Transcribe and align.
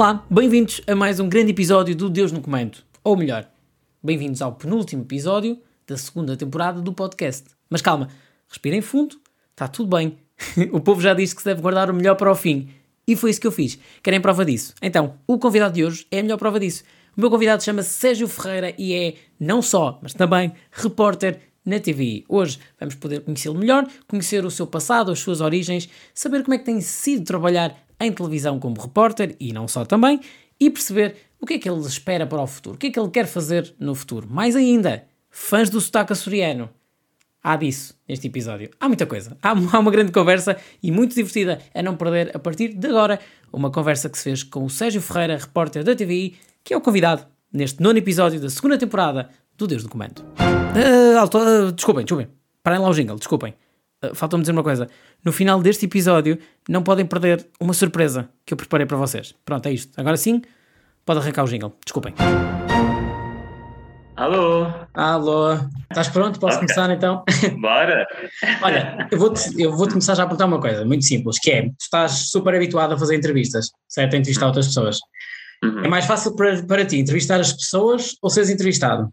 Olá, 0.00 0.24
bem-vindos 0.30 0.80
a 0.86 0.96
mais 0.96 1.20
um 1.20 1.28
grande 1.28 1.50
episódio 1.50 1.94
do 1.94 2.08
Deus 2.08 2.32
no 2.32 2.40
Comando. 2.40 2.78
Ou 3.04 3.14
melhor, 3.14 3.46
bem-vindos 4.02 4.40
ao 4.40 4.54
penúltimo 4.54 5.02
episódio 5.02 5.58
da 5.86 5.94
segunda 5.94 6.34
temporada 6.38 6.80
do 6.80 6.90
podcast. 6.90 7.50
Mas 7.68 7.82
calma, 7.82 8.08
respirem 8.48 8.80
fundo, 8.80 9.20
está 9.50 9.68
tudo 9.68 9.94
bem. 9.94 10.16
o 10.72 10.80
povo 10.80 11.02
já 11.02 11.12
disse 11.12 11.36
que 11.36 11.42
se 11.42 11.48
deve 11.48 11.60
guardar 11.60 11.90
o 11.90 11.94
melhor 11.94 12.14
para 12.14 12.32
o 12.32 12.34
fim. 12.34 12.70
E 13.06 13.14
foi 13.14 13.28
isso 13.28 13.42
que 13.42 13.46
eu 13.46 13.52
fiz. 13.52 13.78
Querem 14.02 14.22
prova 14.22 14.42
disso? 14.42 14.72
Então, 14.80 15.16
o 15.26 15.38
convidado 15.38 15.74
de 15.74 15.84
hoje 15.84 16.06
é 16.10 16.20
a 16.20 16.22
melhor 16.22 16.38
prova 16.38 16.58
disso. 16.58 16.82
O 17.14 17.20
meu 17.20 17.28
convidado 17.28 17.62
chama-se 17.62 17.90
Sérgio 17.90 18.26
Ferreira 18.26 18.74
e 18.78 18.94
é, 18.94 19.14
não 19.38 19.60
só, 19.60 19.98
mas 20.02 20.14
também, 20.14 20.54
repórter 20.72 21.40
na 21.62 21.78
TV. 21.78 22.24
Hoje 22.26 22.58
vamos 22.78 22.94
poder 22.94 23.20
conhecê-lo 23.20 23.58
melhor, 23.58 23.86
conhecer 24.08 24.46
o 24.46 24.50
seu 24.50 24.66
passado, 24.66 25.12
as 25.12 25.18
suas 25.18 25.42
origens, 25.42 25.90
saber 26.14 26.42
como 26.42 26.54
é 26.54 26.58
que 26.58 26.64
tem 26.64 26.80
sido 26.80 27.22
trabalhar 27.26 27.76
em 28.00 28.10
televisão 28.10 28.58
como 28.58 28.80
repórter 28.80 29.36
e 29.38 29.52
não 29.52 29.68
só 29.68 29.84
também, 29.84 30.20
e 30.58 30.70
perceber 30.70 31.16
o 31.40 31.46
que 31.46 31.54
é 31.54 31.58
que 31.58 31.68
ele 31.68 31.80
espera 31.80 32.26
para 32.26 32.42
o 32.42 32.46
futuro, 32.46 32.76
o 32.76 32.78
que 32.78 32.88
é 32.88 32.90
que 32.90 32.98
ele 32.98 33.10
quer 33.10 33.26
fazer 33.26 33.74
no 33.78 33.94
futuro. 33.94 34.26
Mais 34.30 34.56
ainda, 34.56 35.04
fãs 35.30 35.70
do 35.70 35.80
sotaque 35.80 36.12
açoriano. 36.12 36.70
Há 37.42 37.56
disso 37.56 37.98
neste 38.06 38.26
episódio. 38.26 38.70
Há 38.78 38.86
muita 38.86 39.06
coisa. 39.06 39.36
Há, 39.42 39.50
há 39.72 39.78
uma 39.78 39.90
grande 39.90 40.12
conversa 40.12 40.56
e 40.82 40.92
muito 40.92 41.14
divertida 41.14 41.60
a 41.74 41.82
não 41.82 41.96
perder 41.96 42.30
a 42.34 42.38
partir 42.38 42.74
de 42.74 42.86
agora. 42.86 43.18
Uma 43.52 43.70
conversa 43.70 44.10
que 44.10 44.18
se 44.18 44.24
fez 44.24 44.42
com 44.42 44.64
o 44.64 44.70
Sérgio 44.70 45.00
Ferreira, 45.00 45.38
repórter 45.38 45.82
da 45.82 45.96
TVI, 45.96 46.36
que 46.62 46.74
é 46.74 46.76
o 46.76 46.80
convidado 46.80 47.26
neste 47.52 47.82
nono 47.82 47.98
episódio 47.98 48.38
da 48.38 48.50
segunda 48.50 48.76
temporada 48.76 49.30
do 49.56 49.66
Deus 49.66 49.82
do 49.82 49.88
Comando. 49.88 50.20
Uh, 50.20 51.18
alto, 51.18 51.38
uh, 51.38 51.72
desculpem, 51.72 52.04
desculpem. 52.04 52.28
Parem 52.62 52.78
lá 52.78 52.88
o 52.88 52.94
jingle, 52.94 53.16
desculpem. 53.16 53.54
Uh, 54.02 54.14
Faltou-me 54.14 54.42
dizer 54.42 54.52
uma 54.52 54.62
coisa. 54.62 54.88
No 55.24 55.32
final 55.32 55.60
deste 55.60 55.86
episódio, 55.86 56.38
não 56.68 56.82
podem 56.82 57.04
perder 57.06 57.46
uma 57.60 57.74
surpresa 57.74 58.28
que 58.46 58.54
eu 58.54 58.56
preparei 58.56 58.86
para 58.86 58.96
vocês. 58.96 59.34
Pronto, 59.44 59.66
é 59.66 59.72
isto. 59.72 59.98
Agora 60.00 60.16
sim, 60.16 60.42
pode 61.04 61.20
arrancar 61.20 61.44
o 61.44 61.46
jingle. 61.48 61.76
Desculpem. 61.84 62.14
Alô? 64.16 64.66
Alô. 64.92 65.54
Estás 65.90 66.08
pronto? 66.08 66.38
Posso 66.38 66.58
Ok. 66.58 66.66
começar 66.68 66.90
então? 66.94 67.24
Bora? 67.60 68.06
Olha, 68.60 69.08
eu 69.10 69.18
vou-te 69.18 69.40
eu 69.60 69.74
vou 69.74 69.88
começar 69.88 70.14
já 70.14 70.24
a 70.24 70.26
perguntar 70.26 70.44
uma 70.46 70.60
coisa 70.60 70.84
muito 70.84 71.04
simples, 71.04 71.38
que 71.38 71.50
é, 71.50 71.62
tu 71.62 71.74
estás 71.80 72.30
super 72.30 72.54
habituado 72.54 72.92
a 72.92 72.98
fazer 72.98 73.16
entrevistas, 73.16 73.70
certo? 73.88 74.14
A 74.14 74.18
entrevistar 74.18 74.46
outras 74.46 74.66
pessoas. 74.66 74.98
Uhum. 75.64 75.84
É 75.84 75.88
mais 75.88 76.04
fácil 76.04 76.36
para, 76.36 76.62
para 76.62 76.84
ti 76.84 76.98
entrevistar 76.98 77.40
as 77.40 77.52
pessoas 77.52 78.14
ou 78.22 78.28
seres 78.28 78.50
entrevistado? 78.50 79.08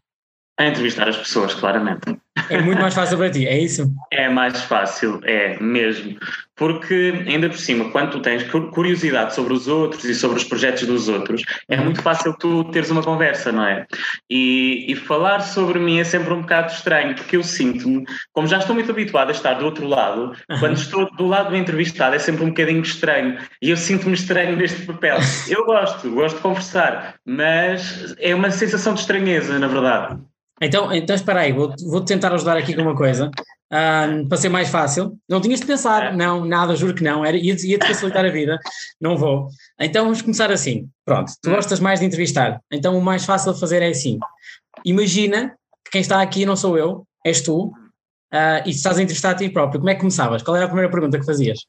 A 0.60 0.66
entrevistar 0.66 1.08
as 1.08 1.16
pessoas, 1.18 1.54
claramente. 1.54 2.18
É 2.50 2.62
muito 2.62 2.82
mais 2.82 2.94
fácil 2.94 3.18
para 3.18 3.30
ti, 3.30 3.46
é 3.48 3.58
isso? 3.60 3.92
É 4.12 4.30
mais 4.30 4.62
fácil, 4.64 5.20
é 5.24 5.60
mesmo. 5.60 6.18
Porque, 6.56 7.14
ainda 7.28 7.50
por 7.50 7.58
cima, 7.58 7.92
quando 7.92 8.12
tu 8.14 8.20
tens 8.20 8.42
cu- 8.50 8.72
curiosidade 8.72 9.36
sobre 9.36 9.54
os 9.54 9.68
outros 9.68 10.04
e 10.06 10.16
sobre 10.16 10.38
os 10.38 10.44
projetos 10.44 10.88
dos 10.88 11.08
outros, 11.08 11.44
é 11.70 11.78
Uhum. 11.78 11.84
muito 11.86 12.02
fácil 12.02 12.34
tu 12.40 12.64
teres 12.72 12.90
uma 12.90 13.04
conversa, 13.04 13.52
não 13.52 13.64
é? 13.64 13.86
E, 14.28 14.86
e 14.92 14.96
falar 14.96 15.42
sobre 15.42 15.78
mim 15.78 16.00
é 16.00 16.04
sempre 16.04 16.34
um 16.34 16.42
bocado 16.42 16.72
estranho, 16.72 17.14
porque 17.16 17.38
eu 17.38 17.44
sinto-me, 17.44 18.04
como 18.34 18.48
já 18.48 18.58
estou 18.58 18.74
muito 18.74 18.90
habituado 18.90 19.30
a 19.30 19.34
estar 19.34 19.54
do 19.54 19.66
outro 19.66 19.86
lado, 19.86 20.36
Uhum. 20.50 20.60
quando 20.60 20.78
estou 20.78 21.12
do 21.16 21.28
lado 21.28 21.50
do 21.52 21.56
entrevistado 21.56 22.16
é 22.16 22.20
sempre 22.20 22.44
um 22.44 22.48
bocadinho 22.50 22.82
estranho. 22.82 23.38
E 23.62 23.70
eu 23.70 23.78
sinto-me 23.78 24.16
estranho 24.16 24.56
neste 24.56 24.82
papel. 24.86 25.20
Eu 25.48 25.64
gosto, 25.66 26.10
gosto 26.10 26.38
de 26.38 26.42
conversar, 26.42 27.16
mas 27.26 28.16
é 28.20 28.34
uma 28.34 28.50
sensação 28.50 28.96
de 28.96 29.02
estranheza, 29.02 29.60
na 29.60 29.68
verdade. 29.68 30.18
Então, 30.62 30.92
então 30.94 31.16
espera 31.16 31.42
aí, 31.42 31.52
vou- 31.54 31.74
vou-te 31.88 32.08
tentar 32.08 32.34
ajudar 32.34 32.58
aqui 32.58 32.74
com 32.74 32.82
uma 32.82 32.96
coisa, 32.96 33.30
ahm, 33.72 34.28
para 34.28 34.38
ser 34.38 34.50
mais 34.50 34.70
fácil. 34.70 35.16
Não 35.30 35.40
tinhas 35.40 35.60
de 35.60 35.66
pensar, 35.68 36.06
É. 36.14 36.16
não, 36.16 36.44
nada, 36.46 36.76
juro 36.76 36.96
que 36.96 37.04
não, 37.04 37.24
era, 37.24 37.38
ia-te 37.38 37.78
facilitar 37.86 38.26
a 38.26 38.30
vida, 38.30 38.58
não 39.00 39.16
vou. 39.18 39.50
Então 39.80 40.06
vamos 40.06 40.22
começar 40.22 40.52
assim, 40.52 40.90
pronto, 41.06 41.32
tu 41.44 41.50
gostas 41.52 41.80
mais 41.80 42.00
de 42.00 42.06
entrevistar, 42.08 42.60
então 42.72 42.98
o 42.98 43.02
mais 43.02 43.24
fácil 43.26 43.54
de 43.54 43.60
fazer 43.60 43.82
é 43.84 43.90
assim, 43.90 44.18
imagina 44.84 45.54
que 45.86 45.92
quem 45.92 46.02
está 46.02 46.22
aqui 46.22 46.46
não 46.46 46.56
sou 46.56 46.78
eu, 46.78 47.06
és 47.26 47.42
tu, 47.42 47.72
ah, 48.34 48.64
e 48.66 48.72
estás 48.72 48.98
a 48.98 49.02
entrevistar 49.04 49.32
a 49.32 49.36
ti 49.36 49.50
próprio, 49.50 49.80
como 49.80 49.90
é 49.92 49.94
que 49.94 50.00
começavas? 50.02 50.42
Qual 50.42 50.56
era 50.56 50.66
a 50.66 50.70
primeira 50.70 50.92
pergunta 50.92 51.20
que 51.20 51.26
fazias? 51.26 51.60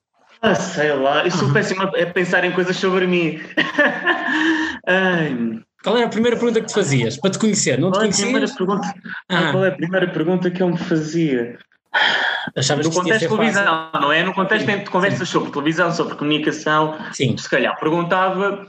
Ah, 0.40 0.54
sei 0.54 0.92
lá, 0.94 1.24
eu 1.24 1.30
sou 1.32 1.52
péssimo 1.52 1.82
a 1.82 1.86
a 2.02 2.06
pensar 2.06 2.44
em 2.44 2.52
coisas 2.52 2.76
sobre 2.76 3.06
mim. 3.06 3.38
Ai, 4.86 5.60
Qual 5.82 5.96
era 5.96 6.06
a 6.06 6.10
primeira 6.10 6.36
pergunta 6.36 6.60
que 6.60 6.66
te 6.66 6.74
fazias, 6.74 7.16
para 7.16 7.30
te 7.30 7.38
conhecer, 7.38 7.78
não 7.78 7.90
te 7.90 7.94
qual, 7.98 8.02
é 8.04 8.04
conhecias? 8.12 8.52
pergunta, 8.56 8.94
Ah. 9.28 9.52
qual 9.52 9.64
é 9.64 9.68
a 9.68 9.72
primeira 9.72 10.08
pergunta 10.10 10.50
que 10.50 10.62
eu 10.62 10.68
me 10.68 10.78
fazia? 10.78 11.58
Achavas 12.56 12.86
No 12.86 12.92
contexto 12.92 13.12
de 13.14 13.18
ser 13.20 13.28
fácil? 13.28 13.36
televisão, 13.38 13.90
não 14.00 14.12
é? 14.12 14.22
No 14.22 14.34
contexto 14.34 14.66
Sim, 14.66 14.78
de 14.78 14.90
conversas 14.90 15.28
sobre 15.28 15.50
televisão, 15.52 15.92
sobre 15.92 16.16
comunicação, 16.16 16.98
Sim, 17.12 17.36
se 17.36 17.48
calhar 17.48 17.78
perguntava 17.78 18.66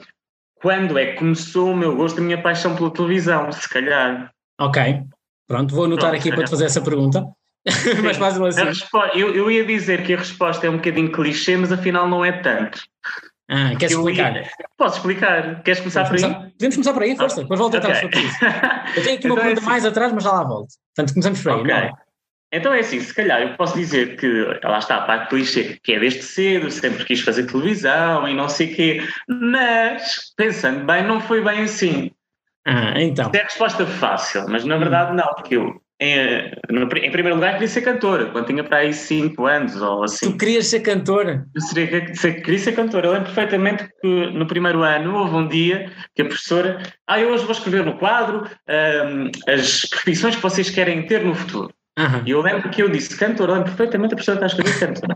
quando 0.62 0.98
é 0.98 1.08
que 1.08 1.18
começou 1.18 1.72
o 1.72 1.76
meu 1.76 1.96
gosto, 1.96 2.20
a 2.20 2.24
minha 2.24 2.42
paixão 2.42 2.76
pela 2.76 2.92
televisão, 2.92 3.52
se 3.52 3.68
calhar. 3.68 4.32
ok, 4.60 5.02
pronto, 5.48 5.74
vou 5.74 5.86
anotar 5.86 6.10
Pronto, 6.12 6.20
aqui 6.22 6.32
para 6.32 6.44
te 6.44 6.50
fazer 6.50 6.66
essa 6.66 6.82
pergunta, 6.82 7.26
mais 8.04 8.18
fácil 8.18 8.46
A 8.46 8.50
assim. 8.50 8.82
eu, 9.16 9.34
eu 9.36 9.50
ia 9.52 9.66
dizer 9.66 10.04
que 10.06 10.14
a 10.14 10.18
resposta 10.18 10.68
é 10.68 10.70
um 10.70 10.78
bocadinho 10.78 11.12
clichê, 11.12 11.58
mas 11.58 11.72
afinal 11.72 12.08
não 12.08 12.24
é 12.24 12.32
tanto. 12.32 12.82
Ah, 13.50 13.70
queres 13.78 13.92
Eu 13.92 14.00
explicar? 14.02 14.36
ia- 14.36 14.50
Posso 14.78 14.98
explicar? 14.98 15.64
Queres 15.64 15.80
começar 15.80 16.06
por 16.06 16.16
aí? 16.16 16.22
começar, 16.22 16.40
podemos 16.52 16.76
começar 16.76 16.94
por 16.94 17.04
aí, 17.04 17.18
força, 17.18 17.42
depois 17.42 17.60
volto 17.60 17.78
a 17.78 17.82
tentar 17.82 17.98
Ok. 17.98 18.02
sobre 18.02 18.20
isso. 18.20 18.38
Eu 18.96 19.04
tenho 19.04 19.18
aqui 19.18 19.26
uma 19.28 19.34
Então 19.34 19.38
é 19.38 19.42
pergunta 19.42 19.60
assim. 19.62 19.70
mais 19.70 19.86
atrás, 19.86 20.14
mas 20.14 20.24
já 20.24 20.32
lá 20.32 20.44
volto. 20.44 20.70
Portanto, 20.96 21.14
começamos 21.14 21.42
por 21.42 21.52
aí, 21.52 21.60
Ok. 21.62 21.72
não 21.74 21.80
é? 21.80 21.92
Então 22.52 22.74
é 22.74 22.80
assim, 22.80 23.00
se 23.00 23.14
calhar 23.14 23.42
eu 23.42 23.56
posso 23.56 23.76
dizer 23.78 24.18
que, 24.18 24.28
lá 24.64 24.80
está, 24.80 24.98
a 24.98 25.02
parte 25.02 25.30
clichê, 25.30 25.80
que 25.84 25.94
é 25.94 26.00
desde 26.00 26.24
cedo, 26.24 26.70
sempre 26.72 27.06
quis 27.06 27.22
fazer 27.22 27.46
televisão 27.46 28.28
e 28.28 28.34
não 28.34 28.50
sei 28.50 28.72
o 28.72 28.76
quê, 28.76 29.08
mas, 29.28 30.34
pensando 30.36 30.86
bem, 30.86 31.04
não 31.04 31.20
foi 31.20 31.44
bem 31.44 31.62
assim. 31.64 32.12
Ah, 32.66 32.94
então. 33.02 33.32
É 33.34 33.40
a 33.40 33.44
resposta 33.44 33.86
fácil, 33.86 34.46
mas 34.48 34.64
na 34.66 34.78
verdade 34.78 35.16
não, 35.16 35.28
porque 35.36 35.56
eu, 35.58 35.82
em, 36.00 36.52
no- 36.70 36.84
em 36.84 37.12
primeiro 37.12 37.36
lugar, 37.36 37.54
queria 37.54 37.68
ser 37.68 37.82
cantora, 37.82 38.28
quando 38.28 38.48
tinha 38.48 38.64
para 38.64 38.78
aí 38.78 38.94
5 38.94 39.46
anos 39.46 39.76
ou 39.82 40.04
assim. 40.04 40.32
Tu 40.32 40.38
querias 40.38 40.68
ser 40.68 40.80
cantora? 40.80 41.46
Eu 41.54 41.62
seria, 41.62 42.16
ser- 42.16 42.42
queria 42.42 42.60
ser 42.60 42.72
cantora. 42.72 43.08
Eu 43.08 43.12
lembro 43.14 43.26
perfeitamente 43.34 43.90
que 44.02 44.08
no 44.32 44.48
primeiro 44.48 44.82
ano 44.84 45.16
houve 45.16 45.36
um 45.36 45.48
dia 45.48 45.92
que 46.16 46.22
a 46.22 46.26
professora. 46.26 46.82
Ah, 47.08 47.20
eu 47.20 47.30
hoje 47.32 47.44
vou 47.44 47.52
escrever 47.52 47.84
no 47.86 47.98
quadro 47.98 48.48
ahm, 48.68 49.30
as 49.48 49.82
profissões 49.86 50.36
que 50.36 50.42
vocês 50.42 50.70
querem 50.70 51.06
ter 51.06 51.24
no 51.24 51.36
futuro. 51.36 51.74
Aham. 51.98 52.24
E 52.26 52.32
eu 52.32 52.42
lembro 52.42 52.70
que 52.70 52.82
eu 52.82 52.88
disse 52.90 53.18
cantora, 53.18 53.52
eu 53.52 53.56
lembro 53.58 53.72
perfeitamente 53.72 54.14
a 54.14 54.16
professora 54.16 54.38
está 54.38 54.46
a 54.46 54.48
escrever 54.64 54.80
cantora. 54.80 55.16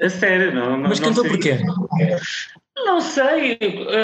A 0.00 0.08
sério, 0.08 0.54
não. 0.54 0.70
não 0.78 0.88
Mas 0.88 1.00
não 1.00 1.08
cantor 1.08 1.22
sei- 1.22 1.30
porquê? 1.30 1.58
Não 2.84 3.00
sei, 3.00 3.58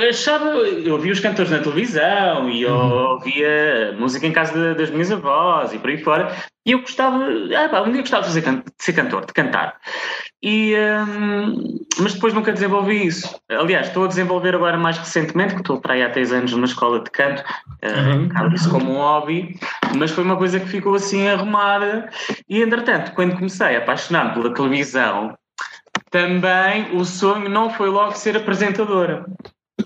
achava. 0.09 0.49
Eu 0.57 0.95
ouvia 0.95 1.13
os 1.13 1.21
cantores 1.21 1.51
na 1.51 1.59
televisão 1.59 2.49
e 2.51 2.63
eu 2.63 2.73
Uhum. 2.75 2.93
ouvia 3.13 3.95
música 3.99 4.27
em 4.27 4.33
casa 4.33 4.75
das 4.75 4.91
minhas 4.91 5.11
avós 5.13 5.73
e 5.73 5.79
por 5.79 5.91
aí 5.91 5.99
fora. 6.03 6.31
E 6.67 6.73
eu 6.73 6.81
gostava. 6.81 7.25
Ah, 7.57 7.69
pá, 7.69 7.83
um 7.83 7.93
dia 7.93 8.01
gostava 8.01 8.23
de, 8.23 8.29
fazer 8.29 8.41
de 8.43 8.63
ser 8.79 8.93
cantor, 8.95 9.27
de 9.27 9.33
cantar. 9.33 9.77
E, 10.43 10.75
hum, 11.09 11.79
mas 11.99 12.15
depois 12.15 12.35
nunca 12.35 12.53
desenvolvi 12.53 13.07
isso. 13.07 13.35
Aliás, 13.51 13.87
estou 13.89 14.05
a 14.05 14.09
desenvolver 14.09 14.55
agora 14.55 14.77
mais 14.77 14.99
recentemente, 14.99 15.55
que 15.55 15.61
estou 15.61 15.81
para 15.81 15.95
aí 15.95 16.03
há 16.03 16.11
três 16.11 16.33
anos 16.33 16.53
numa 16.53 16.67
escola 16.67 17.01
de 17.01 17.11
canto, 17.11 17.43
Uhum. 17.83 18.29
uh, 18.29 18.55
isso 18.55 18.71
como 18.71 18.93
um 18.93 18.97
hobby, 18.97 19.59
mas 19.97 20.11
foi 20.11 20.25
uma 20.25 20.37
coisa 20.37 20.59
que 20.61 20.67
ficou 20.67 20.95
assim 20.95 21.29
arrumada. 21.29 22.09
E 22.49 22.63
entretanto, 22.63 23.13
quando 23.13 23.35
comecei 23.37 23.77
a 23.77 23.79
apaixonar-me 23.79 24.33
pela 24.35 24.53
televisão, 24.55 25.35
também 26.15 26.97
o 26.97 27.05
sonho 27.05 27.49
não 27.49 27.69
foi 27.69 27.89
logo 27.89 28.13
ser 28.13 28.37
apresentadora. 28.37 29.25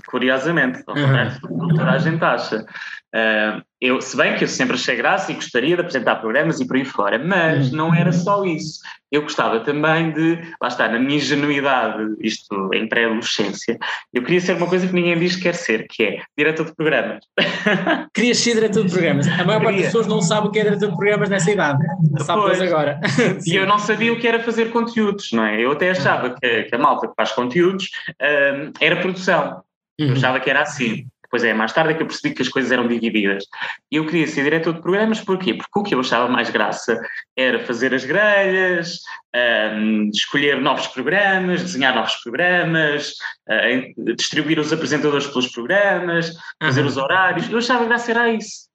Curiosamente, 0.08 0.84
Uhum. 0.86 1.68
toda 1.74 1.90
a 1.90 1.96
gente 1.96 2.22
acha. 2.22 2.66
Ah, 3.14 3.62
eu, 3.80 4.00
se 4.00 4.16
bem 4.16 4.36
que 4.36 4.44
eu 4.44 4.48
sempre 4.48 4.74
achei 4.74 4.96
graça 4.96 5.30
e 5.30 5.34
gostaria 5.36 5.74
de 5.76 5.80
apresentar 5.80 6.16
programas 6.16 6.60
e 6.60 6.66
por 6.66 6.76
aí 6.76 6.84
fora, 6.84 7.18
mas 7.18 7.70
Uhum. 7.70 7.76
não 7.76 7.94
era 7.94 8.12
só 8.12 8.44
isso. 8.44 8.80
Eu 9.10 9.22
gostava 9.22 9.60
também 9.60 10.10
de, 10.12 10.38
lá 10.60 10.68
está, 10.68 10.88
na 10.88 10.98
minha 10.98 11.16
ingenuidade, 11.16 12.14
isto 12.20 12.68
em 12.74 12.86
pré-adolescência, 12.88 13.78
eu 14.12 14.22
queria 14.22 14.40
ser 14.40 14.56
uma 14.56 14.66
coisa 14.66 14.86
que 14.86 14.92
ninguém 14.92 15.18
diz 15.18 15.36
que 15.36 15.42
quer 15.44 15.54
ser, 15.54 15.86
que 15.88 16.02
é 16.02 16.22
diretor 16.36 16.66
de 16.66 16.74
programas. 16.74 17.24
Querias 18.12 18.38
ser 18.38 18.54
diretor 18.54 18.84
de 18.84 18.92
programas. 18.92 19.26
A 19.28 19.44
maior 19.44 19.46
parte 19.46 19.62
das 19.62 19.70
Queria. 19.74 19.86
pessoas 19.86 20.06
não 20.06 20.20
sabe 20.20 20.48
o 20.48 20.50
que 20.50 20.58
é 20.58 20.64
diretor 20.64 20.90
de 20.90 20.96
programas 20.96 21.28
nessa 21.30 21.50
idade. 21.50 21.78
Sabe 22.18 22.42
Pois. 22.42 22.60
agora. 22.60 23.00
E 23.46 23.54
eu 23.56 23.66
não 23.66 23.78
sabia 23.78 24.12
o 24.12 24.18
que 24.18 24.26
era 24.28 24.40
fazer 24.40 24.70
conteúdos, 24.70 25.28
não 25.32 25.44
é? 25.46 25.58
Eu 25.64 25.72
até 25.72 25.90
achava 25.90 26.30
que, 26.30 26.64
que 26.64 26.74
a 26.74 26.78
malta 26.78 27.06
que 27.08 27.14
faz 27.16 27.32
conteúdos 27.32 27.88
ah, 28.20 28.70
era 28.80 28.96
produção. 28.96 29.62
Eu 29.98 30.08
Uhum. 30.08 30.12
achava 30.12 30.38
que 30.40 30.48
era 30.50 30.62
assim. 30.62 31.06
Depois 31.30 31.44
é 31.44 31.52
mais 31.52 31.74
tarde 31.74 31.92
é 31.92 31.94
que 31.94 32.02
eu 32.02 32.06
percebi 32.06 32.34
que 32.34 32.40
as 32.40 32.48
coisas 32.48 32.72
eram 32.72 32.88
divididas. 32.88 33.44
E 33.92 33.96
eu 33.96 34.06
queria 34.06 34.26
ser 34.26 34.44
diretor 34.44 34.72
de 34.72 34.80
programas, 34.80 35.20
porquê? 35.20 35.52
Porque 35.52 35.78
o 35.78 35.82
que 35.82 35.94
eu 35.94 36.00
achava 36.00 36.26
mais 36.26 36.48
graça 36.48 36.98
era 37.36 37.62
fazer 37.66 37.92
as 37.92 38.02
grelhas, 38.02 39.00
ahm, 39.34 40.08
escolher 40.12 40.58
novos 40.60 40.86
programas, 40.86 41.62
desenhar 41.62 41.94
novos 41.94 42.14
programas, 42.16 43.12
em- 43.64 43.92
distribuir 44.16 44.58
os 44.58 44.72
apresentadores 44.72 45.26
pelos 45.26 45.48
programas, 45.48 46.32
fazer 46.62 46.84
os 46.86 46.96
horários. 46.96 47.50
Eu 47.50 47.58
achava 47.58 47.84
graça 47.84 48.10
era 48.10 48.30
isso. 48.32 48.66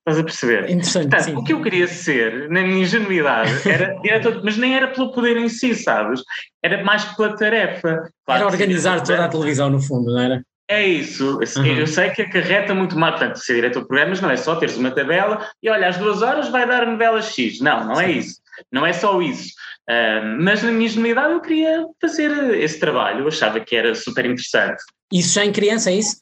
Estás 0.00 0.18
a 0.18 0.24
perceber? 0.24 0.68
Interessante, 0.68 1.08
Portanto, 1.10 1.24
sim. 1.30 1.36
o 1.36 1.44
que 1.44 1.52
eu 1.52 1.62
queria 1.62 1.86
ser, 1.86 2.50
na 2.50 2.60
minha 2.62 2.82
ingenuidade, 2.82 3.52
era 3.68 3.94
diretor, 4.02 4.42
mas 4.44 4.56
nem 4.58 4.74
era 4.74 4.88
pelo 4.88 5.12
poder 5.12 5.36
em 5.36 5.48
si, 5.48 5.76
sabes? 5.76 6.20
Era 6.62 6.82
mais 6.84 7.04
pela 7.04 7.36
tarefa. 7.36 8.10
Claro 8.26 8.42
Era 8.42 8.46
organizar 8.50 9.00
toda 9.02 9.24
a 9.24 9.28
televisão, 9.28 9.70
no 9.70 9.80
fundo, 9.80 10.12
não 10.12 10.20
era? 10.20 10.42
É 10.72 10.86
isso. 10.86 11.38
Uhum. 11.58 11.66
Eu 11.66 11.86
sei 11.86 12.08
que 12.10 12.22
acarreta 12.22 12.74
muito 12.74 12.98
mais. 12.98 13.16
Portanto, 13.16 13.36
ser 13.36 13.54
diretor 13.56 13.82
de 13.82 13.88
programas 13.88 14.20
não 14.22 14.30
é 14.30 14.36
só 14.36 14.56
teres 14.56 14.76
uma 14.76 14.90
tabela 14.90 15.46
e 15.62 15.68
olha, 15.68 15.88
às 15.88 15.98
duas 15.98 16.22
horas 16.22 16.48
vai 16.48 16.66
dar 16.66 16.84
a 16.84 16.90
novela 16.90 17.20
X. 17.20 17.60
Não, 17.60 17.84
não 17.84 18.00
é 18.00 18.06
Sim. 18.06 18.12
é 18.12 18.16
isso. 18.16 18.40
Não 18.72 18.86
é 18.86 18.92
só 18.92 19.20
isso. 19.20 19.52
Uh, 19.90 20.40
mas 20.40 20.62
na 20.62 20.72
minha 20.72 20.86
ingenuidade 20.86 21.34
eu 21.34 21.40
queria 21.40 21.84
fazer 22.00 22.54
esse 22.58 22.80
trabalho. 22.80 23.20
Eu 23.20 23.28
achava 23.28 23.60
que 23.60 23.76
era 23.76 23.94
super 23.94 24.24
interessante. 24.24 24.82
Isso 25.12 25.34
já 25.34 25.44
em 25.44 25.52
criança, 25.52 25.90
é 25.90 25.96
isso? 25.96 26.21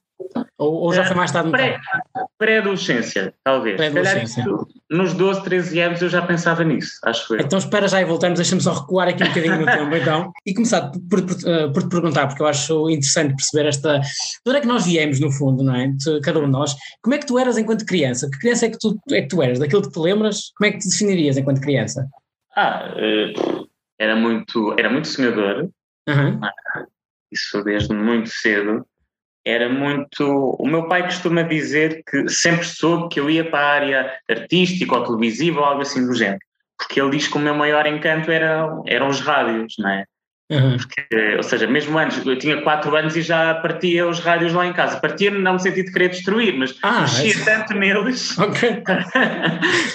Ou, 0.58 0.74
ou 0.74 0.92
já 0.92 1.04
foi 1.04 1.16
mais 1.16 1.32
tarde? 1.32 1.50
Pré-adolescência, 2.38 3.34
talvez. 3.42 3.76
Pré-adolescência. 3.76 4.44
Nos 4.90 5.14
12, 5.14 5.42
13 5.44 5.80
anos 5.80 6.02
eu 6.02 6.08
já 6.08 6.22
pensava 6.22 6.62
nisso, 6.64 6.92
acho 7.04 7.34
eu. 7.34 7.40
Então 7.40 7.58
espera 7.58 7.88
já 7.88 8.00
e 8.00 8.04
voltamos, 8.04 8.38
deixa-me 8.38 8.60
só 8.60 8.72
recuar 8.72 9.08
aqui 9.08 9.22
um 9.24 9.28
bocadinho 9.28 9.60
no 9.60 9.66
tempo 9.66 9.96
então. 9.96 10.32
E 10.44 10.52
começar 10.52 10.90
por, 10.90 11.22
por, 11.22 11.32
uh, 11.32 11.72
por, 11.72 11.82
te 11.82 11.88
perguntar, 11.88 12.26
porque 12.26 12.42
eu 12.42 12.46
acho 12.46 12.90
interessante 12.90 13.34
perceber 13.34 13.68
esta. 13.68 13.98
De 13.98 14.08
onde 14.46 14.58
é 14.58 14.60
que 14.60 14.66
nós 14.66 14.84
viemos, 14.84 15.20
no 15.20 15.30
fundo, 15.30 15.62
não 15.62 15.74
é? 15.74 15.90
Cada 16.22 16.38
um 16.40 16.44
de 16.44 16.50
nós. 16.50 16.74
Como 17.02 17.14
é 17.14 17.18
que 17.18 17.26
tu 17.26 17.38
eras 17.38 17.56
enquanto 17.56 17.86
criança? 17.86 18.28
Que 18.30 18.38
criança 18.38 18.66
é 18.66 18.70
que 18.70 18.78
tu, 18.78 18.98
é 19.10 19.22
que 19.22 19.28
tu 19.28 19.42
eras? 19.42 19.58
Daquilo 19.58 19.82
que 19.82 19.90
te 19.90 19.98
lembras, 19.98 20.52
como 20.56 20.68
é 20.68 20.72
que 20.72 20.78
te 20.78 20.88
definirias 20.88 21.36
enquanto 21.36 21.60
criança? 21.60 22.06
Ah, 22.56 22.92
uh, 22.94 23.68
era 23.98 24.16
muito, 24.16 24.74
era 24.78 24.90
muito 24.90 25.08
sonhador. 25.08 25.70
Uhum. 26.08 26.40
Isso 27.32 27.62
desde 27.62 27.94
muito 27.94 28.28
cedo 28.28 28.84
era 29.44 29.68
muito. 29.68 30.56
O 30.58 30.66
meu 30.66 30.88
pai 30.88 31.04
costuma 31.04 31.42
dizer 31.42 32.02
que 32.08 32.28
sempre 32.28 32.66
soube 32.66 33.08
que 33.08 33.20
eu 33.20 33.30
ia 33.30 33.44
para 33.44 33.58
a 33.58 33.72
área 33.72 34.18
artística 34.28 34.94
ou 34.94 35.04
televisiva 35.04 35.60
ou 35.60 35.66
algo 35.66 35.82
assim 35.82 36.06
do 36.06 36.14
género, 36.14 36.40
porque 36.78 37.00
ele 37.00 37.10
diz 37.10 37.28
que 37.28 37.36
o 37.36 37.40
meu 37.40 37.54
maior 37.54 37.86
encanto 37.86 38.30
era, 38.30 38.68
eram 38.86 39.08
os 39.08 39.20
rádios, 39.20 39.74
não 39.78 39.90
é? 39.90 40.04
Uhum. 40.50 40.76
Porque, 40.78 41.36
ou 41.36 41.42
seja, 41.44 41.68
mesmo 41.68 41.96
antes, 41.96 42.26
eu 42.26 42.36
tinha 42.36 42.60
4 42.60 42.96
anos 42.96 43.16
e 43.16 43.22
já 43.22 43.54
partia 43.54 44.08
os 44.08 44.18
rádios 44.18 44.52
lá 44.52 44.66
em 44.66 44.72
casa. 44.72 44.98
Partia-me 44.98 45.38
não 45.38 45.52
no 45.52 45.60
sentido 45.60 45.86
de 45.86 45.92
querer 45.92 46.08
destruir, 46.08 46.58
mas 46.58 46.76
ah, 46.82 47.02
mexia 47.02 47.40
é... 47.40 47.44
tanto 47.44 47.74
neles 47.74 48.36
Ok. 48.36 48.82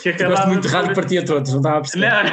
que. 0.01 0.13
Gosto 0.13 0.48
muito 0.48 0.62
de 0.62 0.68
rádio, 0.69 0.95
partia 0.95 1.25
todos, 1.25 1.51
não 1.51 1.59
estava 1.59 1.77
a 1.80 1.81
perceber. 1.81 2.09
Não, 2.09 2.24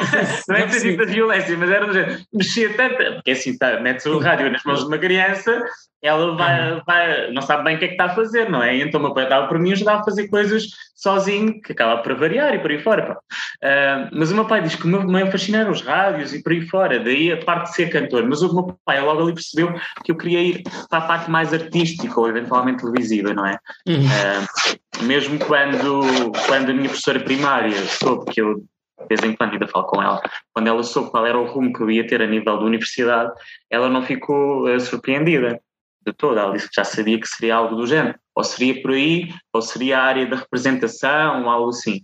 não, 0.48 0.54
é 0.56 0.68
sentido 0.68 1.04
da 1.04 1.12
violência, 1.12 1.58
mas 1.58 1.70
era. 1.70 2.20
Mexia 2.32 2.72
tanto, 2.76 2.96
porque 3.14 3.30
é 3.30 3.32
assim, 3.32 3.58
tá, 3.58 3.80
metes 3.80 4.06
o 4.06 4.18
rádio 4.20 4.52
nas 4.52 4.62
mãos 4.62 4.80
de 4.80 4.86
uma 4.86 4.98
criança 4.98 5.60
ela 6.02 6.36
vai, 6.36 6.82
vai, 6.84 7.30
não 7.30 7.40
sabe 7.40 7.62
bem 7.62 7.76
o 7.76 7.78
que 7.78 7.84
é 7.84 7.88
que 7.88 7.94
está 7.94 8.06
a 8.06 8.14
fazer, 8.14 8.50
não 8.50 8.60
é? 8.60 8.76
Então 8.76 8.98
o 8.98 9.04
meu 9.04 9.14
pai 9.14 9.24
estava 9.24 9.46
por 9.46 9.58
mim 9.58 9.72
ajudava 9.72 10.00
a 10.00 10.04
fazer 10.04 10.26
coisas 10.26 10.66
sozinho, 10.96 11.60
que 11.62 11.72
acaba 11.72 12.02
por 12.02 12.16
variar 12.16 12.52
e 12.54 12.58
por 12.58 12.72
aí 12.72 12.80
fora. 12.80 13.16
Uh, 13.62 14.10
mas 14.12 14.32
o 14.32 14.34
meu 14.34 14.44
pai 14.44 14.62
diz 14.62 14.74
que 14.74 14.84
o 14.84 14.88
meu 14.88 15.06
mãe 15.06 15.30
fascinaram 15.30 15.70
os 15.70 15.80
rádios 15.80 16.34
e 16.34 16.42
por 16.42 16.52
aí 16.52 16.66
fora, 16.66 16.98
daí 16.98 17.30
a 17.30 17.36
parte 17.44 17.70
de 17.70 17.76
ser 17.76 17.88
cantor. 17.88 18.28
Mas 18.28 18.42
o 18.42 18.52
meu 18.52 18.76
pai 18.84 19.00
logo 19.00 19.22
ali 19.22 19.32
percebeu 19.32 19.72
que 20.04 20.10
eu 20.10 20.16
queria 20.16 20.42
ir 20.42 20.62
para 20.90 20.98
a 20.98 21.06
parte 21.06 21.30
mais 21.30 21.54
artística 21.54 22.18
ou 22.18 22.28
eventualmente 22.28 22.82
televisiva, 22.82 23.32
não 23.32 23.46
é? 23.46 23.56
Uhum. 23.86 24.04
Uh, 24.04 25.04
mesmo 25.04 25.38
quando, 25.38 26.32
quando 26.48 26.70
a 26.70 26.74
minha 26.74 26.88
professora 26.88 27.20
primária 27.20 27.80
soube 27.86 28.32
que 28.32 28.40
eu 28.40 28.64
de 29.08 29.16
vez 29.16 29.32
em 29.32 29.34
quando 29.34 29.54
ainda 29.54 29.66
falo 29.66 29.86
com 29.86 30.00
ela, 30.00 30.22
quando 30.52 30.68
ela 30.68 30.82
soube 30.84 31.10
qual 31.10 31.26
era 31.26 31.36
o 31.36 31.44
rumo 31.44 31.72
que 31.72 31.82
eu 31.82 31.90
ia 31.90 32.06
ter 32.06 32.22
a 32.22 32.26
nível 32.26 32.56
da 32.56 32.64
universidade, 32.64 33.32
ela 33.68 33.88
não 33.88 34.02
ficou 34.02 34.68
uh, 34.68 34.78
surpreendida 34.78 35.60
de 36.04 36.12
toda. 36.12 36.40
Ela 36.40 36.52
disse 36.52 36.68
que 36.68 36.76
já 36.76 36.84
sabia 36.84 37.20
que 37.20 37.26
seria 37.26 37.56
algo 37.56 37.76
do 37.76 37.86
género. 37.86 38.18
Ou 38.34 38.44
seria 38.44 38.80
por 38.80 38.92
aí, 38.92 39.28
ou 39.52 39.62
seria 39.62 39.98
a 39.98 40.02
área 40.02 40.26
da 40.26 40.36
representação, 40.36 41.48
algo 41.48 41.70
assim. 41.70 42.02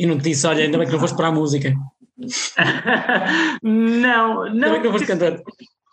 E 0.00 0.06
não 0.06 0.16
te 0.16 0.24
disse, 0.24 0.46
olha, 0.46 0.64
ainda 0.64 0.78
bem 0.78 0.86
que 0.86 0.92
não 0.92 1.00
foste 1.00 1.16
para 1.16 1.28
a 1.28 1.32
música. 1.32 1.74
não, 3.62 4.44
não. 4.50 4.68
Ainda 4.68 4.70
bem 4.70 4.80
que 4.80 4.86
não 4.86 4.92
foste 4.92 5.06
cantar. 5.06 5.40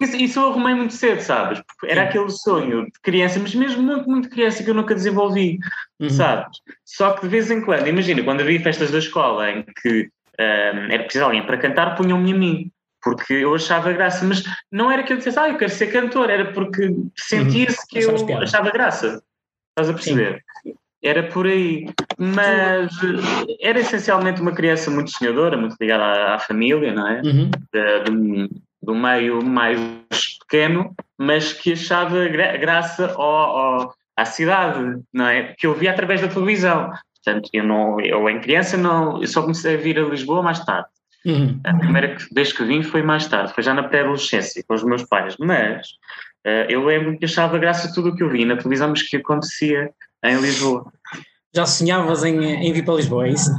Isso, 0.01 0.15
isso 0.17 0.39
eu 0.39 0.49
arrumei 0.49 0.75
muito 0.75 0.93
cedo, 0.93 1.21
sabes? 1.21 1.61
Porque 1.61 1.91
era 1.91 2.03
Sim. 2.03 2.07
aquele 2.09 2.29
sonho 2.29 2.85
de 2.85 2.99
criança, 3.01 3.39
mas 3.39 3.55
mesmo 3.55 3.81
muito, 3.81 4.09
muito 4.09 4.29
criança 4.29 4.63
que 4.63 4.69
eu 4.69 4.73
nunca 4.73 4.93
desenvolvi, 4.93 5.57
uhum. 5.99 6.09
sabes? 6.09 6.59
Só 6.83 7.13
que 7.13 7.21
de 7.21 7.29
vez 7.29 7.49
em 7.49 7.61
quando, 7.61 7.87
imagina, 7.87 8.21
quando 8.21 8.41
havia 8.41 8.61
festas 8.61 8.91
da 8.91 8.97
escola 8.97 9.49
em 9.49 9.63
que 9.81 10.09
um, 10.37 10.91
era 10.91 11.03
preciso 11.03 11.23
alguém 11.23 11.45
para 11.45 11.57
cantar, 11.57 11.95
punham-me 11.95 12.33
a 12.33 12.35
mim 12.35 12.71
porque 13.05 13.33
eu 13.33 13.53
achava 13.53 13.93
graça, 13.93 14.25
mas 14.25 14.43
não 14.71 14.91
era 14.91 15.03
que 15.03 15.13
eu 15.13 15.17
dissesse, 15.17 15.37
ah, 15.37 15.47
eu 15.47 15.59
quero 15.59 15.71
ser 15.71 15.91
cantor, 15.91 16.27
era 16.27 16.51
porque 16.51 16.89
sentia-se 17.15 17.77
uhum. 17.77 18.25
que 18.25 18.33
eu 18.33 18.37
achava 18.39 18.71
graça. 18.71 19.21
Estás 19.69 19.89
a 19.89 19.93
perceber? 19.93 20.43
Sim. 20.63 20.73
Era 21.03 21.21
por 21.21 21.45
aí. 21.45 21.85
Mas 22.17 22.91
era 23.61 23.79
essencialmente 23.79 24.41
uma 24.41 24.53
criança 24.53 24.89
muito 24.89 25.11
sonhadora, 25.11 25.55
muito 25.55 25.75
ligada 25.79 26.03
à, 26.03 26.35
à 26.35 26.39
família, 26.39 26.91
não 26.93 27.07
é? 27.07 27.21
Uhum. 27.21 27.51
De, 27.71 28.03
de, 28.09 28.49
do 28.81 28.95
meio 28.95 29.45
mais 29.45 29.79
pequeno, 30.39 30.95
mas 31.15 31.53
que 31.53 31.73
achava 31.73 32.27
gra 32.27 32.57
graça 32.57 33.13
ao, 33.13 33.21
ao, 33.21 33.95
à 34.17 34.25
cidade, 34.25 34.99
não 35.13 35.27
é? 35.27 35.53
Que 35.55 35.67
eu 35.67 35.75
via 35.75 35.91
através 35.91 36.21
da 36.21 36.27
televisão. 36.27 36.89
Portanto, 37.23 37.49
eu, 37.53 37.63
não, 37.63 37.99
eu 37.99 38.27
em 38.27 38.39
criança 38.39 38.75
não, 38.77 39.21
eu 39.21 39.27
só 39.27 39.43
comecei 39.43 39.75
a 39.75 39.77
vir 39.79 39.99
a 39.99 40.03
Lisboa 40.03 40.41
mais 40.41 40.59
tarde. 40.65 40.87
Uhum. 41.25 41.59
A 41.63 41.73
primeira 41.73 42.15
vez 42.31 42.53
que 42.53 42.63
vim 42.63 42.83
foi 42.83 43.01
mais 43.01 43.27
tarde, 43.27 43.53
foi 43.53 43.63
já 43.63 43.73
na 43.73 43.83
pré-adolescência, 43.83 44.63
com 44.67 44.75
os 44.75 44.83
meus 44.83 45.03
pais. 45.03 45.35
Mas 45.39 45.87
uh, 46.45 46.69
eu 46.69 46.85
lembro 46.85 47.17
que 47.17 47.25
achava 47.25 47.57
graça 47.57 47.91
tudo 47.93 48.09
o 48.09 48.15
que 48.15 48.23
eu 48.23 48.29
vi 48.29 48.45
na 48.45 48.55
televisão, 48.55 48.89
mas 48.89 49.01
que 49.01 49.17
acontecia 49.17 49.89
em 50.23 50.39
Lisboa. 50.39 50.91
Já 51.53 51.65
sonhavas 51.65 52.23
em, 52.23 52.43
em 52.43 52.71
vir 52.71 52.85
para 52.85 52.95
Lisboa, 52.95 53.27
é 53.27 53.31
isso? 53.31 53.51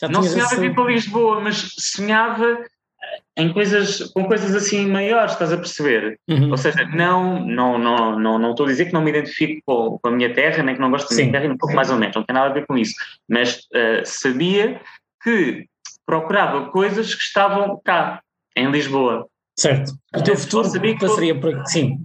Já 0.00 0.08
não 0.08 0.22
sonhava 0.22 0.54
em 0.56 0.60
vir 0.60 0.74
para 0.74 0.84
Lisboa, 0.84 1.40
mas 1.40 1.74
sonhava 1.78 2.46
eh, 2.46 3.42
em 3.42 3.52
coisas, 3.52 4.02
com 4.12 4.24
coisas 4.24 4.54
assim 4.54 4.86
maiores, 4.86 5.32
estás 5.32 5.52
a 5.52 5.56
perceber? 5.56 6.18
Uhum. 6.28 6.50
Ou 6.50 6.56
seja, 6.56 6.84
não, 6.86 7.44
não, 7.44 7.78
não, 7.78 8.18
não, 8.18 8.38
não 8.38 8.50
estou 8.50 8.66
a 8.66 8.68
dizer 8.68 8.86
que 8.86 8.92
não 8.92 9.02
me 9.02 9.10
identifico 9.10 9.60
com, 9.66 9.98
com 9.98 10.08
a 10.08 10.12
minha 10.12 10.32
terra, 10.32 10.62
nem 10.62 10.74
que 10.74 10.80
não 10.80 10.90
gosto 10.90 11.10
da 11.10 11.16
minha 11.16 11.30
terra, 11.30 11.52
um 11.52 11.58
pouco 11.58 11.74
mais 11.74 11.90
ou 11.90 11.96
menos, 11.98 12.16
não 12.16 12.24
tem 12.24 12.34
nada 12.34 12.50
a 12.50 12.52
ver 12.52 12.66
com 12.66 12.76
isso. 12.76 12.94
Mas 13.28 13.56
uh, 13.74 14.02
sabia 14.04 14.80
que 15.22 15.66
procurava 16.08 16.70
coisas 16.70 17.14
que 17.14 17.20
estavam 17.20 17.78
cá, 17.84 18.22
em 18.56 18.70
Lisboa. 18.70 19.26
Certo. 19.58 19.92
O 20.16 20.22
teu 20.22 20.38
futuro 20.38 20.66
sabia 20.66 20.94
que 20.94 21.00
passaria 21.00 21.38
por 21.38 21.54
aqui. 21.54 21.68
Sim. 21.68 21.98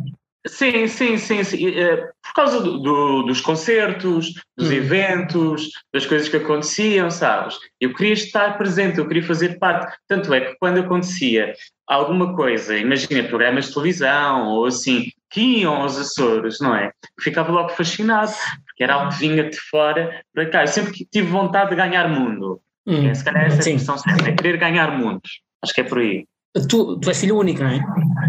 Sim, 0.46 0.88
sim, 0.88 1.18
sim, 1.18 1.42
sim. 1.42 1.68
Eh, 1.70 1.96
por 2.22 2.34
causa 2.36 2.60
do, 2.60 2.80
do, 2.80 3.24
dos 3.24 3.40
concertos, 3.40 4.34
dos 4.58 4.70
hum. 4.70 4.74
eventos, 4.74 5.70
das 5.94 6.06
coisas 6.06 6.28
que 6.28 6.36
aconteciam, 6.36 7.10
sabes? 7.10 7.58
Eu 7.80 7.94
queria 7.94 8.12
estar 8.12 8.58
presente, 8.58 8.98
eu 8.98 9.08
queria 9.08 9.24
fazer 9.24 9.58
parte. 9.58 9.96
Tanto 10.06 10.34
é 10.34 10.42
que 10.42 10.58
quando 10.60 10.82
acontecia 10.82 11.54
alguma 11.88 12.36
coisa, 12.36 12.78
imagina 12.78 13.24
programas 13.24 13.68
de 13.68 13.74
televisão 13.74 14.50
ou 14.50 14.66
assim, 14.66 15.06
que 15.32 15.62
iam 15.62 15.76
aos 15.76 15.98
Açores, 15.98 16.60
não 16.60 16.76
é? 16.76 16.88
Eu 16.88 17.24
ficava 17.24 17.54
logo 17.54 17.70
fascinado, 17.70 18.34
porque 18.66 18.84
era 18.84 18.96
algo 18.96 19.14
que 19.14 19.20
vinha 19.20 19.50
de 19.50 19.58
fora 19.58 20.22
para 20.34 20.50
cá. 20.50 20.64
Eu 20.64 20.68
sempre 20.68 20.92
tive 21.10 21.28
vontade 21.28 21.70
de 21.70 21.78
ganhar 21.78 22.10
mundo. 22.10 22.60
Hum, 22.86 23.08
é, 23.08 23.14
se 23.14 23.24
calhar 23.24 23.46
essa 23.46 23.62
sim. 23.62 23.76
expressão 23.76 23.98
certa 23.98 24.30
é 24.30 24.36
querer 24.36 24.58
ganhar 24.58 24.98
mundos. 24.98 25.42
Acho 25.64 25.74
que 25.74 25.82
é 25.82 25.84
por 25.84 26.00
aí. 26.00 26.26
Tu, 26.70 27.00
tu 27.00 27.10
és 27.10 27.20
filho 27.20 27.38
único, 27.38 27.64
não 27.64 27.70
é? 27.70 27.82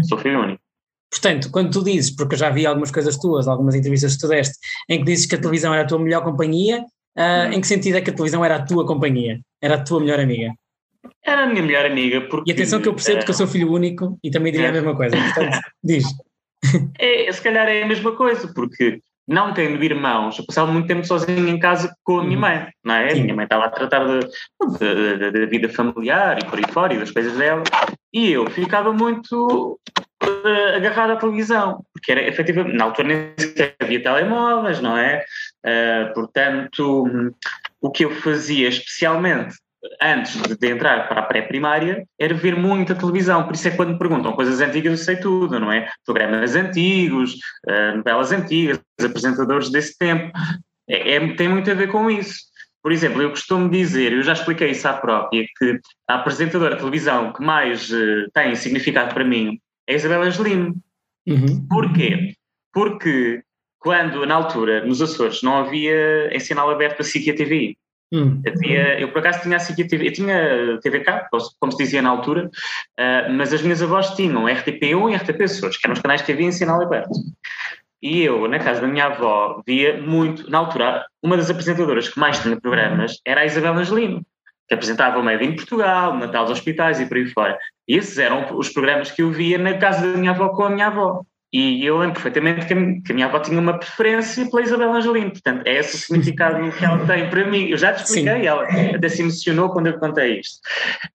Sou 0.03 0.17
filho 0.17 0.41
único. 0.41 0.61
Portanto, 1.11 1.49
quando 1.51 1.71
tu 1.71 1.83
dizes, 1.83 2.11
porque 2.15 2.35
eu 2.35 2.39
já 2.39 2.49
vi 2.49 2.65
algumas 2.65 2.91
coisas 2.91 3.17
tuas, 3.17 3.47
algumas 3.47 3.75
entrevistas 3.75 4.15
que 4.15 4.21
tu 4.21 4.27
deste, 4.27 4.57
em 4.89 4.99
que 4.99 5.05
dizes 5.05 5.25
que 5.25 5.35
a 5.35 5.37
televisão 5.37 5.73
era 5.73 5.83
a 5.83 5.87
tua 5.87 5.99
melhor 5.99 6.23
companhia, 6.23 6.81
uh, 7.17 7.53
em 7.53 7.61
que 7.61 7.67
sentido 7.67 7.97
é 7.97 8.01
que 8.01 8.09
a 8.09 8.13
televisão 8.13 8.43
era 8.43 8.55
a 8.55 8.65
tua 8.65 8.85
companhia? 8.85 9.39
Era 9.61 9.75
a 9.75 9.83
tua 9.83 9.99
melhor 9.99 10.19
amiga? 10.19 10.53
Era 11.23 11.43
a 11.43 11.47
minha 11.47 11.61
melhor 11.61 11.85
amiga, 11.85 12.21
porque... 12.21 12.49
E 12.49 12.53
atenção 12.53 12.81
que 12.81 12.87
eu 12.87 12.93
percebo 12.93 13.23
que 13.23 13.29
eu 13.29 13.35
sou 13.35 13.47
filho 13.47 13.71
único 13.71 14.17
e 14.23 14.31
também 14.31 14.51
diria 14.51 14.67
é. 14.67 14.69
a 14.71 14.73
mesma 14.73 14.95
coisa, 14.95 15.15
portanto, 15.15 15.59
diz. 15.83 16.03
É, 16.99 17.31
se 17.31 17.41
calhar 17.41 17.67
é 17.67 17.83
a 17.83 17.87
mesma 17.87 18.15
coisa, 18.15 18.51
porque 18.53 18.99
não 19.27 19.53
tendo 19.53 19.83
irmãos, 19.83 20.37
eu 20.37 20.45
passava 20.45 20.71
muito 20.71 20.87
tempo 20.87 21.05
sozinho 21.05 21.47
em 21.47 21.59
casa 21.59 21.95
com 22.03 22.19
a 22.19 22.23
minha 22.23 22.35
uhum. 22.35 22.41
mãe, 22.41 22.67
não 22.83 22.95
é? 22.95 23.11
A 23.11 23.15
minha 23.15 23.35
mãe 23.35 23.45
estava 23.45 23.65
a 23.65 23.69
tratar 23.69 24.05
da 24.05 25.45
vida 25.49 25.69
familiar 25.69 26.37
e 26.39 26.45
por 26.45 26.59
aí 26.59 26.65
fora 26.71 26.93
e 26.93 26.99
das 26.99 27.11
coisas 27.11 27.35
dela, 27.37 27.63
e 28.13 28.31
eu 28.31 28.49
ficava 28.49 28.93
muito 28.93 29.79
uh, 30.23 30.75
agarrado 30.75 31.11
à 31.11 31.15
televisão, 31.15 31.83
porque 31.93 32.11
era 32.11 32.21
efetivamente, 32.21 32.75
na 32.75 32.85
altura 32.85 33.07
nem 33.07 33.33
sequer 33.37 33.75
havia 33.79 34.03
telemóveis, 34.03 34.79
não 34.79 34.97
é? 34.97 35.25
Uh, 35.65 36.13
portanto, 36.13 37.33
o 37.81 37.91
que 37.91 38.05
eu 38.05 38.11
fazia 38.11 38.69
especialmente 38.69 39.55
antes 40.01 40.35
de 40.41 40.67
entrar 40.67 41.07
para 41.07 41.21
a 41.21 41.25
pré-primária, 41.25 42.05
era 42.19 42.33
ver 42.33 42.55
muita 42.55 42.95
televisão. 42.95 43.43
Por 43.43 43.53
isso 43.53 43.67
é 43.67 43.71
que 43.71 43.77
quando 43.77 43.93
me 43.93 43.99
perguntam 43.99 44.33
coisas 44.33 44.61
antigas, 44.61 44.99
eu 44.99 45.05
sei 45.05 45.15
tudo, 45.17 45.59
não 45.59 45.71
é? 45.71 45.89
Programas 46.05 46.55
antigos, 46.55 47.35
uh, 47.67 47.97
novelas 47.97 48.31
antigas, 48.31 48.79
apresentadores 49.01 49.69
desse 49.71 49.97
tempo. 49.97 50.31
É, 50.87 51.15
é, 51.15 51.35
tem 51.35 51.47
muito 51.47 51.69
a 51.69 51.73
ver 51.73 51.87
com 51.87 52.09
isso. 52.09 52.39
Por 52.81 52.91
exemplo, 52.91 53.21
eu 53.21 53.31
costumo 53.31 53.69
dizer, 53.69 54.13
eu 54.13 54.21
já 54.21 54.33
expliquei 54.33 54.69
isso 54.69 54.87
à 54.87 54.93
própria, 54.93 55.45
que 55.57 55.79
a 56.07 56.15
apresentadora 56.15 56.75
de 56.75 56.81
televisão 56.81 57.33
que 57.33 57.43
mais 57.43 57.89
uh, 57.91 58.29
tem 58.33 58.55
significado 58.55 59.13
para 59.13 59.23
mim 59.23 59.59
é 59.87 59.93
a 59.93 59.95
Isabela 59.95 60.25
Angelino. 60.25 60.75
Uhum. 61.27 61.67
Porquê? 61.67 62.33
Porque 62.71 63.41
quando, 63.79 64.25
na 64.25 64.35
altura, 64.35 64.85
nos 64.85 65.01
Açores, 65.01 65.41
não 65.41 65.57
havia 65.57 66.29
em 66.35 66.39
sinal 66.39 66.69
aberto 66.69 67.01
a 67.01 67.03
SIC 67.03 67.27
e 67.27 67.31
a 67.31 67.35
TVI. 67.35 67.77
Hum. 68.15 68.41
Havia, 68.47 68.97
eu 68.97 69.11
por 69.11 69.19
acaso 69.19 69.41
tinha 69.41 69.57
a 69.57 69.59
TV, 69.59 70.07
eu 70.07 70.13
tinha 70.13 70.79
TVK, 70.81 71.27
como 71.59 71.71
se 71.73 71.77
dizia 71.77 72.01
na 72.01 72.09
altura, 72.09 72.45
uh, 72.45 73.33
mas 73.33 73.51
as 73.51 73.61
minhas 73.61 73.81
avós 73.81 74.11
tinham 74.11 74.45
RTP1 74.45 75.11
e 75.11 75.15
RTP 75.15 75.41
Açores, 75.43 75.77
que 75.77 75.85
eram 75.85 75.95
os 75.95 76.01
canais 76.01 76.21
que 76.21 76.31
havia 76.31 76.45
em 76.45 76.51
sinal 76.51 76.81
aberto. 76.81 77.11
E 78.01 78.21
eu, 78.21 78.47
na 78.47 78.59
casa 78.59 78.81
da 78.81 78.87
minha 78.87 79.07
avó, 79.07 79.61
via 79.67 80.01
muito, 80.01 80.49
na 80.49 80.59
altura, 80.59 81.05
uma 81.21 81.35
das 81.35 81.49
apresentadoras 81.49 82.07
que 82.07 82.17
mais 82.17 82.39
tinha 82.39 82.59
programas 82.59 83.19
era 83.25 83.41
a 83.41 83.45
Isabel 83.45 83.73
Angelino, 83.73 84.25
que 84.67 84.73
apresentava 84.73 85.19
o 85.19 85.23
Made 85.23 85.43
in 85.43 85.55
Portugal, 85.55 86.15
Natal 86.15 86.45
dos 86.45 86.53
Hospitais 86.53 87.01
e 87.01 87.05
por 87.07 87.17
aí 87.17 87.27
fora. 87.27 87.59
E 87.87 87.97
esses 87.97 88.17
eram 88.17 88.57
os 88.57 88.69
programas 88.69 89.11
que 89.11 89.23
eu 89.23 89.31
via 89.31 89.57
na 89.57 89.77
casa 89.77 90.13
da 90.13 90.17
minha 90.17 90.31
avó 90.31 90.49
com 90.49 90.63
a 90.63 90.69
minha 90.69 90.87
avó. 90.87 91.23
E 91.57 91.85
eu 91.85 91.97
lembro 91.97 92.15
perfeitamente 92.15 92.65
que 92.65 92.73
a, 92.73 93.15
minha, 93.15 93.27
avó 93.27 93.39
tinha 93.39 93.57
uma 93.57 93.79
preferência 93.79 94.45
pela 94.49 94.61
Isabel 94.61 94.91
Angelino. 94.91 95.31
Portanto, 95.31 95.65
é 95.65 95.75
esse 95.75 95.95
o 95.95 95.99
significado 95.99 96.69
que 96.69 96.83
ela 96.83 97.07
tem 97.07 97.29
para 97.29 97.47
mim. 97.47 97.69
Eu 97.69 97.77
já 97.77 97.93
te 97.93 98.03
expliquei, 98.03 98.41
Sim. 98.41 98.45
ela 98.45 98.63
até 98.93 99.07
se 99.07 99.21
emocionou 99.21 99.69
quando 99.69 99.87
eu 99.87 99.97
contei 99.97 100.41
isto. 100.41 100.59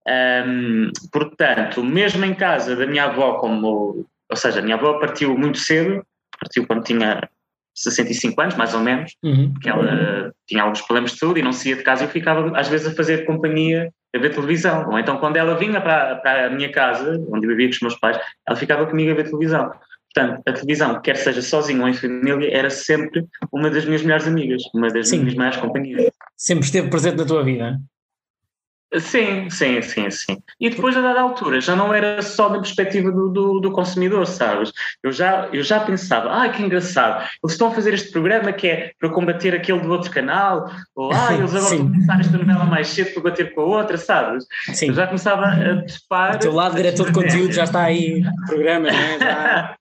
Um, 0.08 0.90
portanto, 1.12 1.84
mesmo 1.84 2.24
em 2.24 2.32
casa 2.32 2.74
da 2.74 2.86
minha 2.86 3.04
avó, 3.04 3.34
como. 3.34 4.06
Ou 4.30 4.36
seja, 4.36 4.60
a 4.60 4.62
minha 4.62 4.76
avó 4.76 4.94
partiu 4.94 5.36
muito 5.36 5.58
cedo, 5.58 6.02
partiu 6.40 6.66
quando 6.66 6.84
tinha 6.84 7.28
65 7.74 8.40
anos, 8.40 8.54
mais 8.54 8.72
ou 8.72 8.80
menos, 8.80 9.14
uhum. 9.22 9.52
porque 9.52 9.68
ela 9.68 10.32
tinha 10.48 10.62
alguns 10.62 10.80
problemas 10.80 11.12
de 11.12 11.18
saúde 11.18 11.40
e 11.40 11.42
não 11.42 11.52
se 11.52 11.68
ia 11.68 11.76
de 11.76 11.82
casa. 11.82 12.04
Eu 12.04 12.08
ficava, 12.08 12.58
às 12.58 12.66
vezes, 12.66 12.86
a 12.86 12.94
fazer 12.94 13.26
companhia, 13.26 13.92
a 14.16 14.18
ver 14.18 14.30
televisão. 14.30 14.88
Ou 14.88 14.98
então, 14.98 15.18
quando 15.18 15.36
ela 15.36 15.54
vinha 15.58 15.82
para, 15.82 16.16
para 16.16 16.46
a 16.46 16.50
minha 16.50 16.72
casa, 16.72 17.22
onde 17.30 17.44
eu 17.44 17.50
vivia 17.50 17.66
com 17.66 17.74
os 17.74 17.80
meus 17.82 17.96
pais, 17.96 18.18
ela 18.48 18.56
ficava 18.56 18.86
comigo 18.86 19.10
a 19.10 19.14
ver 19.14 19.24
televisão. 19.24 19.70
Portanto, 20.12 20.42
a 20.44 20.52
televisão, 20.52 21.00
quer 21.00 21.16
seja 21.16 21.40
sozinho 21.40 21.82
ou 21.82 21.88
em 21.88 21.94
família, 21.94 22.50
era 22.52 22.68
sempre 22.68 23.26
uma 23.52 23.70
das 23.70 23.84
minhas 23.84 24.02
melhores 24.02 24.26
amigas, 24.26 24.62
uma 24.74 24.88
das 24.88 25.08
Sim. 25.08 25.20
minhas 25.20 25.34
maiores 25.34 25.58
companhias. 25.58 26.10
Sempre 26.36 26.64
esteve 26.64 26.90
presente 26.90 27.16
na 27.16 27.24
tua 27.24 27.44
vida? 27.44 27.80
Sim, 28.98 29.48
sim, 29.50 29.80
sim, 29.82 30.10
sim. 30.10 30.42
E 30.58 30.68
depois, 30.68 30.96
a 30.96 31.00
dada 31.00 31.20
altura, 31.20 31.60
já 31.60 31.76
não 31.76 31.94
era 31.94 32.20
só 32.22 32.48
da 32.48 32.58
perspectiva 32.58 33.12
do, 33.12 33.28
do, 33.28 33.60
do, 33.60 33.70
consumidor, 33.70 34.26
sabes? 34.26 34.72
Eu 35.00 35.12
já, 35.12 35.48
eu 35.52 35.62
já 35.62 35.78
pensava, 35.78 36.42
ah, 36.42 36.48
que 36.48 36.60
engraçado, 36.60 37.20
eles 37.42 37.52
estão 37.52 37.68
a 37.68 37.70
fazer 37.70 37.94
este 37.94 38.10
programa 38.10 38.52
que 38.52 38.66
é 38.66 38.92
para 38.98 39.08
combater 39.10 39.54
aquele 39.54 39.78
do 39.78 39.90
outro 39.90 40.10
canal, 40.10 40.68
ou 40.96 41.12
ah, 41.12 41.32
eles 41.38 41.54
agora 41.54 41.76
vão 41.76 41.88
começar 41.88 42.18
esta 42.18 42.36
novela 42.36 42.64
mais 42.64 42.88
cedo 42.88 43.12
para 43.14 43.22
bater 43.22 43.54
com 43.54 43.60
a 43.60 43.64
outra, 43.64 43.96
sabes? 43.96 44.44
Sim. 44.74 44.88
Eu 44.88 44.94
já 44.94 45.06
começava 45.06 45.46
a 45.46 45.82
topar. 45.82 46.34
O 46.34 46.38
teu 46.40 46.52
lado 46.52 46.74
diretor 46.74 47.06
de 47.06 47.12
conteúdo 47.12 47.52
já 47.52 47.64
está 47.64 47.84
aí, 47.84 48.24
programa, 48.48 48.88
né? 48.90 49.18
já... 49.20 49.76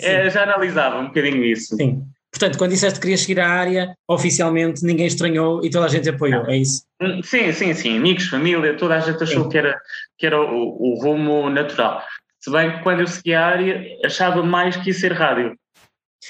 é, 0.00 0.28
já 0.28 0.42
analisava 0.42 0.98
um 0.98 1.06
bocadinho 1.06 1.44
isso. 1.44 1.76
Sim. 1.76 2.04
Portanto, 2.30 2.58
quando 2.58 2.70
disseste 2.70 2.98
que 2.98 3.02
querias 3.02 3.20
seguir 3.20 3.40
a 3.40 3.48
área, 3.48 3.94
oficialmente 4.08 4.84
ninguém 4.84 5.06
estranhou 5.06 5.64
e 5.64 5.70
toda 5.70 5.86
a 5.86 5.88
gente 5.88 6.08
apoiou, 6.08 6.46
é 6.46 6.58
isso? 6.58 6.84
Hum, 7.02 7.20
sim, 7.22 7.52
sim, 7.52 7.74
sim. 7.74 7.98
Amigos, 7.98 8.28
família, 8.28 8.76
toda 8.76 8.94
a 8.94 9.00
gente 9.00 9.22
achou 9.22 9.48
que 9.48 9.58
era, 9.58 9.76
que 10.16 10.26
era 10.26 10.40
o, 10.40 10.76
o, 10.78 11.02
rumo 11.02 11.50
natural. 11.50 12.02
Se 12.38 12.50
bem 12.50 12.70
que 12.72 12.82
quando 12.82 13.00
eu 13.00 13.06
segui 13.06 13.34
a 13.34 13.46
área, 13.46 13.84
achava 14.04 14.42
mais 14.42 14.76
que 14.76 14.90
ia 14.90 14.94
ser 14.94 15.12
rádio. 15.12 15.56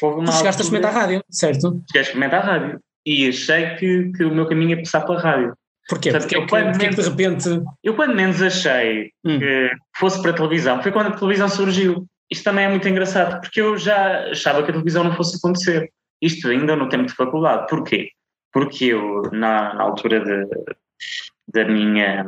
Houve 0.01 0.25
tu 0.25 0.33
chegaste 0.33 0.63
a 0.63 0.65
experimentar 0.65 0.97
a 0.97 1.01
rádio, 1.01 1.25
certo? 1.31 1.83
Chegaste 1.93 1.99
a 1.99 2.01
experimentar 2.01 2.43
a 2.43 2.45
rádio. 2.45 2.81
E 3.05 3.29
achei 3.29 3.75
que, 3.77 4.13
que 4.17 4.25
o 4.25 4.35
meu 4.35 4.49
caminho 4.49 4.71
ia 4.71 4.79
passar 4.79 5.03
pela 5.03 5.21
rádio. 5.21 5.55
Porquê? 5.89 6.11
Portanto, 6.11 6.31
porque, 6.31 6.37
eu, 6.37 6.47
porque, 6.47 6.79
menos, 6.79 6.97
de 6.97 7.11
repente. 7.11 7.63
Eu, 7.83 7.95
quando 7.95 8.15
menos 8.15 8.41
achei 8.41 9.11
hum. 9.25 9.39
que 9.39 9.71
fosse 9.99 10.23
para 10.23 10.31
a 10.31 10.35
televisão, 10.35 10.83
foi 10.83 10.93
quando 10.93 11.09
a 11.09 11.17
televisão 11.17 11.49
surgiu 11.49 12.07
isto 12.31 12.45
também 12.45 12.65
é 12.65 12.69
muito 12.69 12.89
engraçado, 12.89 13.41
porque 13.41 13.61
eu 13.61 13.77
já 13.77 14.31
achava 14.31 14.63
que 14.63 14.71
a 14.71 14.73
televisão 14.73 15.03
não 15.03 15.17
fosse 15.17 15.37
acontecer. 15.37 15.91
Isto 16.23 16.49
ainda 16.49 16.77
no 16.77 16.89
tempo 16.89 17.07
de 17.07 17.15
faculdade. 17.15 17.67
Porquê? 17.69 18.11
Porque 18.53 18.87
eu, 18.87 19.23
na, 19.33 19.75
na 19.75 19.83
altura 19.83 20.21
de, 20.21 20.47
da 21.49 21.65
minha. 21.65 22.25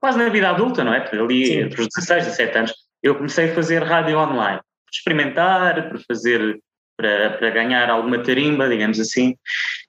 quase 0.00 0.18
na 0.18 0.28
vida 0.28 0.48
adulta, 0.48 0.82
não 0.82 0.94
é? 0.94 1.06
Ali 1.12 1.46
Sim. 1.46 1.60
entre 1.60 1.82
os 1.82 1.88
16, 1.88 2.24
17 2.26 2.58
anos, 2.58 2.74
eu 3.02 3.14
comecei 3.16 3.50
a 3.50 3.54
fazer 3.54 3.82
rádio 3.82 4.18
online. 4.18 4.60
Para 4.60 4.92
experimentar, 4.92 5.88
para 5.88 5.98
fazer. 6.08 6.60
Para, 6.96 7.30
para 7.30 7.50
ganhar 7.50 7.90
alguma 7.90 8.22
tarimba, 8.22 8.68
digamos 8.68 9.00
assim. 9.00 9.34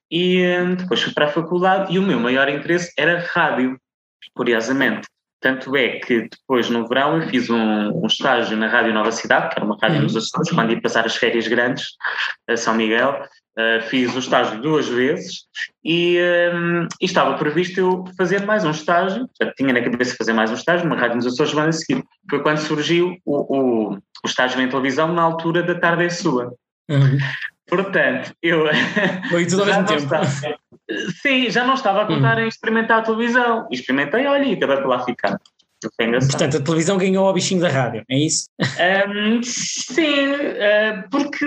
E 0.09 0.45
hum, 0.45 0.75
depois 0.75 1.01
fui 1.01 1.13
para 1.13 1.25
a 1.25 1.31
faculdade 1.31 1.93
e 1.93 1.99
o 1.99 2.01
meu 2.01 2.19
maior 2.19 2.47
interesse 2.49 2.91
era 2.97 3.19
rádio, 3.19 3.77
curiosamente. 4.33 5.07
Tanto 5.43 5.75
é 5.75 5.99
que 5.99 6.29
depois, 6.29 6.69
no 6.69 6.87
verão, 6.87 7.21
eu 7.21 7.27
fiz 7.27 7.49
um, 7.49 7.91
um 8.01 8.07
estágio 8.07 8.55
na 8.55 8.69
Rádio 8.69 8.93
Nova 8.93 9.11
Cidade, 9.11 9.49
que 9.49 9.59
era 9.59 9.65
uma 9.65 9.77
rádio 9.77 9.97
uhum. 9.97 10.03
nos 10.03 10.15
Açores, 10.15 10.49
quando 10.49 10.71
ia 10.71 10.81
passar 10.81 11.05
as 11.05 11.17
férias 11.17 11.45
grandes 11.49 11.87
a 12.49 12.55
São 12.55 12.73
Miguel. 12.73 13.27
Uh, 13.59 13.81
fiz 13.83 14.15
o 14.15 14.19
estágio 14.19 14.59
duas 14.61 14.87
vezes 14.87 15.43
e, 15.85 16.17
um, 16.55 16.87
e, 16.99 17.05
estava 17.05 17.37
previsto 17.37 17.79
eu 17.79 18.03
fazer 18.17 18.43
mais 18.47 18.65
um 18.65 18.71
estágio, 18.71 19.29
já 19.39 19.53
tinha 19.53 19.71
na 19.71 19.83
cabeça 19.83 20.15
fazer 20.17 20.33
mais 20.33 20.49
um 20.49 20.55
estágio, 20.55 20.87
uma 20.87 20.95
rádio 20.95 21.17
nos 21.17 21.27
Açores, 21.27 21.53
mas 21.53 21.67
a 21.67 21.71
seguir. 21.73 22.03
Foi 22.27 22.41
quando 22.41 22.57
surgiu 22.57 23.15
o, 23.23 23.57
o, 23.57 23.93
o 23.93 23.99
estágio 24.25 24.59
em 24.59 24.69
televisão 24.69 25.13
na 25.13 25.21
altura 25.21 25.61
da 25.61 25.75
Tarde 25.75 26.05
é 26.05 26.09
Sua. 26.09 26.51
Uhum. 26.89 27.17
Portanto, 27.75 28.33
eu. 28.41 28.65
Foi 29.29 29.45
tudo 29.45 29.61
ao 29.61 29.65
mesmo 29.67 29.85
tempo. 29.85 30.03
Estava, 30.03 30.25
sim, 31.21 31.49
já 31.49 31.65
não 31.65 31.73
estava 31.73 32.03
a 32.03 32.05
contar 32.05 32.37
hum. 32.37 32.41
em 32.41 32.47
experimentar 32.47 32.99
a 32.99 33.01
televisão. 33.03 33.67
Experimentei, 33.71 34.25
olha, 34.25 34.43
e 34.43 34.53
acabei 34.53 34.77
por 34.77 34.87
lá 34.87 34.99
ficar. 34.99 35.37
Portanto, 35.89 36.57
a 36.57 36.61
televisão 36.61 36.97
ganhou 36.97 37.27
o 37.27 37.33
bichinho 37.33 37.61
da 37.61 37.69
rádio, 37.69 38.03
é 38.09 38.17
isso? 38.17 38.45
Um, 38.61 39.43
sim, 39.43 40.31
uh, 40.31 41.09
porque 41.11 41.45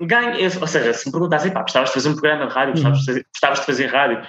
ganha, 0.00 0.36
ou 0.60 0.66
seja, 0.66 0.94
se 0.94 1.06
me 1.06 1.12
perguntassem, 1.12 1.52
pá, 1.52 1.62
gostavas 1.62 1.90
de 1.90 1.94
fazer 1.94 2.08
um 2.08 2.14
programa 2.14 2.46
de 2.46 2.54
rádio, 2.54 2.72
gostavas, 2.72 3.00
de, 3.00 3.04
fazer, 3.04 3.26
gostavas 3.30 3.60
de 3.60 3.66
fazer 3.66 3.86
rádio, 3.86 4.22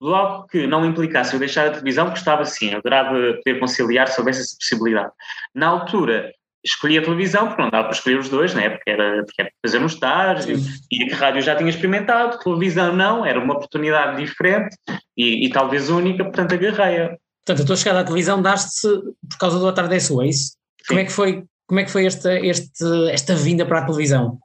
logo 0.00 0.46
que 0.46 0.66
não 0.66 0.86
implicasse 0.86 1.34
eu 1.34 1.40
deixar 1.40 1.66
a 1.66 1.70
televisão, 1.70 2.10
gostava 2.10 2.44
sim, 2.44 2.70
eu 2.70 2.78
adorava 2.78 3.10
poder 3.44 3.58
conciliar 3.58 4.08
se 4.08 4.18
houvesse 4.20 4.42
essa 4.42 4.56
possibilidade. 4.56 5.10
Na 5.54 5.68
altura, 5.68 6.32
escolhi 6.64 6.98
a 6.98 7.02
televisão 7.02 7.46
porque 7.46 7.62
não 7.62 7.70
dava 7.70 7.84
para 7.84 7.96
escolher 7.96 8.18
os 8.18 8.28
dois, 8.28 8.54
né? 8.54 8.70
porque, 8.70 8.90
era, 8.90 9.24
porque 9.24 9.42
era 9.42 9.50
fazer 9.64 9.78
um 9.78 9.86
estágio 9.86 10.56
e 10.90 11.12
a 11.12 11.16
rádio 11.16 11.42
já 11.42 11.56
tinha 11.56 11.70
experimentado, 11.70 12.38
televisão 12.38 12.94
não, 12.94 13.24
era 13.24 13.40
uma 13.40 13.54
oportunidade 13.54 14.22
diferente 14.22 14.76
e, 15.16 15.46
e 15.46 15.50
talvez 15.50 15.88
única, 15.88 16.24
portanto 16.24 16.54
agarrei-a. 16.54 17.16
Portanto, 17.44 17.62
a 17.62 17.66
tua 17.66 17.76
chegada 17.76 18.00
à 18.00 18.04
televisão 18.04 18.42
daste-se 18.42 18.88
por 19.28 19.38
causa 19.38 19.58
do 19.58 19.68
A 19.68 19.72
Tarde 19.72 19.96
é 19.96 20.00
Sua, 20.00 20.24
é 20.24 20.28
isso? 20.28 20.52
Como 20.86 21.00
é 21.00 21.04
que 21.04 21.12
foi, 21.12 21.44
como 21.66 21.80
é 21.80 21.84
que 21.84 21.90
foi 21.90 22.06
esta, 22.06 22.34
este, 22.34 22.84
esta 23.10 23.34
vinda 23.34 23.64
para 23.64 23.78
a 23.78 23.84
televisão? 23.84 24.38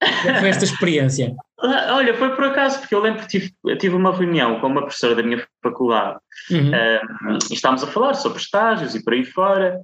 Como 0.00 0.30
é 0.30 0.34
que 0.34 0.40
foi 0.40 0.48
esta 0.48 0.64
experiência? 0.64 1.34
Olha, 1.62 2.14
foi 2.14 2.34
por 2.34 2.44
acaso, 2.44 2.80
porque 2.80 2.94
eu 2.94 3.00
lembro 3.00 3.22
que 3.22 3.28
tive, 3.28 3.52
tive 3.78 3.94
uma 3.94 4.14
reunião 4.14 4.60
com 4.60 4.66
uma 4.66 4.82
professora 4.82 5.14
da 5.14 5.22
minha 5.22 5.46
faculdade 5.62 6.18
uhum. 6.50 6.70
um, 6.70 7.38
e 7.50 7.54
estávamos 7.54 7.84
a 7.84 7.86
falar 7.86 8.14
sobre 8.14 8.38
estágios 8.38 8.96
e 8.96 9.04
por 9.04 9.12
aí 9.12 9.24
fora. 9.24 9.78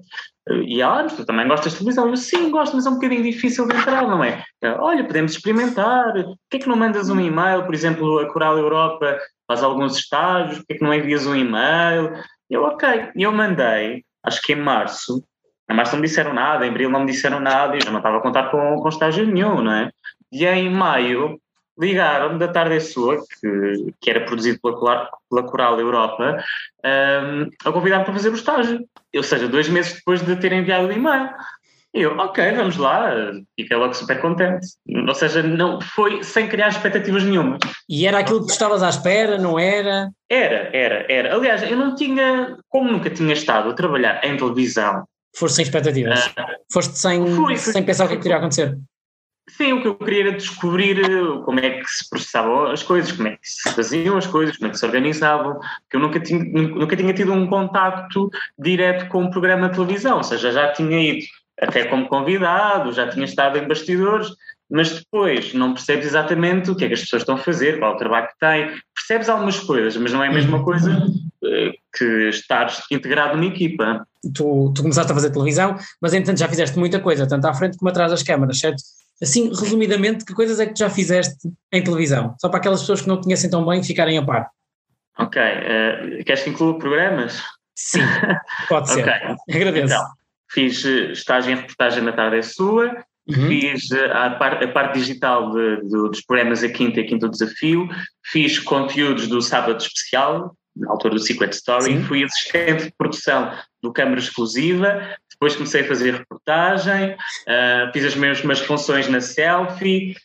E 0.65 0.81
ela, 0.81 1.01
ah, 1.01 1.05
tu 1.05 1.25
também 1.25 1.47
gostas 1.47 1.73
de 1.73 1.79
televisão? 1.79 2.09
Eu, 2.09 2.17
sim, 2.17 2.51
gosto, 2.51 2.75
mas 2.75 2.87
é 2.87 2.91
um 2.91 2.95
bocadinho 2.95 3.23
difícil 3.23 3.67
de 3.67 3.77
entrar, 3.77 4.03
não 4.07 4.23
é? 4.23 4.43
Olha, 4.79 5.05
podemos 5.05 5.33
experimentar. 5.33 6.13
Por 6.13 6.37
que 6.51 6.57
é 6.57 6.61
que 6.61 6.69
não 6.69 6.77
mandas 6.77 7.11
um 7.11 7.21
e-mail? 7.21 7.65
Por 7.65 7.75
exemplo, 7.75 8.19
a 8.19 8.33
Coral 8.33 8.59
Europa 8.59 9.19
faz 9.47 9.63
alguns 9.63 9.97
estágios, 9.97 10.59
por 10.59 10.67
que 10.67 10.73
é 10.75 10.77
que 10.77 10.85
não 10.85 10.95
envias 10.95 11.27
um 11.27 11.35
e-mail? 11.35 12.13
Eu, 12.49 12.63
ok. 12.65 13.11
E 13.15 13.23
eu 13.23 13.33
mandei, 13.33 14.05
acho 14.25 14.41
que 14.43 14.53
em 14.53 14.57
março, 14.57 15.23
em 15.71 15.75
março 15.75 15.93
não 15.93 16.01
me 16.01 16.07
disseram 16.07 16.33
nada, 16.33 16.67
em 16.67 16.71
abril 16.71 16.91
não 16.91 17.01
me 17.01 17.07
disseram 17.07 17.41
nada, 17.41 17.77
eu 17.77 17.81
já 17.83 17.91
não 17.91 17.99
estava 17.99 18.19
a 18.19 18.23
contar 18.23 18.51
com, 18.51 18.77
com 18.77 18.89
estágio 18.89 19.27
nenhum, 19.27 19.63
não 19.63 19.73
é? 19.73 19.91
E 20.33 20.47
em 20.47 20.71
maio 20.71 21.39
ligaram-me 21.79 22.39
da 22.39 22.49
tarde 22.49 22.77
é 22.77 22.81
sua, 22.81 23.19
que, 23.19 23.95
que 24.01 24.11
era 24.11 24.25
produzido 24.25 24.59
pela 24.61 24.77
Coral, 24.77 25.09
pela 25.31 25.43
Coral 25.45 25.81
Europa, 25.81 26.45
um, 26.85 27.51
a 27.65 27.73
convidar-me 27.73 28.05
para 28.05 28.15
fazer 28.15 28.31
o 28.31 28.35
estágio. 28.35 28.85
Ou 29.15 29.23
seja, 29.23 29.49
dois 29.49 29.69
meses 29.69 29.95
depois 29.95 30.21
de 30.23 30.37
ter 30.37 30.53
enviado 30.53 30.87
o 30.87 30.93
e-mail. 30.93 31.31
Eu, 31.95 32.17
ok, 32.19 32.53
vamos 32.53 32.77
lá, 32.77 33.11
fiquei 33.59 33.77
logo 33.77 33.95
super 33.95 34.21
contente. 34.21 34.67
Ou 34.87 35.15
seja, 35.15 35.43
não 35.43 35.81
foi 35.81 36.23
sem 36.23 36.47
criar 36.47 36.69
expectativas 36.69 37.25
nenhuma. 37.25 37.59
E 37.89 38.07
era 38.07 38.19
aquilo 38.19 38.41
que 38.41 38.47
tu 38.47 38.53
estavas 38.53 38.83
à 38.83 38.91
espera, 38.91 39.39
não 39.39 39.59
era? 39.59 40.11
Era, 40.29 40.71
era, 40.77 41.11
era. 41.11 41.35
Aliás, 41.35 41.63
eu 41.63 41.77
não 41.77 41.95
tinha, 41.95 42.59
como 42.69 42.93
nunca 42.93 43.09
tinha 43.09 43.33
estado 43.33 43.71
a 43.71 43.75
trabalhar 43.75 44.23
em 44.23 44.37
televisão. 44.37 45.05
Foste 45.35 45.57
sem 45.57 45.63
expectativas? 45.65 46.27
Uh, 46.27 46.33
Foste 46.73 46.99
sem, 46.99 47.27
fui, 47.35 47.57
sem 47.57 47.83
pensar 47.83 48.05
o 48.05 48.09
que, 48.09 48.15
é 48.15 48.19
teria 48.19 48.37
acontecer? 48.37 48.77
Sim, 49.49 49.73
o 49.73 49.83
que 49.83 49.89
eu 49.89 49.95
queria 49.95 50.29
era 50.29 50.33
descobrir 50.33 50.99
eh, 50.99 51.43
como 51.45 51.59
é 51.59 51.71
que 51.81 51.91
se 51.91 52.09
processavam 52.09 52.67
as 52.67 52.83
coisas, 52.83 53.13
como 53.13 53.29
é 53.29 53.33
que 53.33 53.49
se 53.49 53.73
faziam 53.73 54.17
as 54.17 54.27
coisas, 54.27 54.57
como 54.57 54.69
é 54.69 54.71
que 54.71 54.79
se 54.79 54.85
organizavam, 54.85 55.55
porque 55.55 55.97
eu 55.97 56.01
nunca 56.01 56.21
tinha, 56.21 56.45
nunca 56.45 56.97
tinha 56.97 57.15
tido 57.15 57.33
um 57.33 57.47
contacto 57.47 58.31
direto 58.59 59.09
com 59.09 59.23
um 59.23 59.31
programa 59.31 59.69
de 59.69 59.75
televisão, 59.75 60.19
ou 60.19 60.23
seja, 60.23 60.53
já 60.53 60.73
tinha 60.73 61.01
ido 61.01 61.25
até 61.61 61.85
como 61.85 62.09
convidado, 62.09 62.93
já 62.93 63.09
tinha 63.09 63.25
estado 63.25 63.59
em 63.59 63.67
bastidores, 63.67 64.29
mas 64.71 64.93
depois 64.93 65.55
não 65.55 65.73
percebes 65.73 66.07
exatamente 66.07 66.71
o 66.71 66.77
que 66.77 66.85
é 66.85 66.89
que 66.89 66.95
as 66.95 67.01
pessoas 67.01 67.23
estão 67.23 67.37
a 67.37 67.39
fazer, 67.39 67.79
qual 67.79 67.93
é 67.93 67.95
o 67.95 67.99
trabalho 67.99 68.29
que 68.29 68.39
têm, 68.39 68.81
percebes 68.95 69.29
algumas 69.29 69.59
coisas, 69.61 69.97
mas 69.97 70.13
não 70.13 70.23
é 70.23 70.29
a 70.29 70.33
mesma 70.33 70.63
coisa 70.63 71.07
eh, 71.43 71.73
que 71.97 72.29
estar 72.29 72.71
integrado 72.91 73.37
numa 73.37 73.47
equipa. 73.47 74.07
Tu, 74.35 74.73
tu 74.75 74.83
começaste 74.83 75.11
a 75.11 75.15
fazer 75.15 75.31
televisão, 75.31 75.77
mas 76.03 76.13
entanto 76.13 76.39
já 76.39 76.49
fizeste 76.49 76.79
muita 76.79 77.01
coisa, 77.01 77.27
tanto 77.27 77.47
à 77.47 77.55
frente 77.55 77.79
como 77.79 77.89
atrás 77.89 78.11
das 78.11 78.23
câmaras, 78.23 78.59
certo? 78.59 78.83
Assim, 79.21 79.49
resumidamente, 79.49 80.25
que 80.25 80.35
coisas 80.35 80.61
é 80.61 80.67
que 80.67 80.79
já 80.79 80.89
fizeste 80.89 81.49
em 81.73 81.83
televisão? 81.83 82.35
Só 82.41 82.49
para 82.49 82.59
aquelas 82.59 82.81
pessoas 82.81 83.03
que 83.03 83.09
não 83.09 83.21
conhecem 83.21 83.51
tão 83.51 83.67
bem 83.67 83.83
ficarem 83.83 84.17
a 84.17 84.25
par. 84.25 84.51
Ok. 85.19 85.41
Uh, 85.41 86.25
queres 86.25 86.43
que 86.43 86.51
inclua 86.51 86.79
programas? 86.79 87.43
Sim, 87.75 88.01
pode 88.69 88.91
ser. 88.91 89.03
okay. 89.03 89.57
Agradeço. 89.57 89.95
Então, 89.95 90.05
fiz 90.51 90.85
eh, 90.85 91.13
estágio 91.13 91.53
em 91.53 91.57
reportagem 91.57 92.03
na 92.03 92.13
tarde 92.13 92.39
é 92.39 92.43
sua 92.43 93.05
uhum. 93.29 93.49
fiz 93.49 93.91
eh, 93.91 94.11
a, 94.13 94.31
par, 94.31 94.63
a 94.63 94.69
parte 94.69 94.99
digital 94.99 95.53
de, 95.53 95.83
de, 95.83 95.89
dos 95.89 96.21
programas 96.23 96.63
A 96.63 96.69
Quinta 96.69 97.01
e 97.01 97.05
a 97.05 97.07
Quinta 97.07 97.27
do 97.27 97.33
Desafio, 97.33 97.89
fiz 98.25 98.59
conteúdos 98.59 99.29
do 99.29 99.43
Sábado 99.43 99.79
Especial, 99.79 100.57
na 100.75 100.91
altura 100.91 101.15
do 101.15 101.21
Secret 101.21 101.51
Story, 101.51 101.85
Sim. 101.85 102.05
fui 102.05 102.25
assistente 102.25 102.85
de 102.85 102.93
produção 102.97 103.53
do 103.83 103.93
Câmara 103.93 104.21
Exclusiva, 104.21 105.15
depois 105.41 105.55
comecei 105.55 105.83
a 105.83 105.89
fazer 105.89 106.15
reportagem, 106.15 107.13
uh, 107.13 107.93
fiz 107.93 108.05
as 108.05 108.17
mesmas 108.17 108.59
funções 108.59 109.09
na 109.09 109.21
Selfie, 109.21 110.17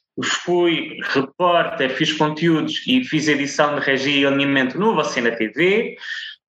fui 0.43 0.97
repórter, 1.13 1.91
fiz 1.91 2.11
conteúdos 2.13 2.81
e 2.87 3.03
fiz 3.03 3.27
edição 3.27 3.75
de 3.75 3.85
regia 3.85 4.21
e 4.21 4.25
alinhamento 4.25 4.77
no 4.79 4.95
Você 4.95 5.21
na 5.21 5.29
TV, 5.29 5.95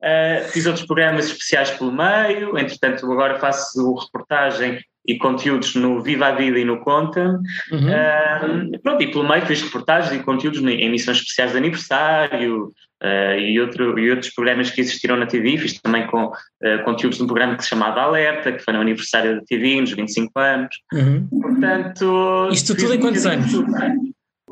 uh, 0.00 0.48
fiz 0.48 0.64
outros 0.64 0.86
programas 0.86 1.26
especiais 1.26 1.70
pelo 1.72 1.92
meio, 1.92 2.56
entretanto 2.56 3.10
agora 3.12 3.38
faço 3.38 3.94
reportagem 3.96 4.82
e 5.06 5.18
conteúdos 5.18 5.74
no 5.74 6.00
Viva 6.00 6.28
a 6.28 6.32
Vida 6.32 6.58
e 6.58 6.64
no 6.64 6.78
Conta. 6.80 7.40
Uhum. 7.70 7.88
Uh, 7.88 8.80
pronto, 8.80 9.02
e 9.02 9.10
pelo 9.10 9.28
meio 9.28 9.44
fiz 9.44 9.62
reportagens 9.62 10.18
e 10.18 10.24
conteúdos 10.24 10.60
em 10.62 10.82
emissões 10.82 11.18
especiais 11.18 11.52
de 11.52 11.58
aniversário 11.58 12.72
uh, 13.02 13.38
e, 13.38 13.60
outro, 13.60 13.98
e 13.98 14.10
outros 14.10 14.32
programas 14.32 14.70
que 14.70 14.80
existiram 14.80 15.16
na 15.16 15.26
TV. 15.26 15.58
Fiz 15.58 15.80
também 15.80 16.06
com 16.06 16.26
uh, 16.26 16.84
conteúdos 16.84 17.18
de 17.18 17.24
um 17.24 17.26
programa 17.26 17.56
que 17.56 17.64
se 17.64 17.68
chamava 17.70 18.00
Alerta, 18.00 18.52
que 18.52 18.62
foi 18.62 18.72
no 18.72 18.80
aniversário 18.80 19.36
da 19.36 19.42
TV, 19.42 19.80
nos 19.80 19.92
25 19.92 20.38
anos. 20.38 20.76
Uhum. 20.92 21.28
Portanto. 21.28 22.48
Isto 22.50 22.74
tudo 22.74 22.94
em 22.94 23.00
quantos 23.00 23.26
anos? 23.26 23.52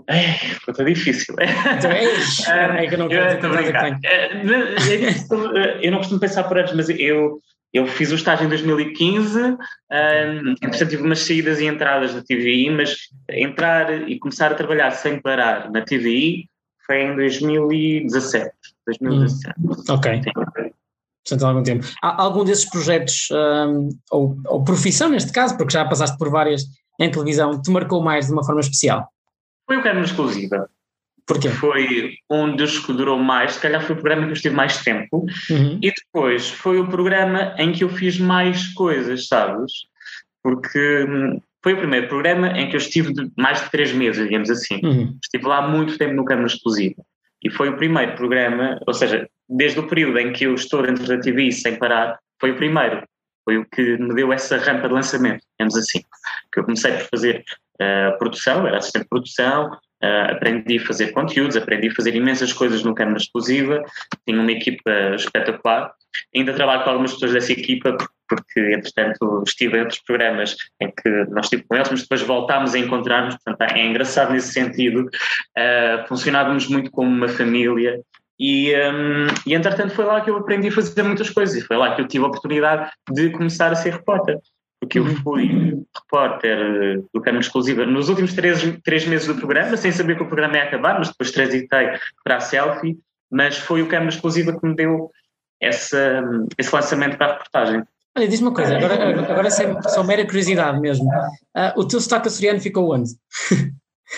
É, 0.09 0.33
ficou 0.33 0.85
difícil. 0.85 1.35
Então 1.39 1.91
é, 1.91 2.05
é 2.85 2.89
que 2.89 2.95
eu 2.95 2.99
não 2.99 3.09
quero 3.09 3.47
eu, 5.31 5.57
eu 5.81 5.91
não 5.93 5.99
costumo 5.99 6.21
pensar 6.21 6.45
por 6.45 6.59
anos, 6.59 6.73
mas 6.73 6.89
eu 6.89 7.41
eu 7.73 7.87
fiz 7.87 8.13
o 8.13 8.15
estágio 8.15 8.45
em 8.45 8.49
2015, 8.49 9.39
um, 9.41 9.57
entretanto 10.63 10.91
tive 10.91 11.03
umas 11.03 11.21
saídas 11.21 11.59
e 11.59 11.67
entradas 11.67 12.15
da 12.15 12.23
TVI, 12.23 12.71
mas 12.71 12.97
entrar 13.31 14.09
e 14.09 14.19
começar 14.19 14.53
a 14.53 14.55
trabalhar 14.55 14.91
sem 14.91 15.21
parar 15.21 15.71
na 15.71 15.81
TVI 15.81 16.49
foi 16.87 17.03
em 17.03 17.17
2017. 17.17 18.51
2017. 18.87 19.55
Hum, 19.59 19.73
ok. 19.89 20.21
Portanto, 21.25 21.45
há 21.45 21.49
algum 21.49 21.63
tempo. 21.63 21.87
Há 22.03 22.23
algum 22.23 22.45
desses 22.45 22.69
projetos, 22.69 23.29
um, 23.31 23.89
ou, 24.11 24.37
ou 24.47 24.65
profissão 24.65 25.09
neste 25.09 25.33
caso, 25.33 25.57
porque 25.57 25.73
já 25.73 25.85
passaste 25.85 26.19
por 26.19 26.31
várias 26.31 26.65
em 27.01 27.11
televisão, 27.11 27.61
te 27.61 27.71
marcou 27.71 28.03
mais 28.03 28.27
de 28.27 28.33
uma 28.33 28.45
forma 28.45 28.61
especial? 28.61 29.09
Foi 29.67 29.79
o 29.79 29.83
Câmara 29.83 30.05
Exclusiva. 30.05 30.69
Porquê? 31.27 31.49
Foi 31.49 32.15
um 32.31 32.57
dos 32.57 32.79
que 32.79 32.93
durou 32.93 33.19
mais, 33.19 33.53
se 33.53 33.61
calhar 33.61 33.81
foi 33.83 33.95
o 33.95 33.99
programa 33.99 34.25
que 34.25 34.31
eu 34.31 34.35
estive 34.35 34.55
mais 34.55 34.83
tempo, 34.83 35.25
uhum. 35.51 35.79
e 35.81 35.93
depois 35.93 36.51
foi 36.51 36.81
o 36.81 36.89
programa 36.89 37.55
em 37.59 37.73
que 37.73 37.85
eu 37.85 37.89
fiz 37.89 38.19
mais 38.19 38.69
coisas, 38.75 39.29
sabes? 39.29 39.73
Porque 40.43 41.05
hum, 41.09 41.41
foi 41.63 41.75
o 41.75 41.79
primeiro 41.79 42.09
programa 42.09 42.49
em 42.49 42.69
que 42.69 42.75
eu 42.75 42.79
estive 42.79 43.13
de 43.13 43.31
mais 43.37 43.63
de 43.63 43.71
três 43.71 43.93
meses, 43.93 44.25
digamos 44.25 44.51
assim. 44.51 44.81
Uhum. 44.83 45.17
Estive 45.23 45.47
lá 45.47 45.67
muito 45.69 45.97
tempo 45.97 46.15
no 46.15 46.25
Câmara 46.25 46.49
Exclusiva. 46.49 47.03
E 47.43 47.51
foi 47.51 47.69
o 47.69 47.77
primeiro 47.77 48.15
programa, 48.15 48.79
ou 48.87 48.95
seja, 48.95 49.29
desde 49.49 49.79
o 49.79 49.87
período 49.87 50.19
em 50.19 50.33
que 50.33 50.45
eu 50.45 50.55
estou 50.55 50.83
dentro 50.83 51.07
da 51.07 51.19
TV 51.19 51.51
sem 51.53 51.77
parar, 51.77 52.19
foi 52.41 52.53
o 52.53 52.57
primeiro. 52.57 53.05
Foi 53.45 53.59
o 53.59 53.67
que 53.67 53.97
me 53.99 54.15
deu 54.15 54.33
essa 54.33 54.57
rampa 54.57 54.89
de 54.89 54.95
lançamento, 54.95 55.43
digamos 55.59 55.77
assim. 55.77 56.01
Que 56.53 56.61
eu 56.61 56.65
comecei 56.65 56.93
por 56.93 57.09
fazer 57.15 57.45
uh, 57.81 58.19
produção, 58.19 58.67
era 58.67 58.79
assistente 58.79 59.03
de 59.03 59.09
produção, 59.09 59.71
Uh, 60.03 60.33
aprendi 60.33 60.79
a 60.79 60.85
fazer 60.85 61.13
conteúdos, 61.13 61.57
aprendi 61.57 61.89
a 61.89 61.95
fazer 61.95 62.17
imensas 62.17 62.53
coisas 62.53 62.83
no 62.83 62.93
Câmara 62.93 63.19
Exclusiva, 63.19 63.85
tinha 64.27 64.41
uma 64.41 64.51
equipa 64.51 64.91
espetacular. 65.15 65.93
Ainda 66.35 66.53
trabalho 66.53 66.83
com 66.83 66.91
algumas 66.91 67.13
pessoas 67.13 67.33
dessa 67.33 67.53
equipa, 67.53 67.97
porque, 68.29 68.61
entretanto, 68.75 69.45
estive 69.47 69.77
em 69.77 69.81
outros 69.81 70.01
programas 70.01 70.57
em 70.81 70.91
que 70.91 71.09
nós 71.31 71.47
estive 71.47 71.63
com 71.63 71.77
eles, 71.77 71.89
mas 71.91 72.03
depois 72.03 72.23
voltámos 72.23 72.75
a 72.75 72.79
encontrar-nos. 72.79 73.37
Portanto, 73.37 73.71
é 73.71 73.87
engraçado 73.87 74.33
nesse 74.33 74.53
sentido. 74.53 75.09
Uh, 75.57 76.09
funcionávamos 76.09 76.67
muito 76.67 76.91
como 76.91 77.09
uma 77.09 77.29
família. 77.29 78.01
E, 78.41 78.75
um, 78.75 79.27
e, 79.47 79.55
entretanto, 79.55 79.95
foi 79.95 80.05
lá 80.05 80.21
que 80.21 80.31
eu 80.31 80.37
aprendi 80.37 80.69
a 80.69 80.73
fazer 80.73 81.03
muitas 81.05 81.31
coisas. 81.31 81.55
E 81.55 81.61
foi 81.65 81.77
lá 81.77 81.95
que 81.95 82.01
eu 82.01 82.09
tive 82.09 82.25
a 82.25 82.29
oportunidade 82.29 82.91
de 83.11 83.31
começar 83.31 83.71
a 83.71 83.77
ser 83.77 83.93
repórter 83.93 84.39
porque 84.83 84.99
eu 84.99 85.07
fui 85.19 85.81
repórter 85.95 87.05
do 87.15 87.21
Câmara 87.21 87.41
Exclusiva 87.41 87.87
nos 87.87 88.09
últimos 88.09 88.33
três, 88.35 88.61
três 88.83 89.07
meses 89.07 89.29
do 89.29 89.37
programa, 89.37 89.77
sem 89.77 89.93
saber 89.93 90.17
que 90.17 90.25
o 90.25 90.27
programa 90.27 90.57
ia 90.57 90.65
acabar, 90.65 90.99
mas 90.99 91.09
depois 91.09 91.31
transitei 91.31 91.93
para 92.25 92.39
a 92.39 92.41
selfie, 92.41 92.99
mas 93.31 93.57
foi 93.57 93.81
o 93.81 93.87
Câmara 93.87 94.09
Exclusiva 94.09 94.59
que 94.59 94.67
me 94.67 94.75
deu 94.75 95.09
essa, 95.61 96.25
esse 96.59 96.75
lançamento 96.75 97.17
para 97.17 97.29
a 97.29 97.33
reportagem. 97.35 97.85
Olha, 98.19 98.27
diz 98.27 98.41
uma 98.41 98.53
coisa, 98.53 98.77
agora, 98.77 99.31
agora 99.31 99.47
é 99.47 99.51
só 99.51 100.03
mera 100.03 100.27
curiosidade 100.27 100.81
mesmo. 100.81 101.09
Uh, 101.09 101.79
o 101.79 101.87
teu 101.87 102.01
sotaque 102.01 102.27
açoriano 102.27 102.61
ficou 102.61 102.93
onde? 102.93 103.11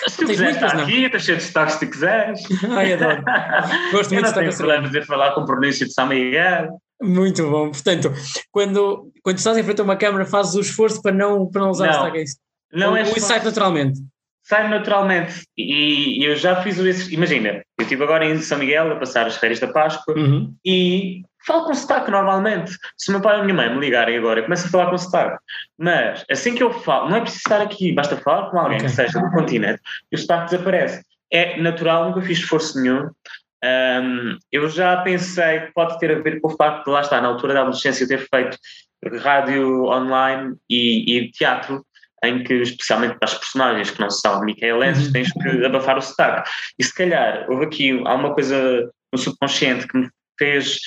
Se 0.09 0.17
tu 0.17 0.27
quiseres 0.27 0.57
estar 0.57 0.81
aqui, 0.81 1.05
estás 1.05 1.25
cheio 1.25 1.37
de 1.37 1.45
sotaques 1.45 1.75
se 1.75 1.81
tu 1.81 1.93
quiseres. 1.93 2.41
Ai, 2.75 2.95
adoro. 2.95 3.23
Gosto 3.93 4.15
muito 4.15 4.25
de 4.25 4.31
sotaque 4.31 4.49
açoriano. 4.49 4.85
Não 4.85 4.91
tenho 4.91 5.05
falar 5.05 5.35
com 5.35 5.45
pronúncia 5.45 5.87
de 5.87 5.93
São 5.93 6.07
Miguel. 6.07 6.81
Muito 7.03 7.49
bom. 7.51 7.71
Portanto, 7.71 8.13
quando, 8.51 9.11
quando 9.23 9.39
estás 9.39 9.57
em 9.57 9.63
frente 9.63 9.81
a 9.81 9.85
uma 9.85 9.97
câmera, 9.97 10.25
fazes 10.25 10.55
o 10.55 10.61
esforço 10.61 11.03
para 11.03 11.13
não, 11.13 11.47
para 11.51 11.63
não 11.63 11.71
usar 11.71 11.93
não, 11.93 12.11
o 12.11 12.17
isso. 12.17 12.37
Não 12.73 12.97
é 12.97 13.03
isso 13.03 13.21
sai 13.21 13.43
naturalmente. 13.43 14.01
Sai 14.43 14.69
naturalmente. 14.69 15.47
E 15.57 16.23
eu 16.27 16.37
já 16.37 16.63
fiz 16.63 16.79
o. 16.79 17.13
Imagina, 17.13 17.63
eu 17.79 17.83
estive 17.83 18.03
agora 18.03 18.27
em 18.27 18.39
São 18.39 18.59
Miguel 18.59 18.93
a 18.93 18.97
passar 18.97 19.27
as 19.27 19.37
férias 19.37 19.61
da 19.61 19.69
Páscoa 19.69 20.15
uhum. 20.17 20.55
e 20.65 21.23
falo 21.47 21.65
com 21.65 21.75
sotaque 21.75 22.11
normalmente. 22.11 22.77
Se 22.97 23.11
o 23.11 23.13
meu 23.13 23.23
pai 23.23 23.37
ou 23.37 23.43
a 23.43 23.45
minha 23.45 23.55
mãe 23.55 23.73
me 23.73 23.81
ligarem 23.81 24.19
agora, 24.19 24.41
eu 24.41 24.45
começo 24.45 24.67
a 24.67 24.71
falar 24.71 24.91
com 24.91 24.99
sotaque. 24.99 25.39
Mas 25.79 26.25
assim 26.31 26.55
que 26.55 26.63
eu 26.63 26.73
falo, 26.73 27.09
não 27.09 27.17
é 27.17 27.21
preciso 27.21 27.43
estar 27.47 27.61
aqui, 27.61 27.93
basta 27.93 28.17
falar 28.19 28.51
com 28.51 28.59
alguém 28.59 28.77
okay. 28.77 28.89
que 28.89 28.95
seja 28.95 29.19
do 29.19 29.31
continente 29.31 29.81
e 30.13 30.17
o 30.17 30.19
sotaque 30.19 30.51
desaparece. 30.51 31.03
É 31.33 31.61
natural, 31.61 32.07
nunca 32.07 32.21
fiz 32.21 32.39
esforço 32.39 32.81
nenhum. 32.81 33.09
Um, 33.65 34.37
eu 34.53 34.69
já 34.69 34.99
pensei 34.99 35.61
que 35.61 35.73
pode 35.73 35.99
ter 35.99 36.11
a 36.11 36.21
ver 36.21 36.39
com 36.41 36.49
o 36.49 36.57
facto 36.57 36.85
de 36.85 36.91
lá 36.91 37.01
estar, 37.01 37.23
na 37.23 37.29
altura 37.29 37.55
da 37.55 37.61
adolescência, 37.61 38.05
eu 38.05 38.09
ter 38.09 38.29
feito 38.29 38.59
rádio 39.23 39.85
online 39.85 40.55
e, 40.69 41.17
e 41.17 41.31
teatro, 41.31 41.85
em 42.23 42.45
que, 42.45 42.55
especialmente 42.55 43.19
para 43.19 43.29
as 43.29 43.39
personagens 43.39 43.91
que 43.91 44.01
não 44.01 44.11
são 44.11 44.45
micaelenses, 44.45 45.13
tens 45.13 45.33
que 45.33 45.65
abafar 45.65 45.97
o 45.97 46.03
sotaque. 46.03 46.51
E 46.79 46.85
se 46.85 46.95
calhar 46.95 47.47
houve 47.51 47.65
aqui 47.65 47.91
alguma 48.05 48.35
coisa 48.35 48.91
no 49.13 49.19
subconsciente 49.19 49.87
que 49.87 49.97
me 49.97 50.11
fez 50.39 50.79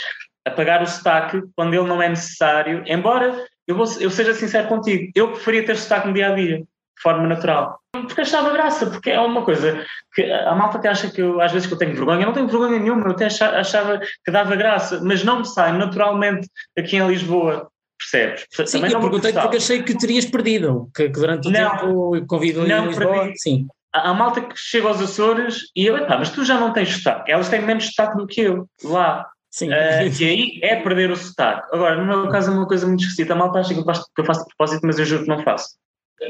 apagar 0.46 0.84
o 0.84 0.88
sotaque 0.88 1.42
quando 1.56 1.74
ele 1.74 1.88
não 1.88 2.02
é 2.02 2.10
necessário, 2.10 2.84
embora 2.86 3.46
eu, 3.68 3.76
vou, 3.76 3.86
eu 4.00 4.10
seja 4.10 4.34
sincero 4.34 4.68
contigo, 4.68 5.12
eu 5.16 5.32
preferia 5.32 5.66
ter 5.66 5.78
sotaque 5.78 6.08
no 6.08 6.14
dia 6.14 6.32
a 6.32 6.36
dia 6.36 6.64
de 6.98 7.02
forma 7.02 7.28
natural. 7.28 7.80
Porque 7.92 8.22
achava 8.22 8.52
graça, 8.52 8.88
porque 8.88 9.12
é 9.12 9.20
uma 9.20 9.44
coisa 9.44 9.86
que 10.14 10.24
a 10.24 10.54
malta 10.56 10.80
que 10.80 10.88
acha 10.88 11.10
que 11.10 11.22
eu, 11.22 11.40
às 11.40 11.52
vezes 11.52 11.68
que 11.68 11.74
eu 11.74 11.78
tenho 11.78 11.96
vergonha, 11.96 12.22
eu 12.22 12.26
não 12.26 12.34
tenho 12.34 12.48
vergonha 12.48 12.80
nenhuma, 12.80 13.06
eu 13.06 13.12
até 13.12 13.26
achava 13.26 14.00
que 14.26 14.32
dava 14.32 14.56
graça, 14.56 15.00
mas 15.04 15.24
não 15.24 15.40
me 15.40 15.46
sai 15.46 15.78
naturalmente 15.78 16.50
aqui 16.78 16.98
em 16.98 17.08
Lisboa. 17.08 17.70
Percebes? 18.00 18.46
Sim, 18.52 18.80
Também 18.80 18.92
eu 18.92 19.00
perguntei 19.00 19.34
porque 19.34 19.58
achei 19.58 19.82
que 19.82 19.98
terias 19.98 20.26
perdido, 20.26 20.90
que, 20.96 21.10
que 21.10 21.20
durante 21.20 21.48
o 21.48 21.52
não, 21.52 21.70
tempo 21.72 22.28
convidou 22.28 22.66
em 22.66 22.88
Lisboa. 22.88 23.32
Sim. 23.38 23.68
Há, 23.94 24.14
malta 24.14 24.42
que 24.42 24.54
chega 24.56 24.88
aos 24.88 25.02
Açores 25.02 25.72
e 25.76 25.88
eu, 25.88 26.08
mas 26.08 26.30
tu 26.30 26.46
já 26.46 26.60
não 26.60 26.72
tens 26.72 26.90
sotaque. 26.90 27.32
Elas 27.32 27.50
têm 27.50 27.62
menos 27.62 27.88
sotaque 27.88 28.18
do 28.18 28.28
que 28.28 28.42
eu, 28.42 28.68
lá. 28.84 29.26
Sim. 29.50 29.70
Uh, 29.70 30.22
e 30.22 30.24
aí 30.24 30.60
é 30.62 30.76
perder 30.76 31.10
o 31.10 31.16
sotaque. 31.16 31.68
Agora, 31.74 31.96
no 31.96 32.06
meu 32.06 32.30
caso 32.30 32.52
é 32.52 32.54
uma 32.54 32.68
coisa 32.68 32.86
muito 32.86 33.00
esquisita. 33.00 33.34
A 33.34 33.36
malta 33.36 33.60
acha 33.60 33.74
que 33.74 33.80
eu 33.80 33.86
faço, 33.86 34.06
que 34.14 34.22
eu 34.22 34.26
faço 34.26 34.42
de 34.42 34.56
propósito, 34.56 34.86
mas 34.86 35.00
eu 35.00 35.06
juro 35.06 35.24
que 35.24 35.30
não 35.30 35.42
faço. 35.42 35.70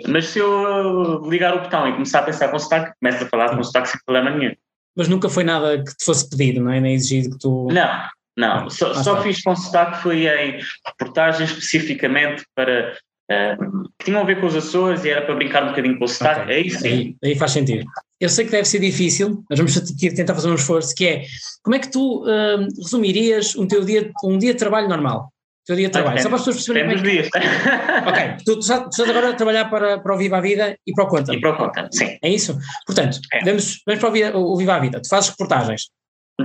Mas 0.08 0.28
se 0.28 0.40
eu 0.40 1.22
ligar 1.30 1.56
o 1.56 1.62
botão 1.62 1.88
e 1.88 1.94
começar 1.94 2.20
a 2.20 2.24
pensar 2.24 2.50
com 2.50 2.60
sotaque, 2.60 2.94
começo 3.00 3.24
a 3.24 3.28
falar 3.28 3.56
com 3.56 3.64
sotaque 3.64 3.90
sem 3.90 4.00
problema 4.06 4.36
nenhum. 4.36 4.54
Mas 4.96 5.08
nunca 5.08 5.30
foi 5.30 5.44
nada 5.44 5.78
que 5.78 5.96
te 5.96 6.04
fosse 6.04 6.30
pedido, 6.30 6.62
não 6.62 6.72
é? 6.72 6.82
Nem 6.82 6.96
exigido 6.96 7.32
que 7.32 7.40
tu. 7.40 7.68
Não, 7.72 8.10
não. 8.36 8.70
Só, 8.70 8.94
só 8.96 9.22
fiz 9.22 9.42
com 9.42 9.56
sotaque 9.56 10.02
foi 10.02 10.28
em 10.28 10.60
reportagens 10.86 11.52
especificamente 11.52 12.44
para. 12.56 12.98
Uh, 13.30 13.84
que 14.00 14.06
tinham 14.06 14.22
a 14.22 14.24
ver 14.24 14.40
com 14.40 14.48
os 14.48 14.56
Açores 14.56 15.04
e 15.04 15.10
era 15.10 15.22
para 15.22 15.36
brincar 15.36 15.62
um 15.62 15.68
bocadinho 15.68 16.00
com 16.00 16.06
o 16.06 16.08
sotaque. 16.08 16.44
Okay. 16.44 16.56
Aí 16.56 16.70
sim. 16.70 16.88
Aí, 16.88 17.16
aí, 17.26 17.36
faz 17.36 17.52
sentido. 17.52 17.86
Eu 18.22 18.30
sei 18.30 18.46
que 18.46 18.52
deve 18.52 18.66
ser 18.66 18.80
difícil, 18.80 19.44
mas 19.50 19.60
vamos 19.60 19.76
tentar 20.16 20.34
fazer 20.34 20.50
um 20.50 20.56
esforço, 20.56 20.96
que 20.96 21.06
é 21.06 21.24
como 21.62 21.76
é 21.76 21.80
que 21.80 21.92
tu 21.92 22.24
uh, 22.24 22.68
resumirias 22.82 23.54
um 23.56 23.68
teu 23.68 23.84
dia, 23.84 24.12
um 24.24 24.38
dia 24.38 24.54
de 24.54 24.60
trabalho 24.60 24.88
normal? 24.88 25.30
Teu 25.68 25.76
dia 25.76 25.88
de 25.88 25.92
trabalho. 25.92 26.22
Só 26.22 26.30
para 26.30 26.38
as 26.38 26.46
pessoas 26.46 26.66
perceberem. 26.66 26.98
Como 26.98 27.10
é 27.10 27.22
que... 27.22 27.30
ok, 28.10 28.38
tu, 28.46 28.54
tu, 28.54 28.60
estás 28.60 29.10
agora 29.10 29.30
a 29.32 29.34
trabalhar 29.34 29.66
para, 29.66 30.00
para 30.00 30.16
o 30.16 30.18
Viva 30.18 30.38
a 30.38 30.42
Vida 30.42 30.78
e 30.88 30.94
para 30.94 31.04
o 31.04 31.08
Conta. 31.08 31.36
E 31.36 31.42
para 31.42 31.52
o 31.52 31.58
Conta, 31.58 31.90
sim. 31.92 32.18
É 32.24 32.30
isso? 32.30 32.58
Portanto, 32.86 33.20
é. 33.34 33.44
Vamos, 33.44 33.82
vamos 33.86 34.00
para 34.00 34.38
o, 34.38 34.58
Viva 34.58 34.76
a 34.76 34.80
Vida. 34.80 35.02
Tu 35.02 35.10
fazes 35.10 35.30
reportagens. 35.30 35.90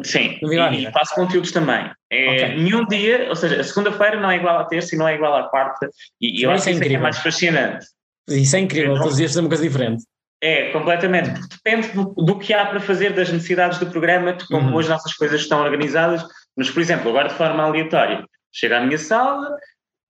Sim, 0.05 0.39
e 0.43 0.91
faço 0.91 1.15
conteúdos 1.15 1.53
também. 1.53 1.91
É, 2.11 2.33
okay. 2.33 2.63
Nenhum 2.63 2.87
dia, 2.87 3.29
ou 3.29 3.37
seja, 3.37 3.61
a 3.61 3.65
segunda-feira 3.65 4.19
não 4.19 4.31
é 4.31 4.37
igual 4.37 4.59
à 4.59 4.65
terça 4.65 4.95
e 4.95 4.99
não 4.99 5.07
é 5.07 5.15
igual 5.15 5.35
à 5.37 5.49
quarta. 5.49 5.89
E, 6.21 6.41
e 6.41 6.43
eu 6.43 6.51
acho 6.51 6.69
é 6.69 6.73
que 6.73 6.79
isso 6.85 6.95
é, 6.95 6.99
mais 6.99 7.19
fascinante. 7.19 7.87
Isso 8.29 8.57
é 8.57 8.61
incrível, 8.61 8.95
todos 8.95 9.13
os 9.13 9.17
dias 9.19 9.31
fazer 9.33 9.41
uma 9.41 9.49
coisa 9.49 9.63
diferente. 9.63 10.03
É, 10.43 10.71
completamente, 10.71 11.31
porque 11.31 11.57
depende 11.63 11.89
do, 11.89 12.05
do, 12.15 12.39
que 12.39 12.53
há 12.53 12.67
para 12.67 12.81
fazer, 12.81 13.13
das 13.13 13.31
necessidades 13.31 13.79
do 13.79 13.87
programa, 13.87 14.33
de 14.33 14.45
como 14.49 14.71
uhum. 14.71 14.79
as 14.79 14.89
nossas 14.89 15.13
coisas 15.13 15.43
estão 15.43 15.61
organizadas. 15.61 16.25
Mas, 16.57 16.71
por 16.71 16.81
exemplo, 16.81 17.11
agora 17.11 17.29
de 17.29 17.35
forma 17.35 17.63
aleatória, 17.63 18.25
chego 18.53 18.75
à 18.75 18.81
minha 18.81 18.99
sala, 18.99 19.57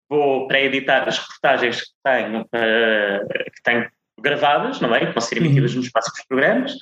vou 0.09 0.46
pré-editar 0.46 1.09
as 1.09 1.18
reportagens 1.18 1.81
que 1.81 1.90
tenho, 2.05 2.42
uh, 2.42 3.28
que 3.28 3.62
tenho 3.62 3.90
gravadas, 4.20 4.81
não 4.81 4.94
é? 4.94 5.07
Que 5.07 5.12
vão 5.12 5.20
ser 5.20 5.38
emitidas 5.38 5.72
uhum. 5.72 5.78
nos 5.78 5.90
próximos 5.90 6.24
programas. 6.26 6.72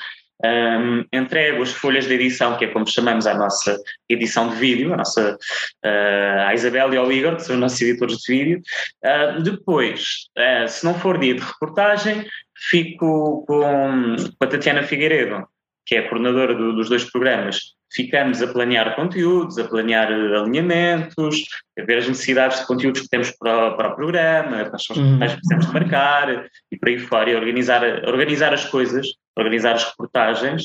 Um, 0.42 1.04
entrego 1.12 1.62
as 1.62 1.70
folhas 1.70 2.06
de 2.06 2.14
edição, 2.14 2.56
que 2.56 2.64
é 2.64 2.68
como 2.68 2.86
chamamos 2.86 3.26
a 3.26 3.34
nossa 3.34 3.78
edição 4.08 4.48
de 4.48 4.56
vídeo, 4.56 4.94
a 4.94 4.96
nossa 4.96 5.34
uh, 5.34 6.40
a 6.46 6.54
Isabel 6.54 6.94
e 6.94 6.96
ao 6.96 7.12
Igor, 7.12 7.36
que 7.36 7.42
são 7.42 7.56
os 7.56 7.60
nossos 7.60 7.80
editores 7.82 8.16
de 8.18 8.32
vídeo. 8.32 8.62
Uh, 9.04 9.42
depois, 9.42 10.28
uh, 10.38 10.66
se 10.66 10.84
não 10.84 10.94
for 10.94 11.18
dia 11.18 11.34
de 11.34 11.42
reportagem, 11.42 12.26
fico 12.70 13.44
com, 13.46 14.16
com 14.16 14.44
a 14.44 14.46
Tatiana 14.46 14.82
Figueiredo, 14.82 15.46
que 15.90 15.96
é 15.96 15.98
a 15.98 16.08
coordenadora 16.08 16.54
do, 16.54 16.72
dos 16.72 16.88
dois 16.88 17.02
programas, 17.10 17.74
ficamos 17.92 18.40
a 18.40 18.46
planear 18.46 18.94
conteúdos, 18.94 19.58
a 19.58 19.64
planear 19.64 20.08
eh, 20.08 20.36
alinhamentos, 20.38 21.42
a 21.76 21.82
ver 21.82 21.98
as 21.98 22.06
necessidades 22.06 22.60
de 22.60 22.66
conteúdos 22.66 23.00
que 23.00 23.08
temos 23.08 23.32
para, 23.32 23.70
o, 23.72 23.76
para 23.76 23.88
o 23.88 23.96
programa, 23.96 24.70
quais 24.70 24.84
são 24.84 24.94
os 24.94 25.02
uhum. 25.02 25.14
que 25.14 25.18
mais 25.18 25.32
precisamos 25.32 25.66
de 25.66 25.72
marcar 25.72 26.46
e 26.70 26.78
por 26.78 26.88
aí 26.88 26.98
fora, 27.00 27.28
e 27.28 27.34
organizar, 27.34 27.82
organizar 28.06 28.54
as 28.54 28.64
coisas, 28.66 29.04
organizar 29.36 29.74
as 29.74 29.84
reportagens. 29.84 30.62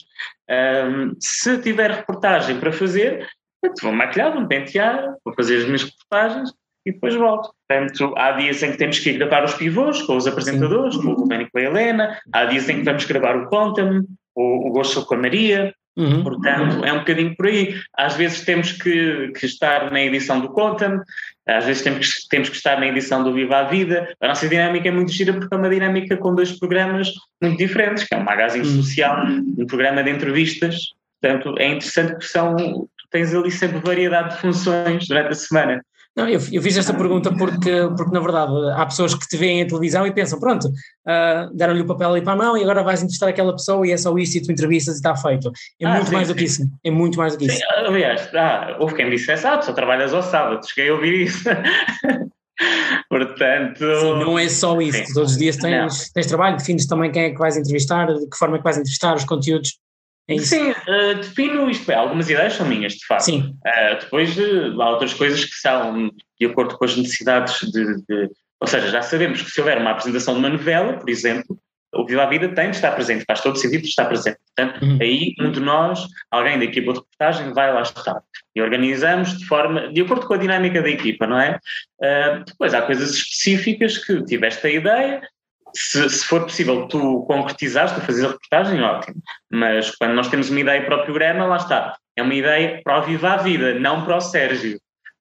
Um, 0.47 1.15
se 1.19 1.57
tiver 1.57 1.89
reportagem 1.89 2.59
para 2.59 2.71
fazer, 2.71 3.27
vou 3.81 3.91
maquilhar, 3.91 4.31
vou 4.31 4.47
pentear, 4.47 5.15
vou 5.25 5.33
fazer 5.33 5.57
as 5.57 5.65
minhas 5.65 5.85
reportagens 5.85 6.51
e 6.85 6.91
depois 6.91 7.15
volto. 7.15 7.51
Portanto, 7.67 8.13
há 8.15 8.33
dias 8.33 8.61
em 8.61 8.73
que 8.73 8.77
temos 8.77 8.99
que 8.99 9.09
ir 9.09 9.17
gravar 9.17 9.43
os 9.43 9.55
pivôs 9.55 10.03
com 10.03 10.17
os 10.17 10.27
apresentadores, 10.27 10.93
Sim. 10.93 11.01
com 11.01 11.13
o 11.13 11.15
Domênico 11.15 11.57
e 11.57 11.65
a 11.65 11.69
Helena, 11.71 12.19
há 12.31 12.45
dias 12.45 12.69
em 12.69 12.77
que 12.77 12.83
vamos 12.83 13.05
gravar 13.05 13.35
o 13.37 13.49
Conta-me, 13.49 14.05
o, 14.35 14.67
o 14.67 14.71
Gosto 14.71 15.05
com 15.05 15.15
a 15.15 15.17
Maria, 15.17 15.73
Uhum. 15.97 16.23
Portanto, 16.23 16.83
é 16.83 16.91
um 16.91 16.99
bocadinho 16.99 17.35
por 17.35 17.47
aí. 17.47 17.75
Às 17.93 18.15
vezes 18.15 18.43
temos 18.43 18.73
que, 18.73 19.31
que 19.39 19.45
estar 19.45 19.89
na 19.91 20.01
edição 20.01 20.41
do 20.41 20.49
Conta-me, 20.49 21.01
às 21.47 21.65
vezes 21.65 21.83
temos 21.83 22.13
que, 22.13 22.27
temos 22.29 22.49
que 22.49 22.55
estar 22.55 22.79
na 22.79 22.87
edição 22.87 23.23
do 23.23 23.33
Viva 23.33 23.59
a 23.59 23.63
Vida. 23.63 24.13
A 24.19 24.27
nossa 24.27 24.47
dinâmica 24.47 24.89
é 24.89 24.91
muito 24.91 25.11
gira 25.11 25.33
porque 25.33 25.53
é 25.53 25.57
uma 25.57 25.69
dinâmica 25.69 26.17
com 26.17 26.35
dois 26.35 26.51
programas 26.51 27.11
muito 27.41 27.57
diferentes, 27.57 28.03
que 28.03 28.13
é 28.13 28.17
um 28.17 28.23
magazine 28.23 28.67
uhum. 28.67 28.83
social, 28.83 29.25
um 29.25 29.65
programa 29.65 30.03
de 30.03 30.11
entrevistas. 30.11 30.75
Portanto, 31.21 31.55
é 31.57 31.67
interessante 31.67 32.11
porque 32.11 32.27
são, 32.27 32.55
tu 32.55 33.07
tens 33.09 33.33
ali 33.33 33.51
sempre 33.51 33.79
variedade 33.79 34.35
de 34.35 34.41
funções 34.41 35.07
durante 35.07 35.31
a 35.31 35.35
semana. 35.35 35.85
Não, 36.15 36.29
eu, 36.29 36.39
eu, 36.51 36.61
fiz 36.61 36.77
esta 36.77 36.93
pergunta 36.93 37.29
porque, 37.35 37.89
porque, 37.97 38.13
na 38.13 38.21
verdade, 38.21 38.53
há 38.73 38.85
pessoas 38.85 39.13
que 39.13 39.27
te 39.27 39.35
veem 39.35 39.59
em 39.59 39.67
televisão 39.67 40.07
e 40.07 40.13
pensam: 40.13 40.39
pronto, 40.39 40.65
uh, 40.69 41.53
deram-lhe 41.53 41.81
o 41.81 41.85
papel 41.85 42.11
ali 42.11 42.21
para 42.21 42.33
a 42.33 42.35
mão 42.37 42.57
e 42.57 42.63
agora 42.63 42.83
vais 42.83 43.01
entrevistar 43.01 43.27
aquela 43.27 43.51
pessoa 43.51 43.85
e 43.85 43.91
é 43.91 43.97
só 43.97 44.17
isso 44.17 44.37
e 44.37 44.41
tu 44.41 44.49
entrevistas 44.49 44.95
e 44.95 44.97
está 44.97 45.13
feito. 45.13 45.51
É 45.81 45.85
ah, 45.85 45.95
muito 45.95 46.07
sim, 46.07 46.13
mais 46.13 46.27
sim. 46.27 46.33
do 46.33 46.37
que 46.37 46.45
isso. 46.45 46.63
É 46.85 46.89
muito 46.89 47.17
mais 47.17 47.33
do 47.33 47.39
que 47.39 47.49
sim, 47.49 47.57
isso. 47.57 47.63
Aliás, 47.85 48.29
ah, 48.33 48.77
houve 48.79 48.95
quem 48.95 49.09
dissesse: 49.09 49.45
ah, 49.45 49.57
tu 49.57 49.65
só 49.65 49.73
trabalhas 49.73 50.13
ao 50.13 50.23
sábado, 50.23 50.65
cheguei 50.65 50.89
a 50.89 50.93
ouvir 50.93 51.23
isso. 51.23 51.43
Portanto. 53.09 53.79
Sim, 53.79 54.19
não 54.19 54.39
é 54.39 54.47
só 54.47 54.79
isso. 54.79 55.13
Todos 55.13 55.33
os 55.33 55.37
dias 55.37 55.57
tens, 55.57 56.11
tens 56.11 56.27
trabalho, 56.27 56.55
defines 56.55 56.87
também 56.87 57.11
quem 57.11 57.23
é 57.23 57.29
que 57.31 57.37
vais 57.37 57.57
entrevistar, 57.57 58.05
de 58.05 58.29
que 58.29 58.37
forma 58.37 58.55
é 58.55 58.59
que 58.59 58.63
vais 58.63 58.77
entrevistar, 58.77 59.15
os 59.15 59.25
conteúdos. 59.25 59.77
É 60.27 60.37
Sim, 60.39 60.71
uh, 60.71 61.15
defino 61.17 61.69
isto 61.69 61.85
bem. 61.85 61.95
Algumas 61.95 62.29
ideias 62.29 62.53
são 62.53 62.67
minhas, 62.67 62.93
de 62.93 63.05
facto. 63.05 63.25
Sim. 63.25 63.55
Uh, 63.65 63.99
depois 63.99 64.35
uh, 64.37 64.81
há 64.81 64.89
outras 64.89 65.13
coisas 65.13 65.45
que 65.45 65.55
são 65.55 66.09
de 66.39 66.45
acordo 66.47 66.77
com 66.77 66.85
as 66.85 66.97
necessidades 66.97 67.59
de, 67.71 67.95
de, 68.07 68.29
Ou 68.59 68.67
seja, 68.67 68.89
já 68.89 69.01
sabemos 69.01 69.41
que 69.41 69.51
se 69.51 69.59
houver 69.59 69.77
uma 69.77 69.91
apresentação 69.91 70.33
de 70.33 70.39
uma 70.39 70.49
novela, 70.49 70.93
por 70.93 71.09
exemplo, 71.09 71.57
o 71.93 72.05
Viva 72.05 72.23
a 72.23 72.25
Vida 72.25 72.49
tem 72.49 72.71
de 72.71 72.75
estar 72.75 72.91
presente, 72.91 73.23
faz 73.25 73.39
todo 73.39 73.57
sentido 73.57 73.83
de 73.83 73.87
estar 73.87 74.05
presente. 74.05 74.37
Portanto, 74.55 74.83
uhum. 74.83 74.97
aí 74.99 75.33
um 75.39 75.51
de 75.51 75.59
nós, 75.59 76.05
alguém 76.31 76.57
da 76.57 76.65
equipa 76.65 76.91
de 76.91 76.99
reportagem, 76.99 77.53
vai 77.53 77.71
lá 77.71 77.83
estar. 77.83 78.19
E 78.53 78.61
organizamos 78.61 79.37
de 79.37 79.45
forma, 79.45 79.93
de 79.93 80.01
acordo 80.01 80.27
com 80.27 80.33
a 80.33 80.37
dinâmica 80.37 80.81
da 80.81 80.89
equipa, 80.89 81.25
não 81.25 81.39
é? 81.39 81.57
Depois 82.45 82.73
há 82.73 82.81
coisas 82.81 83.11
específicas 83.11 83.97
que 83.97 84.23
tiveste 84.25 84.67
a 84.67 84.69
ideia, 84.69 85.21
se, 85.75 86.09
se, 86.09 86.25
for 86.25 86.43
possível 86.43 86.87
tu 86.87 87.25
concretizares, 87.27 87.91
tu 87.91 88.01
fazer 88.01 88.25
a 88.25 88.29
reportagem, 88.29 88.81
ótimo. 88.81 89.21
Mas 89.51 89.95
quando 89.95 90.13
nós 90.13 90.27
temos 90.29 90.49
uma 90.49 90.59
ideia 90.59 90.85
para 90.85 91.01
o 91.01 91.03
programa, 91.03 91.45
lá 91.45 91.57
está. 91.57 91.95
É 92.15 92.23
uma 92.23 92.33
ideia 92.33 92.81
para 92.83 92.99
o 92.99 93.03
Viva 93.03 93.33
a 93.33 93.37
Vida, 93.37 93.77
não 93.79 94.05
para 94.05 94.17
o 94.17 94.21
Sérgio. 94.21 94.79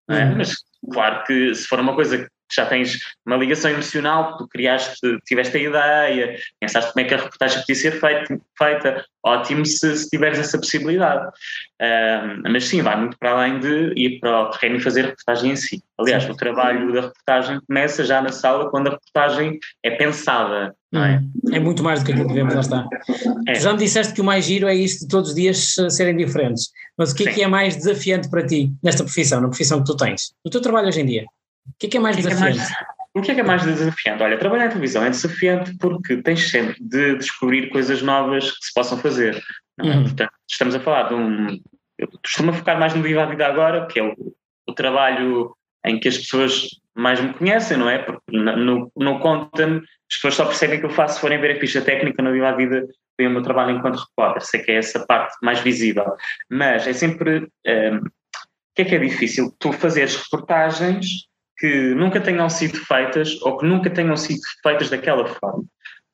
É? 0.09 0.25
Uhum. 0.25 0.37
Mas 0.37 0.55
claro 0.93 1.25
que 1.25 1.55
se 1.55 1.67
for 1.67 1.81
uma 1.81 1.95
coisa 1.95 2.27
já 2.53 2.67
tens 2.67 2.99
uma 3.27 3.37
ligação 3.37 3.71
emocional, 3.71 4.37
tu 4.37 4.47
criaste, 4.49 5.01
tiveste 5.27 5.57
a 5.57 5.61
ideia, 5.61 6.39
pensaste 6.61 6.93
como 6.93 7.05
é 7.05 7.09
que 7.09 7.15
a 7.15 7.19
reportagem 7.19 7.59
podia 7.61 7.75
ser 7.75 8.01
feita, 8.01 8.41
feita 8.57 9.05
ótimo 9.25 9.65
se, 9.65 9.97
se 9.97 10.09
tiveres 10.11 10.39
essa 10.39 10.59
possibilidade. 10.59 11.31
mas 12.43 12.65
sim, 12.65 12.83
vai 12.83 12.99
muito 12.99 13.19
para 13.19 13.31
além 13.33 13.59
de 13.59 13.93
ir 13.97 14.21
para 14.21 14.43
o 14.43 14.51
terreno 14.51 14.77
e 14.77 14.81
fazer 14.81 15.01
a 15.01 15.07
reportagem 15.09 15.53
em 15.53 15.57
si. 15.57 15.83
Aliás, 15.99 16.25
sim. 16.25 16.31
o 16.31 16.37
trabalho 16.37 16.93
da 16.93 17.01
reportagem 17.03 17.61
começa 17.67 18.05
já 18.05 18.21
na 18.21 18.31
sala 18.31 18.71
quando 18.71 18.89
a 18.89 18.91
reportagem 18.91 19.59
é 19.83 19.91
pensada. 19.91 20.75
Não 20.93 21.05
é? 21.05 21.21
é 21.51 21.59
muito 21.59 21.83
mais 21.83 22.01
do 22.01 22.07
que 22.07 22.13
aquilo 22.13 22.29
que 22.29 22.35
vemos, 22.35 22.55
lá 22.55 22.61
está. 22.61 22.89
É. 23.49 23.55
Já 23.55 23.73
me 23.73 23.79
disseste 23.79 24.13
que 24.13 24.21
o 24.21 24.25
mais 24.25 24.45
giro 24.45 24.69
é 24.69 24.75
isto 24.75 25.01
de 25.01 25.09
todos 25.09 25.31
os 25.31 25.35
dias 25.35 25.75
serem 25.89 26.17
diferentes. 26.17 26.71
Mas 26.97 27.11
o 27.11 27.17
que 27.17 27.29
é 27.29 27.33
que 27.33 27.43
é 27.43 27.49
mais 27.49 27.75
desafiante 27.75 28.31
para 28.31 28.47
ti 28.47 28.73
nesta 28.83 29.03
profissão, 29.03 29.41
na 29.41 29.49
profissão 29.49 29.81
que 29.81 29.87
tu 29.87 29.97
tens? 29.97 30.33
No 30.45 30.51
teu 30.51 30.61
trabalho 30.61 30.87
hoje 30.87 31.01
em 31.01 31.07
dia? 31.07 31.25
O 31.67 31.73
que 31.79 31.87
é 31.87 31.91
que 31.91 31.97
é 31.97 32.01
mais 32.01 32.17
desafiante? 32.17 32.75
o 33.15 33.23
que 33.23 33.31
é 33.31 33.35
que 33.35 33.41
é 33.41 33.45
mais 33.45 33.63
desafiante? 33.63 34.23
Olha, 34.23 34.39
trabalhar 34.39 34.67
em 34.67 34.71
televisão 34.71 35.05
é 35.05 35.11
desafiante 35.11 35.77
porque 35.79 36.17
tens 36.17 36.51
sempre 36.51 36.77
de 36.81 37.17
descobrir 37.17 37.71
coisas 37.71 38.03
novas 38.03 38.51
que 38.51 38.67
se 38.67 38.75
possam 38.75 38.99
fazer. 38.99 39.41
É? 39.79 39.83
Uhum. 39.83 40.03
Portanto, 40.03 40.33
estamos 40.51 40.75
a 40.75 40.81
falar 40.81 41.09
de 41.09 41.15
um. 41.15 41.61
Eu 41.97 42.09
costumo 42.23 42.53
focar 42.53 42.79
mais 42.79 42.93
no 42.93 43.03
Viva 43.03 43.23
a 43.23 43.27
Vida 43.27 43.47
agora, 43.47 43.87
que 43.87 44.01
é 44.01 44.03
o, 44.03 44.15
o 44.69 44.73
trabalho 44.75 45.57
em 45.87 46.01
que 46.01 46.09
as 46.09 46.19
pessoas 46.19 46.69
mais 46.95 47.21
me 47.21 47.33
conhecem, 47.35 47.77
não 47.77 47.89
é? 47.89 47.99
Porque 47.99 48.21
no, 48.33 48.91
no 48.97 49.21
Conta-me, 49.21 49.79
as 49.79 50.17
pessoas 50.17 50.35
só 50.35 50.45
percebem 50.47 50.81
que 50.81 50.87
eu 50.87 50.91
faço 50.91 51.15
se 51.15 51.21
forem 51.21 51.41
ver 51.41 51.57
a 51.57 51.61
ficha 51.61 51.83
técnica 51.83 52.21
no 52.21 52.33
Viva 52.33 52.49
a 52.49 52.57
Vida, 52.57 52.85
foi 53.17 53.29
o 53.29 53.31
meu 53.31 53.43
trabalho 53.43 53.77
enquanto 53.77 53.97
repórter, 53.97 54.45
sei 54.45 54.61
que 54.61 54.73
é 54.73 54.77
essa 54.77 55.07
parte 55.07 55.37
mais 55.41 55.61
visível. 55.61 56.17
Mas 56.51 56.87
é 56.87 56.93
sempre. 56.93 57.49
Um, 57.67 57.99
o 57.99 58.77
que 58.77 58.83
é 58.83 58.85
que 58.87 58.95
é 58.97 58.99
difícil? 58.99 59.55
Tu 59.61 59.73
fazeres 59.73 60.17
reportagens 60.17 61.29
que 61.65 61.95
nunca 61.95 62.21
tenham 62.21 62.47
sido 62.51 62.77
feitas 62.77 63.41
ou 63.41 63.57
que 63.57 63.65
nunca 63.65 63.89
tenham 63.89 64.15
sido 64.19 64.41
feitas 64.63 64.91
daquela 64.91 65.27
forma. 65.27 65.65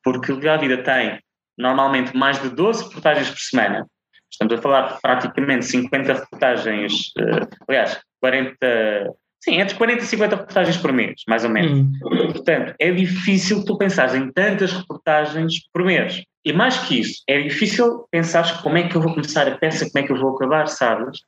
Porque 0.00 0.30
o 0.30 0.50
a 0.50 0.56
Vida 0.56 0.80
tem 0.84 1.18
normalmente 1.58 2.16
mais 2.16 2.40
de 2.40 2.50
12 2.50 2.84
reportagens 2.84 3.28
por 3.28 3.40
semana. 3.40 3.84
Estamos 4.30 4.54
a 4.54 4.62
falar 4.62 4.94
de 4.94 5.00
praticamente 5.00 5.64
50 5.66 6.12
reportagens, 6.12 6.92
uh, 7.18 7.48
aliás, 7.66 8.00
40, 8.20 8.56
sim, 9.42 9.60
entre 9.60 9.74
40 9.74 10.04
e 10.04 10.06
50 10.06 10.36
reportagens 10.36 10.76
por 10.76 10.92
mês, 10.92 11.14
mais 11.26 11.42
ou 11.42 11.50
menos. 11.50 11.72
Hum. 11.72 11.92
Portanto, 12.32 12.72
é 12.78 12.92
difícil 12.92 13.64
tu 13.64 13.76
pensares 13.76 14.14
em 14.14 14.30
tantas 14.30 14.72
reportagens 14.72 15.54
por 15.72 15.84
mês. 15.84 16.22
E 16.44 16.52
mais 16.52 16.78
que 16.78 17.00
isso, 17.00 17.24
é 17.28 17.42
difícil 17.42 18.06
pensar 18.08 18.62
como 18.62 18.78
é 18.78 18.88
que 18.88 18.96
eu 18.96 19.02
vou 19.02 19.12
começar 19.14 19.48
a 19.48 19.58
peça, 19.58 19.90
como 19.90 20.04
é 20.04 20.06
que 20.06 20.12
eu 20.12 20.16
vou 20.16 20.36
acabar, 20.36 20.68
sabes? 20.68 21.18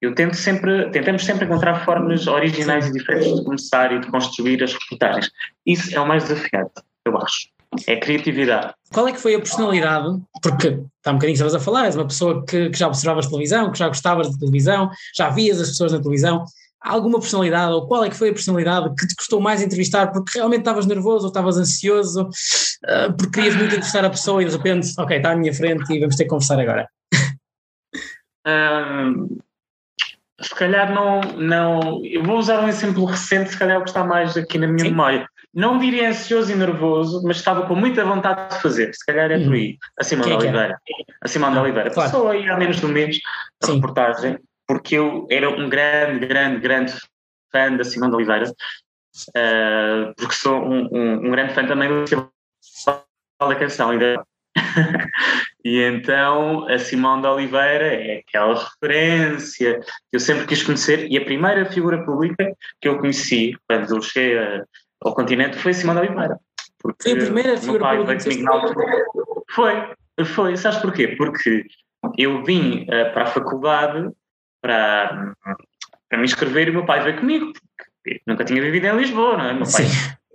Eu 0.00 0.14
tento 0.14 0.34
sempre, 0.34 0.90
tentamos 0.90 1.24
sempre 1.24 1.44
encontrar 1.44 1.84
formas 1.84 2.26
originais 2.26 2.86
e 2.86 2.92
diferentes 2.92 3.36
de 3.36 3.44
começar 3.44 3.92
e 3.92 4.00
de 4.00 4.06
construir 4.10 4.62
as 4.62 4.72
reportagens. 4.72 5.30
Isso 5.66 5.94
é 5.94 6.00
o 6.00 6.08
mais 6.08 6.24
desafiante, 6.24 6.72
eu 7.04 7.16
acho. 7.18 7.48
É 7.86 7.94
a 7.94 8.00
criatividade. 8.00 8.74
Qual 8.92 9.06
é 9.06 9.12
que 9.12 9.20
foi 9.20 9.34
a 9.34 9.38
personalidade? 9.38 10.18
Porque 10.42 10.68
está 10.68 11.10
um 11.10 11.14
bocadinho 11.14 11.34
estavas 11.34 11.54
a 11.54 11.60
falar, 11.60 11.84
és 11.84 11.94
uma 11.94 12.06
pessoa 12.06 12.44
que, 12.44 12.70
que 12.70 12.78
já 12.78 12.88
observavas 12.88 13.26
televisão, 13.28 13.70
que 13.70 13.78
já 13.78 13.86
gostavas 13.88 14.30
de 14.30 14.38
televisão, 14.38 14.90
já 15.14 15.28
vias 15.28 15.60
as 15.60 15.68
pessoas 15.68 15.92
na 15.92 16.00
televisão. 16.00 16.44
Há 16.82 16.92
alguma 16.92 17.20
personalidade, 17.20 17.72
ou 17.74 17.86
qual 17.86 18.02
é 18.04 18.08
que 18.08 18.16
foi 18.16 18.30
a 18.30 18.32
personalidade 18.32 18.92
que 18.98 19.06
te 19.06 19.14
custou 19.14 19.38
mais 19.38 19.62
entrevistar 19.62 20.10
porque 20.10 20.38
realmente 20.38 20.60
estavas 20.60 20.86
nervoso 20.86 21.26
ou 21.26 21.28
estavas 21.28 21.58
ansioso, 21.58 22.22
uh, 22.22 23.12
porque 23.16 23.34
querias 23.34 23.54
muito 23.54 23.74
entrevistar 23.74 24.04
a 24.04 24.10
pessoa 24.10 24.42
e 24.42 24.46
de 24.46 24.56
repente, 24.56 24.88
ok, 24.98 25.16
está 25.18 25.32
à 25.32 25.36
minha 25.36 25.54
frente 25.54 25.92
e 25.92 26.00
vamos 26.00 26.16
ter 26.16 26.24
que 26.24 26.30
conversar 26.30 26.58
agora? 26.58 26.88
Um, 28.46 29.38
se 30.40 30.54
calhar 30.54 30.92
não, 30.92 31.20
não. 31.36 32.04
Eu 32.04 32.22
vou 32.22 32.38
usar 32.38 32.60
um 32.60 32.68
exemplo 32.68 33.04
recente, 33.04 33.50
se 33.50 33.58
calhar 33.58 33.76
é 33.76 33.78
o 33.78 33.82
que 33.82 33.90
está 33.90 34.04
mais 34.04 34.36
aqui 34.36 34.58
na 34.58 34.66
minha 34.66 34.84
Sim. 34.84 34.90
memória. 34.90 35.26
Não 35.52 35.78
diria 35.78 36.08
ansioso 36.08 36.52
e 36.52 36.54
nervoso, 36.54 37.22
mas 37.24 37.36
estava 37.36 37.66
com 37.66 37.74
muita 37.74 38.04
vontade 38.04 38.54
de 38.54 38.62
fazer. 38.62 38.94
Se 38.94 39.04
calhar 39.04 39.30
é 39.30 39.38
por 39.42 39.52
aí. 39.52 39.76
A 39.98 40.04
Simone 40.04 40.30
é 40.30 40.36
Oliveira. 40.36 40.78
A 41.20 41.28
Simone 41.28 41.58
ah, 41.58 41.62
Oliveira. 41.62 41.90
Claro. 41.90 42.10
Passou 42.10 42.28
aí 42.28 42.48
há 42.48 42.56
menos 42.56 42.78
de 42.78 42.86
um 42.86 42.88
mês 42.88 43.18
a 43.62 43.66
Sim. 43.66 43.74
reportagem, 43.74 44.38
porque 44.66 44.96
eu 44.96 45.26
era 45.30 45.50
um 45.50 45.68
grande, 45.68 46.26
grande, 46.26 46.60
grande 46.60 46.94
fã 47.52 47.76
da 47.76 47.84
Simone 47.84 48.14
Oliveira, 48.14 48.48
uh, 48.48 50.14
porque 50.16 50.34
sou 50.34 50.62
um, 50.62 50.88
um, 50.92 51.26
um, 51.26 51.30
grande 51.30 51.52
fã 51.52 51.66
também 51.66 51.88
da 53.40 53.54
canção. 53.56 53.90
Ainda 53.90 54.24
e 55.64 55.82
então 55.82 56.66
a 56.68 56.78
Simão 56.78 57.20
de 57.20 57.26
Oliveira 57.26 57.86
é 57.86 58.18
aquela 58.26 58.54
referência 58.54 59.80
que 59.80 60.16
eu 60.16 60.20
sempre 60.20 60.46
quis 60.46 60.62
conhecer 60.62 61.10
e 61.10 61.18
a 61.18 61.24
primeira 61.24 61.64
figura 61.66 62.04
pública 62.04 62.54
que 62.80 62.88
eu 62.88 62.98
conheci 62.98 63.56
quando 63.68 63.94
eu 63.94 64.02
cheguei 64.02 64.38
ao 65.02 65.14
continente 65.14 65.56
foi 65.56 65.72
a 65.72 65.74
Simão 65.74 65.94
de 65.94 66.00
Oliveira. 66.02 66.38
Foi 66.80 67.12
a 67.12 67.16
primeira 67.16 67.56
figura 67.58 67.96
pública 67.96 68.16
que 68.16 68.44
Foi, 69.50 70.24
foi. 70.24 70.56
Sabes 70.56 70.78
porquê? 70.78 71.08
Porque 71.08 71.66
eu 72.16 72.42
vim 72.42 72.84
uh, 72.84 73.12
para 73.12 73.24
a 73.24 73.26
faculdade 73.26 74.10
para, 74.62 75.34
para 76.08 76.18
me 76.18 76.24
inscrever 76.24 76.68
e 76.68 76.70
o 76.70 76.74
meu 76.74 76.86
pai 76.86 77.02
veio 77.02 77.18
comigo, 77.18 77.52
porque 78.02 78.20
nunca 78.26 78.44
tinha 78.44 78.62
vivido 78.62 78.86
em 78.86 78.96
Lisboa, 78.96 79.36
não 79.36 79.44
é? 79.44 79.52
Meu 79.52 79.64
pai 79.64 79.84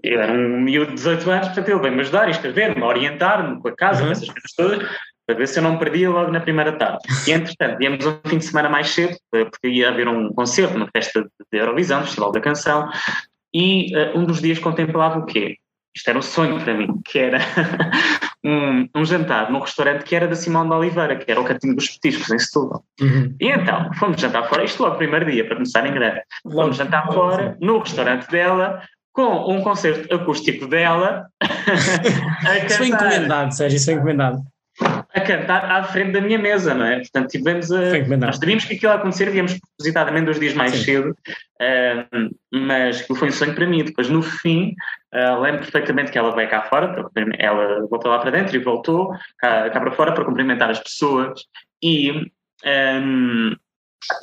eu 0.05 0.21
era 0.21 0.31
um 0.31 0.61
miúdo 0.61 0.91
de 0.91 0.95
18 0.95 1.31
anos, 1.31 1.47
portanto 1.47 1.69
ele 1.69 1.79
veio-me 1.79 2.01
ajudar, 2.01 2.29
escrever-me, 2.29 2.83
orientar-me 2.83 3.59
com 3.59 3.67
a 3.67 3.75
casa, 3.75 4.03
uhum. 4.03 4.11
essas 4.11 4.29
coisas 4.29 4.53
todas, 4.55 4.87
para 5.25 5.35
ver 5.35 5.47
se 5.47 5.59
eu 5.59 5.63
não 5.63 5.77
perdia 5.77 6.09
logo 6.09 6.31
na 6.31 6.39
primeira 6.39 6.71
tarde. 6.73 6.99
E 7.27 7.31
entretanto, 7.31 7.77
viemos 7.77 8.05
um 8.05 8.19
fim 8.27 8.37
de 8.37 8.45
semana 8.45 8.69
mais 8.69 8.89
cedo, 8.89 9.15
porque 9.31 9.67
ia 9.67 9.89
haver 9.89 10.07
um 10.07 10.29
concerto, 10.29 10.75
uma 10.75 10.89
festa 10.95 11.21
de 11.51 11.59
Eurovisão, 11.59 12.03
Festival 12.03 12.31
da 12.31 12.39
Canção, 12.39 12.89
e 13.53 13.95
uh, 13.95 14.17
um 14.17 14.25
dos 14.25 14.41
dias 14.41 14.59
contemplava 14.59 15.19
o 15.19 15.25
quê? 15.25 15.57
Isto 15.95 16.09
era 16.09 16.19
um 16.19 16.21
sonho 16.21 16.59
para 16.59 16.73
mim, 16.73 16.89
que 17.05 17.17
era 17.17 17.39
um, 18.43 18.87
um, 18.93 19.05
jantar 19.05 19.49
num 19.49 19.59
restaurante 19.59 20.03
que 20.03 20.13
era 20.13 20.27
da 20.27 20.35
Simão 20.35 20.67
de 20.67 20.73
Oliveira, 20.73 21.15
que 21.15 21.31
era 21.31 21.39
o 21.39 21.45
Cantinho 21.45 21.75
dos 21.75 21.89
Petiscos, 21.89 22.29
em 22.31 22.37
Setúbal. 22.37 22.83
Uhum. 22.99 23.33
E 23.39 23.49
então, 23.49 23.89
fomos 23.93 24.19
jantar 24.19 24.47
fora, 24.49 24.65
isto 24.65 24.83
logo 24.83 24.95
o 24.95 24.97
primeiro 24.97 25.25
dia, 25.25 25.45
para 25.45 25.55
começar 25.55 25.87
em 25.87 25.93
grande. 25.93 26.21
Fomos 26.43 26.75
jantar 26.75 27.07
fora, 27.07 27.57
no 27.61 27.79
restaurante 27.79 28.29
dela, 28.29 28.81
com 29.13 29.49
um 29.49 29.61
concerto 29.61 30.13
acústico 30.13 30.67
dela. 30.67 31.27
isso 32.67 32.77
foi 32.77 32.87
encomendado, 32.89 33.55
Sérgio, 33.55 33.77
isso 33.77 33.85
foi 33.85 33.93
encomendado 33.93 34.43
a 35.15 35.21
cantar 35.21 35.71
à 35.71 35.83
frente 35.83 36.11
da 36.11 36.19
minha 36.19 36.37
mesa, 36.37 36.73
não 36.73 36.85
é? 36.85 36.97
Portanto, 36.97 37.29
tivemos 37.29 37.71
a. 37.71 37.97
Nós 38.17 38.35
sabíamos 38.35 38.65
que 38.65 38.75
aquilo 38.75 38.91
ia 38.91 38.97
acontecer, 38.97 39.29
viemos 39.29 39.57
propositadamente 39.57 40.25
dois 40.25 40.39
dias 40.39 40.53
mais 40.53 40.71
Sim. 40.73 40.83
cedo, 40.83 41.11
uh, 41.11 42.35
mas 42.51 42.99
aquilo 42.99 43.17
foi 43.17 43.29
um 43.29 43.31
sonho 43.31 43.55
para 43.55 43.65
mim. 43.65 43.83
Depois, 43.83 44.09
no 44.09 44.21
fim, 44.21 44.75
uh, 45.13 45.39
lembro 45.39 45.61
perfeitamente 45.61 46.11
que 46.11 46.17
ela 46.17 46.35
veio 46.35 46.49
cá 46.49 46.63
fora, 46.63 47.09
ela 47.39 47.87
voltou 47.87 48.11
lá 48.11 48.19
para 48.19 48.31
dentro 48.31 48.55
e 48.55 48.59
voltou 48.59 49.09
cá, 49.39 49.69
cá 49.69 49.79
para 49.79 49.91
fora 49.91 50.13
para 50.13 50.25
cumprimentar 50.25 50.69
as 50.69 50.79
pessoas 50.79 51.39
e. 51.81 52.11
Um, 52.65 53.55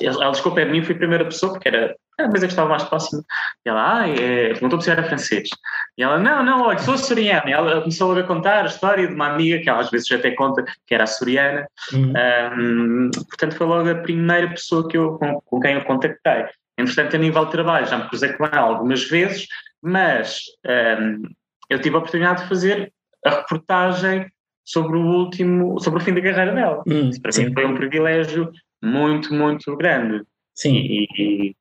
ela 0.01 0.33
chegou 0.33 0.53
perto 0.53 0.67
de 0.71 0.79
mim, 0.79 0.85
fui 0.85 0.95
a 0.95 0.97
primeira 0.97 1.25
pessoa, 1.25 1.53
porque 1.53 1.67
era 1.67 1.93
a 2.19 2.27
mesa 2.27 2.47
que 2.47 2.53
estava 2.53 2.69
mais 2.69 2.83
próxima. 2.83 3.23
E 3.65 3.69
ela, 3.69 4.01
ah, 4.01 4.09
é... 4.09 4.49
perguntou 4.49 4.79
se 4.81 4.89
era 4.89 5.03
francês. 5.03 5.49
E 5.97 6.03
ela, 6.03 6.17
não, 6.17 6.43
não, 6.43 6.61
olha, 6.61 6.79
sou 6.79 6.97
soriana. 6.97 7.49
E 7.49 7.53
ela 7.53 7.81
começou 7.81 8.17
a 8.17 8.23
contar 8.23 8.63
a 8.63 8.67
história 8.67 9.07
de 9.07 9.13
uma 9.13 9.27
amiga, 9.27 9.59
que 9.59 9.69
ela 9.69 9.81
às 9.81 9.89
vezes 9.89 10.11
até 10.11 10.31
conta 10.31 10.63
que 10.85 10.93
era 10.93 11.05
soriana. 11.05 11.67
Uhum. 11.91 12.13
Um, 12.57 13.11
portanto, 13.11 13.55
foi 13.55 13.67
logo 13.67 13.89
a 13.89 13.95
primeira 13.95 14.49
pessoa 14.49 14.87
que 14.87 14.97
eu, 14.97 15.17
com, 15.17 15.41
com, 15.41 15.59
quem 15.59 15.73
eu 15.73 15.85
contactei. 15.85 16.45
Entretanto, 16.77 17.15
a 17.15 17.19
nível 17.19 17.45
de 17.45 17.51
trabalho, 17.51 17.85
já 17.85 17.97
me 17.97 18.07
cruzei 18.09 18.33
com 18.33 18.45
ela 18.45 18.61
algumas 18.61 19.03
vezes, 19.07 19.47
mas 19.81 20.41
um, 20.65 21.23
eu 21.69 21.79
tive 21.79 21.95
a 21.95 21.99
oportunidade 21.99 22.43
de 22.43 22.49
fazer 22.49 22.91
a 23.25 23.29
reportagem 23.29 24.27
sobre 24.65 24.97
o 24.97 25.05
último, 25.05 25.79
sobre 25.79 26.01
o 26.01 26.03
fim 26.03 26.13
da 26.13 26.21
carreira 26.21 26.53
dela. 26.53 26.83
Uhum, 26.87 27.09
Isso 27.09 27.21
para 27.21 27.31
sim. 27.31 27.45
mim 27.45 27.53
foi 27.53 27.65
um 27.65 27.75
privilégio 27.75 28.51
muito, 28.81 29.33
muito 29.33 29.75
grande. 29.75 30.23
Sim. 30.55 30.75
E, 30.75 31.07
e 31.17 31.55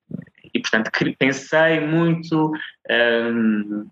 portanto 0.62 0.90
pensei 1.18 1.80
muito, 1.80 2.52
um, 2.90 3.86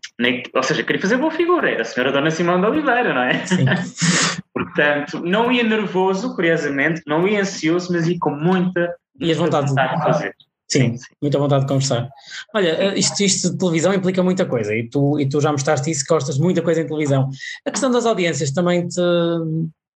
ou 0.55 0.63
seja, 0.63 0.83
queria 0.83 1.03
fazer 1.03 1.17
boa 1.17 1.31
figura, 1.31 1.71
era 1.71 1.83
a 1.83 1.85
senhora 1.85 2.13
Dona 2.13 2.31
Simão 2.31 2.61
de 2.61 2.67
Oliveira, 2.67 3.13
não 3.13 3.23
é? 3.23 3.47
Sim. 3.47 3.65
portanto, 4.55 5.21
não 5.21 5.51
ia 5.53 5.63
nervoso, 5.63 6.35
curiosamente, 6.35 7.03
não 7.07 7.27
ia 7.27 7.41
ansioso, 7.41 7.93
mas 7.93 8.07
ia 8.07 8.17
com 8.19 8.31
muita, 8.31 8.95
e 9.21 9.35
vontade, 9.35 9.69
vontade 9.69 9.97
de 9.97 10.03
fazer. 10.03 10.35
Sim, 10.71 10.97
sim, 10.97 11.15
muita 11.21 11.37
vontade 11.37 11.63
de 11.63 11.69
conversar. 11.69 12.09
Olha, 12.55 12.69
eh, 12.69 12.99
isto, 12.99 13.21
isto 13.25 13.51
de 13.51 13.59
televisão 13.59 13.93
implica 13.93 14.23
muita 14.23 14.47
coisa 14.47 14.73
e 14.73 14.89
tu, 14.89 15.19
e 15.19 15.29
tu 15.29 15.41
já 15.41 15.51
mostraste 15.51 15.91
isso, 15.91 16.05
gostas 16.09 16.39
muita 16.39 16.63
coisa 16.63 16.81
em 16.81 16.87
televisão. 16.87 17.29
A 17.67 17.71
questão 17.73 17.91
das 17.91 18.07
audiências 18.07 18.53
também 18.53 18.87
te, 18.87 19.01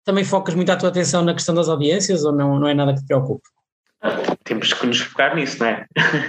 também 0.05 0.23
focas 0.23 0.55
muito 0.55 0.71
a 0.71 0.77
tua 0.77 0.87
atenção 0.87 1.23
na 1.23 1.33
questão 1.33 1.53
das 1.53 1.67
audiências 1.67 2.23
ou 2.23 2.31
não, 2.31 2.57
não 2.57 2.67
é 2.67 2.73
nada 2.73 2.93
que 2.93 3.01
te 3.01 3.07
preocupe? 3.07 3.43
Temos 4.43 4.73
que 4.73 4.87
nos 4.87 4.99
focar 4.99 5.35
nisso, 5.35 5.59
não 5.59 5.67
é? 5.67 5.85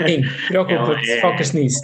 Sim, 0.06 0.22
preocupa-te, 0.48 1.10
é, 1.10 1.20
focas 1.20 1.52
nisso. 1.52 1.80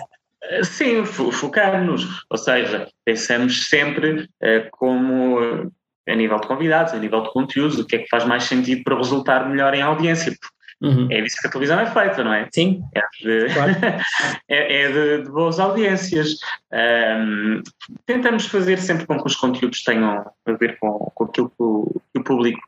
Sim, 0.62 1.04
focar-nos, 1.04 2.06
ou 2.30 2.38
seja, 2.38 2.88
pensamos 3.04 3.68
sempre 3.68 4.22
uh, 4.22 4.68
como 4.70 5.70
a 6.08 6.14
nível 6.14 6.40
de 6.40 6.46
convidados, 6.46 6.94
a 6.94 6.98
nível 6.98 7.22
de 7.22 7.30
conteúdos, 7.32 7.78
o 7.78 7.86
que 7.86 7.96
é 7.96 7.98
que 8.00 8.08
faz 8.08 8.24
mais 8.24 8.44
sentido 8.44 8.82
para 8.82 8.96
resultar 8.96 9.48
melhor 9.48 9.74
em 9.74 9.82
audiência, 9.82 10.34
Uhum. 10.80 11.08
É 11.10 11.20
disso 11.20 11.36
que 11.40 11.48
a 11.48 11.50
televisão 11.50 11.80
é 11.80 11.86
feita, 11.86 12.22
não 12.22 12.32
é? 12.32 12.48
Sim. 12.52 12.82
É 12.94 13.00
de, 13.20 13.52
claro. 13.52 13.72
é, 14.48 14.82
é 14.82 14.92
de, 14.92 15.24
de, 15.24 15.30
boas 15.30 15.58
audiências. 15.58 16.36
Um, 16.72 17.62
tentamos 18.06 18.46
fazer 18.46 18.78
sempre 18.78 19.06
com 19.06 19.18
que 19.18 19.26
os 19.26 19.34
conteúdos 19.34 19.82
tenham 19.82 20.30
a 20.46 20.52
ver 20.52 20.78
com, 20.78 21.10
com 21.14 21.24
aquilo 21.24 21.50
que 21.50 21.62
o, 21.62 22.00
que 22.12 22.20
o 22.20 22.24
público 22.24 22.60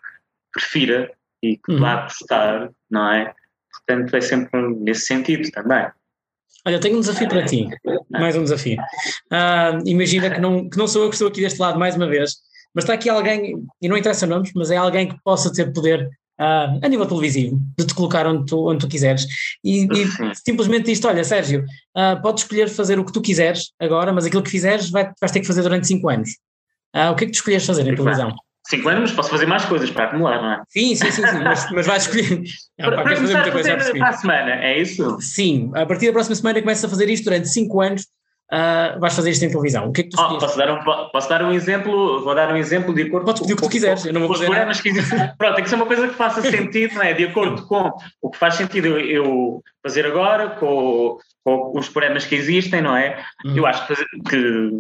prefira 0.53 1.13
e 1.43 1.57
que 1.57 1.73
uhum. 1.73 1.81
vá 1.81 2.03
gostar, 2.03 2.71
não 2.91 3.13
é? 3.13 3.33
Portanto, 3.73 4.15
é 4.15 4.21
sempre 4.21 4.61
nesse 4.81 5.07
sentido 5.07 5.51
também. 5.51 5.87
Olha, 6.67 6.79
tenho 6.79 6.97
um 6.97 7.01
desafio 7.01 7.29
para 7.29 7.45
ti, 7.45 7.69
mais 8.11 8.37
um 8.37 8.43
desafio. 8.43 8.79
Uh, 9.33 9.83
imagina 9.87 10.31
que 10.31 10.41
não, 10.41 10.69
que 10.69 10.77
não 10.77 10.87
sou 10.87 11.05
eu 11.05 11.09
que 11.09 11.15
estou 11.15 11.29
aqui 11.29 11.41
deste 11.41 11.59
lado 11.59 11.79
mais 11.79 11.97
uma 11.97 12.07
vez, 12.07 12.35
mas 12.75 12.85
está 12.85 12.95
aqui 12.95 13.09
alguém, 13.09 13.55
e 13.81 13.89
não 13.89 13.97
interessa 13.97 14.27
nomes, 14.27 14.53
mas 14.55 14.71
é 14.71 14.77
alguém 14.77 15.09
que 15.09 15.17
possa 15.25 15.51
ter 15.53 15.73
poder 15.73 16.07
uh, 16.39 16.79
a 16.83 16.89
nível 16.89 17.07
televisivo, 17.07 17.59
de 17.79 17.87
te 17.87 17.95
colocar 17.95 18.27
onde 18.27 18.45
tu, 18.45 18.69
onde 18.69 18.81
tu 18.81 18.89
quiseres. 18.89 19.27
E, 19.65 19.85
e 19.87 20.35
simplesmente 20.45 20.85
diz 20.85 21.03
olha, 21.03 21.25
Sérgio, 21.25 21.65
uh, 21.97 22.21
podes 22.21 22.43
escolher 22.43 22.69
fazer 22.69 22.99
o 22.99 23.05
que 23.07 23.13
tu 23.13 23.23
quiseres 23.23 23.73
agora, 23.81 24.13
mas 24.13 24.27
aquilo 24.27 24.43
que 24.43 24.51
fizeres 24.51 24.91
vai, 24.91 25.11
vais 25.19 25.33
ter 25.33 25.41
que 25.41 25.47
fazer 25.47 25.63
durante 25.63 25.87
5 25.87 26.09
anos. 26.11 26.31
O 27.13 27.15
que 27.15 27.23
é 27.23 27.27
que 27.29 27.33
tu 27.33 27.37
escolheres 27.37 27.65
fazer 27.65 27.87
em 27.87 27.95
televisão? 27.95 28.35
5 28.71 28.89
anos, 28.89 29.13
posso 29.13 29.31
fazer 29.31 29.47
mais 29.47 29.65
coisas 29.65 29.91
para 29.91 30.05
acumular, 30.05 30.41
não 30.41 30.53
é? 30.53 30.63
Sim, 30.69 30.95
sim, 30.95 31.11
sim, 31.11 31.27
sim 31.27 31.39
mas, 31.43 31.71
mas 31.73 31.87
vais 31.87 32.05
escolher. 32.05 32.43
Não, 32.79 32.89
para, 32.89 33.03
para 33.03 33.17
começar 33.17 33.49
a 33.49 33.53
fazer 33.53 33.99
para 33.99 34.09
a 34.09 34.13
semana, 34.13 34.51
é 34.65 34.81
isso? 34.81 35.21
Sim, 35.21 35.71
a 35.75 35.85
partir 35.85 36.07
da 36.07 36.13
próxima 36.13 36.37
semana 36.37 36.61
começas 36.61 36.85
a 36.85 36.89
fazer 36.89 37.09
isto 37.09 37.25
durante 37.25 37.49
5 37.49 37.81
anos 37.81 38.03
uh, 38.53 38.99
vais 39.01 39.15
fazer 39.15 39.31
isto 39.31 39.45
em 39.45 39.49
televisão. 39.49 39.89
O 39.89 39.93
que 39.93 40.03
é 40.03 40.05
que 40.05 40.11
tu 40.11 40.21
oh, 40.21 40.39
posso, 40.39 40.59
dar 40.59 40.71
um, 40.71 41.11
posso 41.11 41.29
dar 41.29 41.43
um 41.43 41.53
exemplo, 41.53 42.23
vou 42.23 42.35
dar 42.35 42.53
um 42.53 42.57
exemplo 42.57 42.95
de 42.95 43.03
acordo 43.03 43.27
Podes 43.27 43.41
pedir 43.43 43.55
o 43.55 43.57
que 43.57 43.63
tu 43.63 43.69
quiseres, 43.69 44.05
eu 44.05 44.13
não 44.13 44.21
vou 44.23 44.33
fazer 44.35 44.47
programas 44.47 44.81
que. 44.81 44.93
Pronto, 45.39 45.55
tem 45.55 45.65
que 45.65 45.71
ser 45.71 45.77
uma 45.77 45.87
coisa 45.87 46.09
que 46.09 46.15
faça 46.15 46.43
sentido, 46.51 46.95
não 46.95 47.03
é? 47.03 47.15
De 47.15 47.25
acordo 47.25 47.67
com 47.67 47.91
o 48.21 48.31
que 48.31 48.39
faz 48.39 48.55
sentido 48.55 48.87
eu, 48.87 49.01
eu 49.01 49.63
fazer 49.83 50.07
agora, 50.07 50.51
com, 50.51 51.19
com, 51.45 51.79
os 51.79 51.89
programas 51.89 52.25
que 52.25 52.35
existem, 52.35 52.83
não 52.83 52.97
é? 52.97 53.23
Hum. 53.45 53.57
Eu 53.57 53.67
acho 53.67 53.87
que, 53.87 53.95
que 54.29 54.71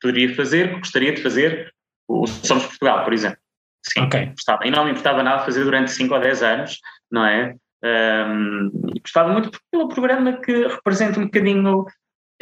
poderia 0.00 0.34
fazer, 0.34 0.74
que 0.74 0.78
gostaria 0.78 1.12
de 1.12 1.22
fazer 1.22 1.72
o 2.10 2.26
Somos 2.26 2.66
Portugal, 2.66 3.04
por 3.04 3.12
exemplo. 3.12 3.38
Sim, 3.82 4.02
okay. 4.02 4.26
gostava. 4.26 4.66
E 4.66 4.70
não 4.70 4.84
me 4.84 4.90
importava 4.90 5.22
nada 5.22 5.44
fazer 5.44 5.64
durante 5.64 5.90
5 5.90 6.12
ou 6.12 6.20
10 6.20 6.42
anos, 6.42 6.78
não 7.10 7.24
é? 7.24 7.54
Um, 7.82 8.70
gostava 9.00 9.32
muito 9.32 9.50
um 9.74 9.88
programa 9.88 10.34
que 10.34 10.66
representa 10.66 11.18
um 11.18 11.24
bocadinho 11.24 11.86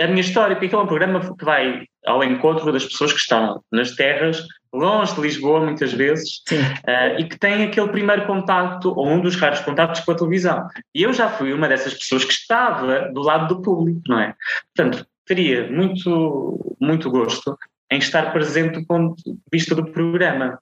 a 0.00 0.06
minha 0.06 0.20
história, 0.20 0.56
porque 0.56 0.74
é 0.74 0.78
um 0.78 0.86
programa 0.86 1.20
que 1.20 1.44
vai 1.44 1.84
ao 2.06 2.22
encontro 2.22 2.72
das 2.72 2.84
pessoas 2.84 3.12
que 3.12 3.18
estão 3.18 3.62
nas 3.70 3.92
terras, 3.92 4.44
longe 4.72 5.14
de 5.14 5.20
Lisboa, 5.20 5.60
muitas 5.60 5.92
vezes, 5.92 6.42
uh, 6.52 7.18
e 7.18 7.24
que 7.24 7.38
têm 7.38 7.64
aquele 7.64 7.88
primeiro 7.88 8.26
contacto, 8.26 8.92
ou 8.96 9.08
um 9.08 9.20
dos 9.20 9.36
raros 9.36 9.60
contactos 9.60 10.00
com 10.02 10.12
a 10.12 10.14
televisão. 10.14 10.68
E 10.94 11.02
eu 11.02 11.12
já 11.12 11.28
fui 11.28 11.52
uma 11.52 11.68
dessas 11.68 11.94
pessoas 11.94 12.24
que 12.24 12.32
estava 12.32 13.10
do 13.12 13.22
lado 13.22 13.54
do 13.54 13.62
público, 13.62 14.00
não 14.06 14.20
é? 14.20 14.34
Portanto, 14.74 15.06
teria 15.26 15.70
muito, 15.70 16.76
muito 16.80 17.10
gosto 17.10 17.58
em 17.90 17.98
estar 17.98 18.32
presente 18.32 18.80
do 18.80 18.86
ponto 18.86 19.16
de 19.16 19.38
vista 19.52 19.74
do 19.74 19.90
programa. 19.90 20.58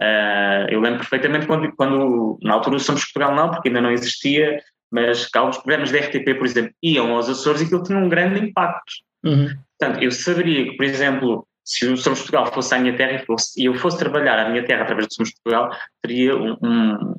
Uh, 0.00 0.66
eu 0.68 0.80
lembro 0.80 0.98
perfeitamente 0.98 1.46
quando, 1.46 1.70
quando, 1.76 2.38
na 2.42 2.54
altura 2.54 2.76
o 2.76 2.80
Somos 2.80 3.04
Portugal 3.04 3.34
não, 3.34 3.50
porque 3.50 3.68
ainda 3.68 3.80
não 3.80 3.90
existia, 3.90 4.60
mas 4.90 5.28
alguns 5.34 5.58
programas 5.58 5.92
da 5.92 5.98
RTP, 5.98 6.34
por 6.36 6.46
exemplo, 6.46 6.72
iam 6.82 7.14
aos 7.14 7.28
Açores 7.28 7.60
e 7.60 7.64
aquilo 7.64 7.82
tinha 7.82 7.98
um 7.98 8.08
grande 8.08 8.40
impacto. 8.40 8.92
Uhum. 9.24 9.48
Portanto, 9.78 10.02
eu 10.02 10.10
saberia 10.10 10.64
que, 10.64 10.76
por 10.76 10.84
exemplo, 10.84 11.46
se 11.64 11.86
o 11.86 11.96
Somos 11.96 12.20
Portugal 12.20 12.52
fosse 12.52 12.74
à 12.74 12.78
minha 12.78 12.96
terra 12.96 13.12
e, 13.12 13.24
fosse, 13.24 13.60
e 13.60 13.66
eu 13.66 13.74
fosse 13.74 13.98
trabalhar 13.98 14.38
à 14.38 14.48
minha 14.48 14.64
terra 14.64 14.82
através 14.82 15.06
do 15.06 15.14
Somos 15.14 15.32
Portugal, 15.32 15.76
teria 16.02 16.36
um, 16.36 16.56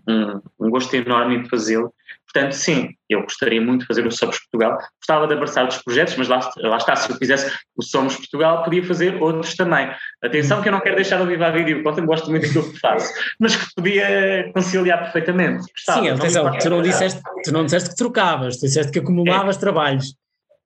um, 0.07 0.41
um 0.59 0.69
gosto 0.69 0.93
enorme 0.95 1.43
de 1.43 1.49
fazê-lo 1.49 1.93
Portanto, 2.33 2.53
sim, 2.53 2.89
eu 3.07 3.21
gostaria 3.21 3.61
muito 3.61 3.81
de 3.81 3.87
fazer 3.87 4.07
o 4.07 4.11
Somos 4.11 4.39
Portugal. 4.39 4.79
Gostava 4.99 5.27
de 5.27 5.33
abraçar 5.35 5.63
outros 5.63 5.83
projetos, 5.83 6.15
mas 6.15 6.27
lá, 6.27 6.39
lá, 6.57 6.77
está, 6.77 6.95
se 6.95 7.11
eu 7.11 7.15
fizesse 7.15 7.55
o 7.77 7.83
Somos 7.83 8.15
Portugal, 8.15 8.63
podia 8.63 8.83
fazer 8.83 9.21
outros 9.21 9.55
também. 9.55 9.91
Atenção 10.23 10.59
que 10.61 10.67
eu 10.67 10.71
não 10.71 10.79
quero 10.79 10.95
deixar 10.95 11.21
o 11.21 11.27
Viva 11.27 11.45
a 11.45 11.51
Vídeo, 11.51 11.83
porque 11.83 11.99
eu 11.99 12.05
gosto 12.05 12.31
muito 12.31 12.47
daquilo 12.47 12.71
que 12.71 12.79
faço, 12.79 13.13
mas 13.39 13.55
que 13.55 13.65
podia 13.75 14.51
conciliar 14.51 15.03
perfeitamente. 15.03 15.71
Gostava, 15.71 16.01
sim, 16.01 16.09
atenção, 16.09 16.57
tu 16.57 16.69
não, 16.71 16.81
disseste, 16.81 17.21
tu 17.43 17.51
não 17.51 17.65
disseste 17.65 17.89
que 17.91 17.95
trocavas, 17.95 18.57
tu 18.57 18.65
disseste 18.65 18.91
que 18.91 18.99
acumulavas 18.99 19.55
é. 19.55 19.59
trabalhos. 19.59 20.15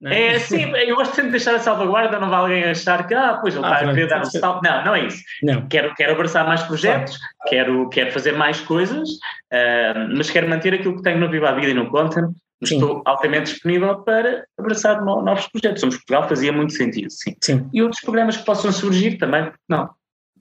É? 0.03 0.35
é, 0.35 0.39
sim, 0.39 0.61
eu 0.61 0.95
gosto 0.95 1.15
sempre 1.15 1.31
de 1.31 1.37
deixar 1.37 1.55
a 1.55 1.59
salvaguarda, 1.59 2.19
não 2.19 2.29
vai 2.29 2.39
alguém 2.39 2.63
achar 2.65 3.07
que, 3.07 3.15
ah, 3.15 3.39
pois 3.41 3.55
ele 3.55 3.65
ah, 3.65 3.73
está 3.73 3.89
a 3.89 3.93
querer 3.93 4.07
dar 4.07 4.21
um 4.21 4.25
salto. 4.25 4.63
Não, 4.63 4.85
não 4.85 4.95
é 4.95 5.07
isso. 5.07 5.23
Não. 5.41 5.67
Quero, 5.67 5.93
quero 5.95 6.13
abraçar 6.13 6.45
mais 6.45 6.61
projetos, 6.61 7.17
quero, 7.47 7.89
quero 7.89 8.11
fazer 8.11 8.33
mais 8.33 8.59
coisas, 8.61 9.09
uh, 9.09 10.15
mas 10.15 10.29
quero 10.29 10.47
manter 10.47 10.73
aquilo 10.75 10.97
que 10.97 11.01
tenho 11.01 11.19
no 11.19 11.29
Viva 11.29 11.49
a 11.49 11.53
Vida 11.53 11.69
e 11.69 11.73
no 11.73 11.89
Content. 11.89 12.31
Estou 12.61 13.03
altamente 13.05 13.51
disponível 13.51 13.99
para 13.99 14.45
abraçar 14.57 15.03
novos 15.03 15.47
projetos. 15.47 15.79
Somos 15.79 15.95
Portugal 15.97 16.27
fazia 16.27 16.51
muito 16.51 16.73
sentido, 16.73 17.11
sim. 17.11 17.35
sim. 17.39 17.69
E 17.71 17.83
outros 17.83 18.01
programas 18.01 18.35
que 18.37 18.45
possam 18.45 18.71
surgir 18.71 19.17
também, 19.17 19.51
não. 19.69 19.89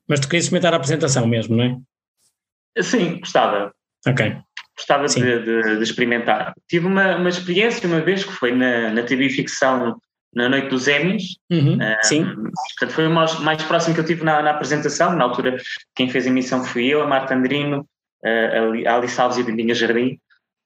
Mas 0.08 0.20
tu 0.20 0.28
querias 0.28 0.44
experimentar 0.44 0.72
a 0.72 0.76
apresentação 0.76 1.26
mesmo, 1.26 1.56
não 1.56 1.64
é? 1.64 2.82
Sim, 2.82 3.20
gostava. 3.20 3.72
Ok 4.06 4.34
gostava 4.76 5.06
de, 5.06 5.20
de, 5.20 5.76
de, 5.76 5.82
experimentar. 5.82 6.54
Tive 6.68 6.86
uma, 6.86 7.16
uma 7.16 7.28
experiência 7.28 7.88
uma 7.88 8.00
vez 8.00 8.24
que 8.24 8.32
foi 8.32 8.52
na, 8.52 8.90
na 8.90 9.02
TV 9.02 9.30
Ficção 9.30 9.98
na 10.34 10.50
noite 10.50 10.68
dos 10.68 10.86
Emmys. 10.86 11.36
Uhum, 11.50 11.78
sim. 12.02 12.24
Portanto, 12.24 12.92
foi 12.92 13.06
o 13.06 13.10
mais, 13.10 13.38
mais, 13.40 13.62
próximo 13.62 13.94
que 13.94 14.00
eu 14.00 14.04
tive 14.04 14.22
na, 14.22 14.42
na, 14.42 14.50
apresentação. 14.50 15.16
Na 15.16 15.24
altura, 15.24 15.56
quem 15.94 16.10
fez 16.10 16.26
a 16.26 16.28
emissão 16.28 16.62
fui 16.62 16.86
eu, 16.86 17.02
a 17.02 17.06
Marta 17.06 17.34
Andrino, 17.34 17.88
a 18.22 18.94
Alice 18.94 19.18
Alves 19.18 19.38
e 19.38 19.40
a 19.40 19.44
Bindinha 19.44 19.74
Jardim. 19.74 20.20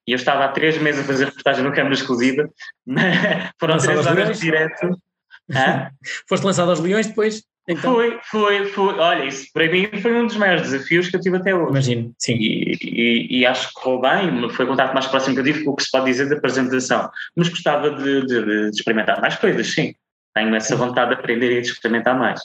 E 0.08 0.12
eu 0.12 0.16
estava 0.16 0.44
há 0.44 0.48
três 0.48 0.76
meses 0.78 1.02
a 1.02 1.04
fazer 1.04 1.26
reportagem 1.26 1.62
no 1.62 1.72
Câmara 1.72 1.94
Exclusiva. 1.94 2.50
Foram 3.60 3.76
três 3.78 4.06
horas 4.06 4.40
direto. 4.40 5.00
Foste 6.28 6.44
lançado 6.44 6.70
aos 6.70 6.80
Leões 6.80 7.06
depois? 7.06 7.44
Então... 7.68 7.94
Foi, 7.94 8.18
foi, 8.24 8.64
foi. 8.66 8.98
Olha, 8.98 9.24
isso 9.24 9.46
para 9.52 9.70
mim 9.70 9.88
foi 10.00 10.12
um 10.14 10.26
dos 10.26 10.36
maiores 10.36 10.62
desafios 10.62 11.08
que 11.08 11.16
eu 11.16 11.20
tive 11.20 11.36
até 11.36 11.54
hoje. 11.54 11.70
Imagino, 11.70 12.14
sim. 12.18 12.34
E, 12.34 12.76
e, 12.82 13.38
e 13.40 13.46
acho 13.46 13.68
que 13.68 13.74
correu 13.74 14.00
bem, 14.00 14.50
foi 14.50 14.64
o 14.64 14.68
contato 14.68 14.92
mais 14.92 15.06
próximo 15.06 15.34
que 15.34 15.40
eu 15.40 15.44
tive 15.44 15.64
com 15.64 15.70
o 15.70 15.76
que 15.76 15.84
se 15.84 15.90
pode 15.90 16.06
dizer 16.06 16.28
da 16.28 16.36
apresentação. 16.36 17.10
Mas 17.36 17.48
gostava 17.48 17.90
de, 17.90 18.26
de, 18.26 18.44
de 18.44 18.70
experimentar 18.70 19.20
mais 19.20 19.36
coisas, 19.36 19.68
sim. 19.68 19.94
Tenho 20.34 20.54
essa 20.54 20.74
vontade 20.76 21.10
de 21.10 21.16
aprender 21.16 21.58
e 21.58 21.60
de 21.60 21.68
experimentar 21.68 22.18
mais. 22.18 22.40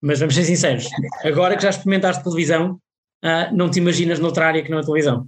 Mas 0.00 0.20
vamos 0.20 0.34
ser 0.34 0.44
sinceros, 0.44 0.88
agora 1.24 1.56
que 1.56 1.62
já 1.62 1.70
experimentaste 1.70 2.22
televisão, 2.22 2.80
uh, 3.24 3.54
não 3.54 3.68
te 3.68 3.80
imaginas 3.80 4.20
noutra 4.20 4.46
área 4.46 4.62
que 4.62 4.70
não 4.70 4.78
a 4.78 4.84
televisão? 4.84 5.26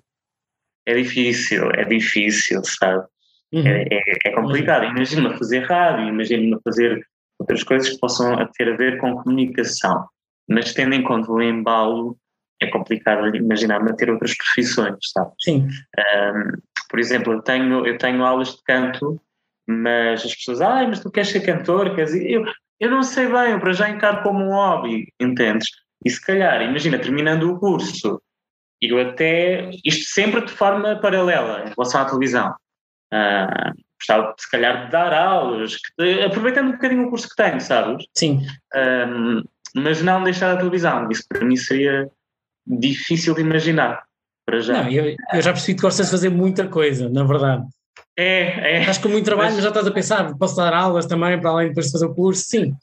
É 0.86 0.94
difícil, 0.94 1.70
é 1.72 1.84
difícil, 1.84 2.62
sabe? 2.64 3.04
Uhum. 3.52 3.66
É, 3.66 3.82
é, 3.90 4.02
é, 4.26 4.32
complicado. 4.32 4.84
Imagina-me 4.84 5.36
fazer 5.36 5.64
rádio, 5.64 6.08
imagina-me 6.08 6.56
fazer 6.62 7.04
outras 7.40 7.64
coisas 7.64 7.88
que 7.88 7.98
possam 7.98 8.36
ter 8.52 8.72
a 8.72 8.76
ver 8.76 8.98
com 8.98 9.16
comunicação. 9.16 10.06
Mas 10.48 10.72
tendo 10.74 10.94
em 10.94 11.02
conta 11.02 11.32
o 11.32 11.42
embalo, 11.42 12.16
é 12.60 12.66
complicado 12.66 13.34
imaginar-me 13.34 13.96
ter 13.96 14.10
outras 14.10 14.36
profissões, 14.36 14.98
sabe? 15.12 15.32
Sim. 15.40 15.66
Um, 15.98 16.60
por 16.88 16.98
exemplo, 16.98 17.32
eu 17.32 17.42
tenho, 17.42 17.86
eu 17.86 17.96
tenho 17.96 18.24
aulas 18.24 18.54
de 18.54 18.62
canto, 18.64 19.20
mas 19.66 20.24
as 20.24 20.34
pessoas, 20.34 20.60
ai, 20.60 20.86
mas 20.86 21.00
tu 21.00 21.10
queres 21.10 21.30
ser 21.30 21.40
cantor? 21.40 21.94
Queres... 21.94 22.14
Eu, 22.14 22.44
eu 22.78 22.90
não 22.90 23.02
sei 23.02 23.26
bem, 23.26 23.52
eu 23.52 23.60
para 23.60 23.72
já 23.72 23.88
encaro 23.88 24.22
como 24.22 24.44
um 24.44 24.50
hobby, 24.50 25.06
entendes? 25.18 25.68
E 26.04 26.10
se 26.10 26.20
calhar, 26.20 26.60
imagina, 26.62 26.98
terminando 26.98 27.44
o 27.44 27.58
curso, 27.58 28.20
eu 28.80 28.98
até, 28.98 29.70
isto 29.84 30.12
sempre 30.12 30.44
de 30.44 30.52
forma 30.52 30.98
paralela 31.00 31.64
em 31.66 31.72
relação 31.74 32.00
à 32.00 32.04
televisão. 32.06 32.54
Uh, 33.12 33.89
gostava, 34.00 34.34
se 34.38 34.50
calhar, 34.50 34.86
de 34.86 34.92
dar 34.92 35.12
aulas, 35.12 35.76
que, 35.76 36.22
aproveitando 36.22 36.68
um 36.68 36.72
bocadinho 36.72 37.06
o 37.06 37.10
curso 37.10 37.28
que 37.28 37.36
tenho, 37.36 37.60
sabes? 37.60 38.04
Sim. 38.16 38.46
Um, 38.74 39.42
mas 39.74 40.02
não 40.02 40.24
deixar 40.24 40.52
a 40.52 40.56
televisão. 40.56 41.08
Isso 41.10 41.24
para 41.28 41.44
mim 41.44 41.56
seria 41.56 42.10
difícil 42.66 43.34
de 43.34 43.42
imaginar. 43.42 44.02
Para 44.46 44.60
já. 44.60 44.82
Não, 44.82 44.90
eu, 44.90 45.14
eu 45.32 45.42
já 45.42 45.52
percebi 45.52 45.76
que 45.76 45.82
gostas 45.82 46.06
de 46.06 46.12
fazer 46.12 46.30
muita 46.30 46.66
coisa, 46.66 47.08
na 47.08 47.22
verdade. 47.24 47.64
É, 48.16 48.76
é. 48.76 48.80
Estás 48.80 48.98
com 48.98 49.08
muito 49.08 49.24
trabalho, 49.24 49.48
mas, 49.48 49.56
mas 49.56 49.64
já 49.64 49.68
estás 49.70 49.86
a 49.86 49.90
pensar, 49.90 50.36
posso 50.36 50.56
dar 50.56 50.74
aulas 50.74 51.06
também 51.06 51.40
para 51.40 51.50
além 51.50 51.68
depois 51.68 51.86
de 51.86 51.92
fazer 51.92 52.06
o 52.06 52.14
curso? 52.14 52.44
Sim. 52.44 52.74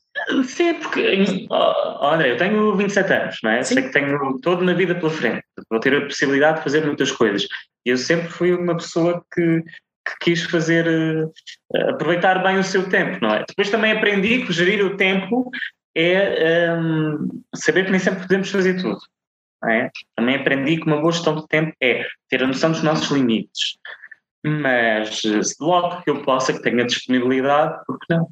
Sim, 0.45 0.73
porque, 0.75 1.47
oh, 1.49 2.08
André, 2.08 2.32
eu 2.32 2.38
tenho 2.38 2.75
27 2.75 3.13
anos, 3.13 3.38
não 3.43 3.51
é? 3.51 3.63
Sim. 3.63 3.75
Sei 3.75 3.84
que 3.84 3.91
tenho 3.91 4.39
toda 4.39 4.63
uma 4.63 4.73
vida 4.73 4.95
pela 4.95 5.12
frente, 5.12 5.43
vou 5.69 5.80
ter 5.80 5.95
a 5.95 6.06
possibilidade 6.06 6.58
de 6.58 6.63
fazer 6.63 6.86
muitas 6.86 7.12
coisas. 7.12 7.47
Eu 7.86 7.97
sempre 7.97 8.30
fui 8.30 8.53
uma 8.53 8.75
pessoa 8.75 9.23
que 9.34 9.63
que 10.08 10.32
quis 10.32 10.43
fazer, 10.43 10.88
uh, 10.88 11.89
aproveitar 11.89 12.41
bem 12.41 12.58
o 12.58 12.63
seu 12.63 12.88
tempo, 12.89 13.20
não 13.22 13.34
é? 13.34 13.46
Depois 13.48 13.70
também 13.70 13.91
aprendi 13.91 14.46
que 14.46 14.54
gerir 14.54 14.86
o 14.86 14.96
tempo 14.96 15.50
é 15.96 16.74
um, 16.74 17.13
ehm, 17.13 17.30
saber 17.56 17.86
que 17.86 17.91
nem 17.91 18.00
sempre 18.00 18.22
podemos 18.22 18.50
fazer 18.50 18.82
tudo. 18.82 19.00
É? 19.67 19.89
Também 20.15 20.36
aprendi 20.36 20.78
que 20.78 20.86
uma 20.86 21.02
boa 21.02 21.12
gestão 21.12 21.36
de 21.36 21.48
tempo 21.48 21.74
é 21.82 22.06
ter 22.30 22.43
a 22.43 22.48
noção 22.48 22.72
dos 22.72 22.84
nossos 22.84 23.10
limites. 23.10 23.78
Mas 24.46 25.22
logo 25.60 26.04
que 26.04 26.12
eu 26.12 26.22
possa, 26.22 26.54
que 26.54 26.62
tenha 26.62 26.86
disponibilidade, 26.86 27.84
por 27.86 27.98
que 28.00 28.13
não? 28.13 28.30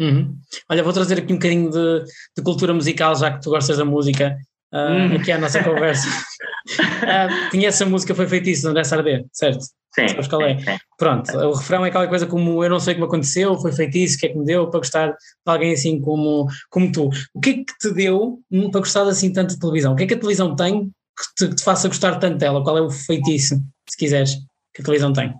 Uhum. 0.00 0.36
Olha, 0.68 0.82
vou 0.82 0.92
trazer 0.92 1.18
aqui 1.18 1.32
um 1.32 1.36
bocadinho 1.36 1.70
de, 1.70 2.04
de, 2.36 2.42
cultura 2.42 2.74
musical, 2.74 3.14
já 3.14 3.30
que 3.30 3.42
tu 3.42 3.50
gostas 3.50 3.76
da 3.76 3.84
música, 3.84 4.36
uh, 4.72 4.78
uhum. 4.78 5.16
aqui 5.16 5.30
é 5.30 5.34
a 5.34 5.38
nossa 5.38 5.62
conversa. 5.62 6.08
uh, 6.66 7.50
conhece 7.50 7.82
a 7.82 7.86
música 7.86 8.14
Foi 8.14 8.26
Feitiço, 8.26 8.68
André 8.68 8.84
Sardé, 8.84 9.24
certo? 9.32 9.64
Sim. 9.94 10.08
Sabes 10.08 10.28
qual 10.28 10.42
é? 10.42 10.58
Sim, 10.58 10.64
sim. 10.64 10.78
Pronto, 10.98 11.36
o 11.36 11.54
refrão 11.54 11.84
é 11.84 11.88
aquela 11.88 12.08
coisa 12.08 12.26
como 12.26 12.64
eu 12.64 12.70
não 12.70 12.80
sei 12.80 12.94
como 12.94 13.06
aconteceu, 13.06 13.56
foi 13.58 13.72
feitiço, 13.72 14.16
o 14.16 14.20
que 14.20 14.26
é 14.26 14.28
que 14.30 14.38
me 14.38 14.44
deu 14.44 14.68
para 14.68 14.80
gostar 14.80 15.08
de 15.08 15.16
alguém 15.46 15.72
assim 15.72 16.00
como, 16.00 16.48
como 16.68 16.90
tu. 16.90 17.10
O 17.32 17.40
que 17.40 17.50
é 17.50 17.52
que 17.54 17.78
te 17.80 17.92
deu 17.92 18.40
para 18.72 18.80
gostar 18.80 19.02
assim 19.02 19.32
tanto 19.32 19.54
de 19.54 19.60
televisão? 19.60 19.92
O 19.92 19.96
que 19.96 20.02
é 20.02 20.06
que 20.06 20.14
a 20.14 20.18
televisão 20.18 20.56
tem 20.56 20.90
que 21.16 21.34
te, 21.36 21.48
que 21.48 21.54
te 21.54 21.62
faça 21.62 21.86
gostar 21.86 22.18
tanto 22.18 22.38
dela? 22.38 22.62
Qual 22.64 22.76
é 22.76 22.80
o 22.80 22.90
feitiço, 22.90 23.56
se 23.88 23.96
quiseres, 23.96 24.34
que 24.74 24.82
a 24.82 24.84
televisão 24.84 25.12
tem? 25.12 25.32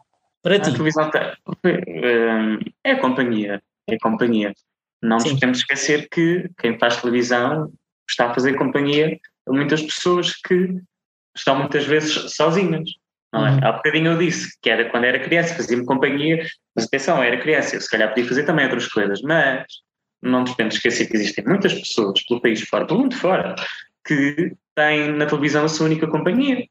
Para 0.42 0.56
a 0.56 0.60
ti. 0.60 0.70
A 0.70 0.72
televisão 0.72 1.10
tem. 1.10 1.22
Hum, 1.66 2.58
é 2.84 2.92
a 2.92 3.00
companhia. 3.00 3.62
É 3.88 3.94
a 3.94 3.98
companhia. 3.98 4.54
Não 5.02 5.16
nos 5.16 5.32
podemos 5.32 5.58
esquecer 5.58 6.08
que 6.10 6.48
quem 6.58 6.78
faz 6.78 7.00
televisão 7.00 7.72
está 8.08 8.30
a 8.30 8.34
fazer 8.34 8.56
companhia 8.56 9.18
a 9.48 9.52
muitas 9.52 9.82
pessoas 9.82 10.34
que 10.36 10.80
estão 11.36 11.56
muitas 11.56 11.84
vezes 11.84 12.34
sozinhas 12.34 12.88
não 13.34 13.44
é? 13.44 13.50
Uhum. 13.50 13.60
Há 13.64 13.72
bocadinho 13.72 14.12
eu 14.12 14.18
disse 14.18 14.56
que 14.62 14.70
era 14.70 14.88
quando 14.88 15.04
era 15.04 15.18
criança, 15.18 15.56
fazia-me 15.56 15.84
companhia, 15.84 16.46
mas 16.74 16.86
atenção, 16.86 17.20
era 17.20 17.40
criança, 17.40 17.74
eu 17.74 17.80
se 17.80 17.90
calhar 17.90 18.08
podia 18.08 18.28
fazer 18.28 18.44
também 18.44 18.64
outras 18.64 18.86
coisas, 18.86 19.20
mas 19.22 19.66
não 20.22 20.40
nos 20.40 20.52
podemos 20.52 20.76
esquecer 20.76 21.06
que 21.06 21.16
existem 21.16 21.44
muitas 21.44 21.74
pessoas 21.74 22.24
pelo 22.24 22.40
país 22.40 22.62
fora, 22.62 22.86
pelo 22.86 23.00
mundo 23.00 23.16
fora, 23.16 23.56
que 24.06 24.52
têm 24.76 25.12
na 25.12 25.26
televisão 25.26 25.64
a 25.64 25.68
sua 25.68 25.86
única 25.86 26.06
companhia. 26.06 26.64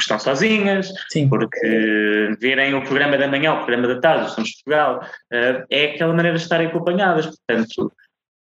Estão 0.00 0.18
sozinhas, 0.18 0.90
Sim. 1.10 1.28
porque 1.28 2.34
verem 2.40 2.74
o 2.74 2.82
programa 2.82 3.18
da 3.18 3.28
manhã, 3.28 3.52
o 3.52 3.58
programa 3.58 3.86
da 3.86 4.00
tarde, 4.00 4.30
estamos 4.30 4.48
de 4.48 4.56
Portugal, 4.64 5.06
eh, 5.30 5.64
é 5.68 5.84
aquela 5.90 6.14
maneira 6.14 6.38
de 6.38 6.42
estarem 6.42 6.68
acompanhadas. 6.68 7.26
Portanto, 7.26 7.92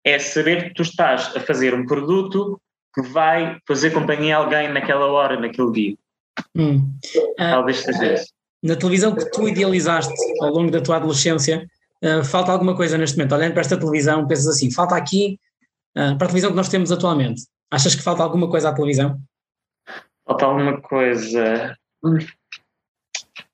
é 0.04 0.20
saber 0.20 0.68
que 0.68 0.74
tu 0.74 0.82
estás 0.82 1.34
a 1.36 1.40
fazer 1.40 1.74
um 1.74 1.84
produto 1.84 2.60
que 2.94 3.02
vai 3.02 3.58
fazer 3.66 3.90
companhia 3.90 4.36
a 4.36 4.40
alguém 4.40 4.72
naquela 4.72 5.06
hora, 5.06 5.38
naquele 5.38 5.72
dia. 5.72 5.96
Hum. 6.56 6.92
Talvez 7.36 7.78
seja 7.78 8.14
isso. 8.14 8.32
Na 8.62 8.74
televisão 8.74 9.14
que 9.14 9.30
tu 9.30 9.48
idealizaste 9.48 10.14
ao 10.42 10.50
longo 10.50 10.70
da 10.70 10.80
tua 10.80 10.96
adolescência, 10.96 11.66
uh, 12.02 12.24
falta 12.24 12.50
alguma 12.50 12.74
coisa 12.74 12.98
neste 12.98 13.16
momento? 13.16 13.34
Olhando 13.34 13.52
para 13.52 13.60
esta 13.60 13.78
televisão, 13.78 14.26
pensas 14.26 14.48
assim, 14.48 14.70
falta 14.72 14.96
aqui, 14.96 15.38
uh, 15.96 16.16
para 16.18 16.26
a 16.26 16.28
televisão 16.28 16.50
que 16.50 16.56
nós 16.56 16.68
temos 16.68 16.90
atualmente, 16.90 17.42
achas 17.70 17.94
que 17.94 18.02
falta 18.02 18.22
alguma 18.22 18.50
coisa 18.50 18.70
à 18.70 18.74
televisão? 18.74 19.20
Falta 20.26 20.44
alguma 20.44 20.80
coisa 20.80 21.76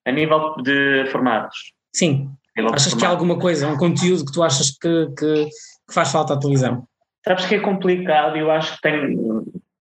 a 0.07 0.13
nível 0.13 0.55
de 0.63 1.07
formatos. 1.11 1.73
Sim. 1.95 2.31
Achas 2.73 2.95
que 2.95 3.05
há 3.05 3.09
alguma 3.09 3.39
coisa, 3.39 3.69
um 3.69 3.77
conteúdo 3.77 4.25
que 4.25 4.33
tu 4.33 4.43
achas 4.43 4.71
que, 4.71 5.07
que, 5.19 5.45
que 5.45 5.93
faz 5.93 6.11
falta 6.11 6.35
à 6.35 6.39
televisão? 6.39 6.87
Sabes 7.25 7.47
que 7.47 7.55
é 7.55 7.61
complicado 7.61 8.37
e 8.37 8.41
eu 8.41 8.51
acho 8.51 8.77
que 8.77 8.83
tem, 8.83 9.17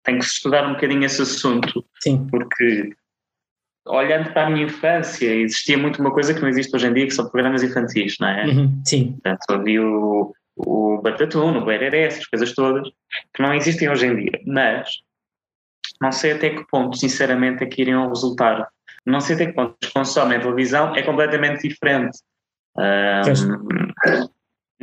tem 0.04 0.18
que 0.18 0.26
se 0.26 0.36
estudar 0.36 0.66
um 0.68 0.74
bocadinho 0.74 1.04
esse 1.04 1.22
assunto. 1.22 1.86
Sim. 2.02 2.26
Porque 2.30 2.96
olhando 3.86 4.32
para 4.32 4.48
a 4.48 4.50
minha 4.50 4.66
infância, 4.66 5.34
existia 5.34 5.78
muito 5.78 6.00
uma 6.00 6.12
coisa 6.12 6.34
que 6.34 6.42
não 6.42 6.48
existe 6.48 6.74
hoje 6.74 6.88
em 6.88 6.94
dia, 6.94 7.06
que 7.06 7.14
são 7.14 7.30
programas 7.30 7.64
infantis, 7.64 8.16
não 8.20 8.30
é? 8.30 8.46
Uhum, 8.46 8.82
sim. 8.86 9.12
Portanto, 9.12 9.42
havia 9.50 9.86
o, 9.86 10.34
o 10.56 11.02
Batatune, 11.02 11.58
o 11.58 11.66
Bereré, 11.66 12.04
essas 12.04 12.26
coisas 12.28 12.54
todas, 12.54 12.88
que 13.34 13.42
não 13.42 13.54
existem 13.54 13.90
hoje 13.90 14.08
em 14.08 14.16
dia. 14.16 14.40
Mas 14.46 14.90
não 16.02 16.12
sei 16.12 16.34
até 16.34 16.50
que 16.52 16.66
ponto, 16.68 16.98
sinceramente, 16.98 17.64
é 17.64 17.68
que 17.68 17.82
iriam 17.82 18.08
resultar. 18.08 18.68
Não 19.06 19.20
sei 19.20 19.36
até 19.36 19.48
que 19.48 19.54
ponto 19.54 19.76
consomem 19.94 20.38
a 20.38 20.42
televisão, 20.42 20.96
é 20.96 21.02
completamente 21.02 21.68
diferente. 21.68 22.18
Um, 22.78 24.32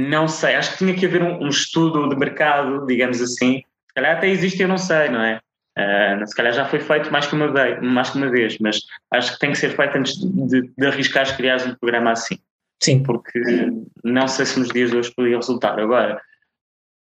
não 0.09 0.29
sei, 0.29 0.55
acho 0.55 0.73
que 0.73 0.79
tinha 0.79 0.95
que 0.95 1.07
haver 1.07 1.23
um, 1.23 1.45
um 1.45 1.49
estudo 1.49 2.09
de 2.09 2.17
mercado, 2.17 2.87
digamos 2.87 3.21
assim, 3.21 3.59
se 3.59 3.95
calhar 3.95 4.17
até 4.17 4.29
existe, 4.29 4.63
eu 4.63 4.69
não 4.69 4.79
sei, 4.79 5.09
não 5.09 5.23
é? 5.23 5.41
Uh, 5.79 6.27
se 6.27 6.35
calhar 6.35 6.53
já 6.53 6.65
foi 6.65 6.81
feito 6.81 7.11
mais 7.11 7.27
que, 7.27 7.35
uma 7.35 7.51
vez, 7.53 7.81
mais 7.81 8.11
que 8.11 8.19
uma 8.19 8.31
vez, 8.31 8.59
mas 8.61 8.81
acho 9.13 9.35
que 9.35 9.41
tem 9.41 9.53
que 9.53 9.59
ser 9.59 9.75
feito 9.75 9.97
antes 9.97 10.17
de, 10.17 10.71
de 10.77 10.87
arriscar 10.87 11.37
criar 11.37 11.61
um 11.67 11.75
programa 11.75 12.13
assim. 12.13 12.39
Sim. 12.83 13.03
Porque 13.03 13.41
não 14.03 14.27
sei 14.27 14.47
se 14.47 14.59
nos 14.59 14.69
dias 14.69 14.91
de 14.91 14.97
hoje 14.97 15.13
poderia 15.15 15.37
resultar. 15.37 15.79
Agora, 15.79 16.21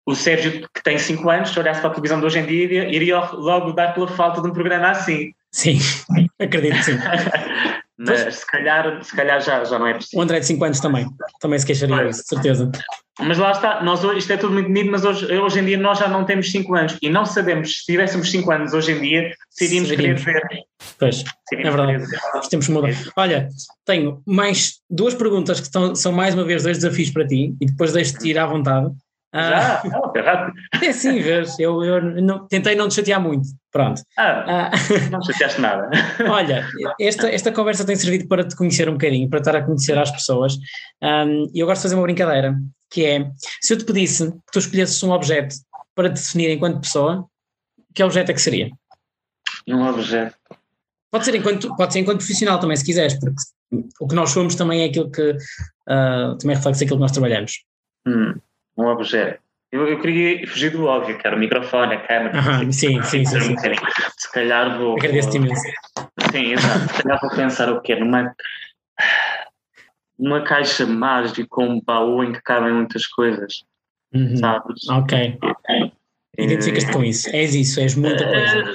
o 0.06 0.16
Sérgio, 0.16 0.68
que 0.74 0.84
tem 0.84 0.98
5 0.98 1.30
anos, 1.30 1.50
se 1.50 1.60
olhasse 1.60 1.80
para 1.80 1.90
a 1.90 1.94
televisão 1.94 2.20
de 2.20 2.26
hoje 2.26 2.40
em 2.40 2.46
dia, 2.46 2.90
iria 2.90 3.20
logo 3.20 3.72
dar 3.72 3.94
pela 3.94 4.08
falta 4.08 4.42
de 4.42 4.48
um 4.48 4.54
programa 4.54 4.90
assim. 4.90 5.34
Sim, 5.52 5.80
acredito 6.40 6.84
sim. 6.84 6.98
Mas 8.00 8.36
se 8.36 8.48
calhar, 8.48 9.04
se 9.04 9.14
calhar 9.14 9.42
já, 9.42 9.62
já 9.66 9.78
não 9.78 9.86
é 9.86 9.94
possível. 9.96 10.20
O 10.20 10.22
André 10.22 10.40
de 10.40 10.46
5 10.46 10.64
anos 10.64 10.80
também, 10.80 11.06
também 11.42 11.60
se 11.60 11.66
queixaria 11.66 12.08
disso, 12.08 12.24
certeza. 12.26 12.72
Mas 13.20 13.38
lá 13.38 13.52
está, 13.52 13.84
nós, 13.84 14.02
isto 14.16 14.32
é 14.32 14.38
tudo 14.38 14.54
muito 14.54 14.68
bonito, 14.68 14.90
mas 14.90 15.04
hoje, 15.04 15.26
hoje 15.38 15.60
em 15.60 15.66
dia 15.66 15.78
nós 15.78 16.00
já 16.00 16.08
não 16.08 16.24
temos 16.24 16.50
5 16.50 16.74
anos 16.74 16.98
e 17.02 17.10
não 17.10 17.26
sabemos 17.26 17.80
se 17.80 17.86
tivéssemos 17.86 18.32
5 18.32 18.50
anos 18.52 18.74
hoje 18.74 18.94
em 18.94 19.02
dia 19.02 19.34
se 19.50 19.66
iríamos 19.66 19.92
querer 19.92 20.16
ver. 20.16 20.42
Pois, 20.98 21.26
é 21.52 21.58
verdade, 21.58 22.06
os 22.40 22.48
tempos 22.48 22.70
mudam. 22.70 22.90
Olha, 23.18 23.50
tenho 23.86 24.22
mais 24.26 24.76
duas 24.90 25.14
perguntas 25.14 25.60
que 25.60 25.66
estão, 25.66 25.94
são 25.94 26.14
mais 26.14 26.34
uma 26.34 26.46
vez 26.46 26.64
dois 26.64 26.78
desafios 26.78 27.10
para 27.10 27.28
ti 27.28 27.54
e 27.60 27.66
depois 27.66 27.92
deixo-te 27.92 28.30
ir 28.30 28.40
à 28.40 28.46
vontade. 28.46 28.90
Já? 29.34 29.82
Ah, 29.84 30.52
é 30.84 30.92
sim, 30.92 31.20
vês, 31.20 31.60
eu, 31.60 31.84
eu 31.84 32.22
não, 32.22 32.48
tentei 32.48 32.76
não 32.76 32.88
te 32.88 32.96
chatear 32.96 33.22
muito, 33.22 33.48
pronto. 33.72 34.02
Ah, 34.18 34.44
ah. 34.48 34.72
não 35.12 35.22
chateaste 35.22 35.62
nada. 35.62 35.90
Olha, 36.28 36.68
esta, 37.00 37.30
esta 37.30 37.52
conversa 37.52 37.86
tem 37.86 37.96
servido 37.96 38.28
para 38.28 38.44
te 38.44 38.56
conhecer 38.56 38.90
um 38.90 38.94
bocadinho, 38.94 39.30
para 39.30 39.40
estar 39.40 39.56
a 39.56 39.62
conhecer 39.62 39.98
as 39.98 40.10
pessoas, 40.10 40.58
um, 41.04 41.48
e 41.54 41.60
eu 41.60 41.68
gosto 41.68 41.82
de 41.82 41.84
fazer 41.84 41.96
uma 41.96 42.04
brincadeira, 42.04 42.56
que 42.90 43.06
é, 43.06 43.30
se 43.62 43.74
eu 43.74 43.78
te 43.78 43.86
pedisse 43.86 44.32
que 44.32 44.52
tu 44.52 44.60
escolhesses 44.60 45.02
um 45.04 45.12
objeto 45.12 45.56
para 45.94 46.10
te 46.10 46.16
definir 46.16 46.50
enquanto 46.50 46.82
pessoa, 46.82 47.28
que 47.94 48.04
objeto 48.04 48.32
é 48.32 48.34
que 48.34 48.42
seria? 48.42 48.72
Um 49.68 49.88
objeto. 49.88 50.36
Pode 51.12 51.26
ser 51.26 51.36
enquanto, 51.36 51.76
pode 51.76 51.94
ser 51.94 52.00
enquanto 52.00 52.18
profissional 52.20 52.60
também, 52.60 52.78
se 52.78 52.86
quiseres, 52.86 53.14
porque 53.20 53.42
o 54.00 54.08
que 54.08 54.16
nós 54.16 54.32
somos 54.32 54.56
também 54.56 54.82
é 54.82 54.86
aquilo 54.86 55.12
que, 55.12 55.32
uh, 55.32 56.36
também 56.40 56.56
reflete 56.56 56.84
aquilo 56.84 56.98
que 56.98 57.02
nós 57.02 57.12
trabalhamos. 57.12 57.64
Hum 58.08 58.34
um 58.80 58.88
objeto. 58.88 59.40
Eu, 59.72 59.88
eu 59.88 60.00
queria 60.02 60.48
fugir 60.48 60.72
do 60.72 60.86
óbvio, 60.86 61.18
que 61.18 61.28
era 61.28 61.36
o 61.36 61.40
microfone, 61.40 61.94
a 61.94 62.00
câmera. 62.00 62.64
Uhum, 62.64 62.72
sim, 62.72 63.02
sim, 63.04 63.24
sim, 63.24 63.40
sim. 63.40 63.56
Se 64.18 64.32
calhar 64.32 64.80
vou. 64.80 64.94
Agradeço-te 64.98 65.38
imenso. 65.38 65.62
Sim, 66.32 66.54
exato. 66.54 66.94
Se 66.96 67.04
calhar 67.04 67.20
vou 67.22 67.30
pensar 67.30 67.72
o 67.72 67.82
quê? 67.82 67.96
Numa, 67.96 68.34
numa 70.18 70.42
caixa 70.44 70.88
mágica 70.88 71.46
com 71.50 71.68
um 71.68 71.82
baú 71.82 72.24
em 72.24 72.32
que 72.34 72.42
cabem 72.42 72.74
muitas 72.74 73.06
coisas. 73.06 73.64
Uhum. 74.12 74.38
Sabes? 74.38 74.90
Ok. 74.90 75.38
Identificas-te 76.36 76.92
com 76.92 77.04
isso. 77.04 77.30
És 77.36 77.54
isso, 77.54 77.80
és 77.80 77.94
muita 77.94 78.26
coisa. 78.26 78.74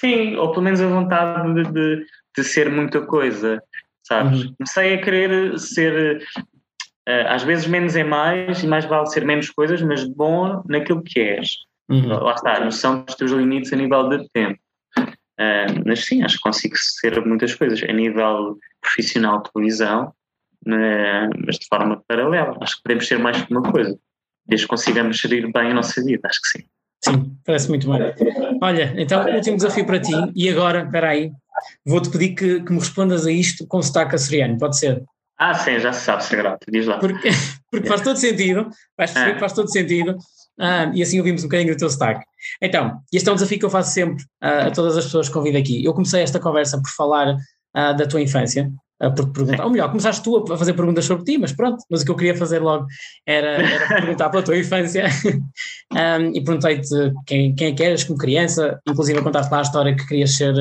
Sim, 0.00 0.36
ou 0.36 0.52
pelo 0.52 0.62
menos 0.62 0.80
a 0.80 0.86
vontade 0.86 1.52
de, 1.52 1.72
de, 1.72 2.06
de 2.34 2.44
ser 2.44 2.70
muita 2.70 3.02
coisa. 3.02 3.62
Sabes? 4.04 4.44
Uhum. 4.44 4.54
Comecei 4.56 4.94
a 4.94 5.02
querer 5.02 5.58
ser 5.58 6.22
Uh, 6.38 6.55
às 7.28 7.42
vezes 7.42 7.66
menos 7.66 7.94
é 7.94 8.04
mais 8.04 8.62
e 8.62 8.66
mais 8.66 8.84
vale 8.84 9.06
ser 9.06 9.24
menos 9.24 9.50
coisas, 9.50 9.80
mas 9.82 10.04
bom 10.04 10.62
naquilo 10.68 11.02
que 11.02 11.20
és. 11.20 11.48
Uhum. 11.88 12.08
Lá 12.08 12.34
está, 12.34 12.56
a 12.56 12.64
noção 12.64 13.02
dos 13.02 13.14
teus 13.14 13.30
limites 13.30 13.72
a 13.72 13.76
nível 13.76 14.08
de 14.08 14.28
tempo. 14.30 14.58
Uh, 15.38 15.84
mas 15.84 16.04
sim, 16.04 16.22
acho 16.22 16.36
que 16.36 16.42
consigo 16.42 16.74
ser 16.76 17.24
muitas 17.24 17.54
coisas. 17.54 17.82
A 17.82 17.92
nível 17.92 18.58
profissional 18.80 19.42
de 19.42 19.52
televisão, 19.52 20.12
uh, 20.66 21.44
mas 21.46 21.58
de 21.58 21.66
forma 21.68 22.02
paralela. 22.08 22.56
Acho 22.60 22.76
que 22.76 22.82
podemos 22.82 23.06
ser 23.06 23.18
mais 23.18 23.40
que 23.42 23.52
uma 23.52 23.62
coisa. 23.62 23.96
Desde 24.46 24.66
que 24.66 24.70
consigamos 24.70 25.16
gerir 25.18 25.50
bem 25.52 25.70
a 25.70 25.74
nossa 25.74 26.02
vida, 26.02 26.28
acho 26.28 26.40
que 26.40 26.58
sim. 26.58 26.64
Sim, 27.04 27.36
parece 27.44 27.68
muito 27.68 27.88
bem. 27.90 28.00
Olha, 28.62 28.94
então, 28.96 29.26
último 29.26 29.56
desafio 29.56 29.84
para 29.84 30.00
ti. 30.00 30.12
E 30.34 30.48
agora, 30.48 30.84
espera 30.84 31.10
aí, 31.10 31.30
vou-te 31.84 32.10
pedir 32.10 32.34
que, 32.34 32.60
que 32.62 32.72
me 32.72 32.78
respondas 32.78 33.26
a 33.26 33.30
isto 33.30 33.66
com 33.66 33.82
sotaque 33.82 34.14
açoriano, 34.14 34.58
pode 34.58 34.78
ser? 34.78 35.04
Ah, 35.38 35.54
sim, 35.54 35.78
já 35.78 35.92
se 35.92 36.04
sabe, 36.04 36.24
Sagrado, 36.24 36.58
diz 36.68 36.86
lá. 36.86 36.98
Porque, 36.98 37.28
porque 37.70 37.86
faz 37.86 38.00
todo 38.00 38.16
sentido, 38.16 38.68
vais 38.96 39.10
perceber 39.10 39.30
ah. 39.30 39.34
que 39.34 39.40
faz 39.40 39.52
todo 39.52 39.70
sentido, 39.70 40.16
ah, 40.58 40.90
e 40.94 41.02
assim 41.02 41.18
ouvimos 41.18 41.42
um 41.42 41.46
bocadinho 41.46 41.74
do 41.74 41.78
teu 41.78 41.90
sotaque. 41.90 42.24
Então, 42.62 43.00
este 43.12 43.28
é 43.28 43.32
um 43.32 43.34
desafio 43.34 43.58
que 43.58 43.64
eu 43.64 43.70
faço 43.70 43.92
sempre 43.92 44.24
ah, 44.40 44.68
a 44.68 44.70
todas 44.70 44.96
as 44.96 45.04
pessoas 45.04 45.28
que 45.28 45.34
convido 45.34 45.58
aqui. 45.58 45.84
Eu 45.84 45.92
comecei 45.92 46.22
esta 46.22 46.40
conversa 46.40 46.80
por 46.80 46.90
falar 46.90 47.36
ah, 47.74 47.92
da 47.92 48.06
tua 48.06 48.22
infância, 48.22 48.72
ah, 48.98 49.10
por 49.10 49.30
perguntar, 49.30 49.64
ou 49.64 49.70
melhor, 49.70 49.88
começaste 49.90 50.22
tu 50.22 50.50
a 50.50 50.56
fazer 50.56 50.72
perguntas 50.72 51.04
sobre 51.04 51.24
ti, 51.24 51.36
mas 51.36 51.52
pronto, 51.52 51.84
mas 51.90 52.00
o 52.00 52.04
que 52.06 52.10
eu 52.10 52.16
queria 52.16 52.34
fazer 52.34 52.60
logo 52.60 52.86
era, 53.26 53.62
era 53.62 53.88
perguntar 54.00 54.30
pela 54.30 54.42
tua 54.42 54.56
infância 54.56 55.04
um, 55.92 56.30
e 56.34 56.42
perguntei-te 56.42 57.12
quem, 57.26 57.54
quem 57.54 57.68
é 57.68 57.72
que 57.72 57.82
eras 57.82 58.04
como 58.04 58.18
criança, 58.18 58.80
inclusive 58.88 59.18
a 59.18 59.22
contar-te 59.22 59.50
lá 59.50 59.58
a 59.58 59.62
história 59.62 59.94
que 59.94 60.06
querias 60.06 60.34
ser 60.34 60.54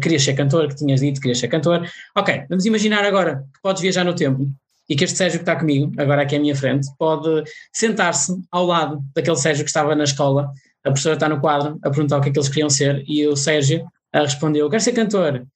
querias 0.00 0.22
ser 0.22 0.34
cantor, 0.34 0.68
que 0.68 0.76
tinhas 0.76 1.00
dito 1.00 1.16
que 1.16 1.22
querias 1.22 1.38
ser 1.38 1.48
cantor. 1.48 1.88
Ok, 2.16 2.44
vamos 2.48 2.66
imaginar 2.66 3.04
agora 3.04 3.44
que 3.54 3.60
podes 3.62 3.82
viajar 3.82 4.04
no 4.04 4.14
tempo 4.14 4.48
e 4.88 4.96
que 4.96 5.04
este 5.04 5.16
Sérgio 5.16 5.38
que 5.38 5.42
está 5.42 5.56
comigo, 5.56 5.92
agora 5.98 6.22
aqui 6.22 6.36
à 6.36 6.40
minha 6.40 6.56
frente, 6.56 6.88
pode 6.98 7.44
sentar-se 7.72 8.34
ao 8.50 8.64
lado 8.64 9.02
daquele 9.14 9.36
Sérgio 9.36 9.64
que 9.64 9.70
estava 9.70 9.94
na 9.94 10.04
escola, 10.04 10.50
a 10.84 10.90
professora 10.90 11.14
está 11.14 11.28
no 11.28 11.40
quadro 11.40 11.78
a 11.82 11.90
perguntar 11.90 12.18
o 12.18 12.20
que 12.20 12.30
é 12.30 12.32
que 12.32 12.38
eles 12.38 12.48
queriam 12.48 12.70
ser 12.70 13.04
e 13.06 13.26
o 13.26 13.36
Sérgio 13.36 13.86
respondeu, 14.14 14.68
quero 14.70 14.82
ser 14.82 14.92
cantor. 14.92 15.46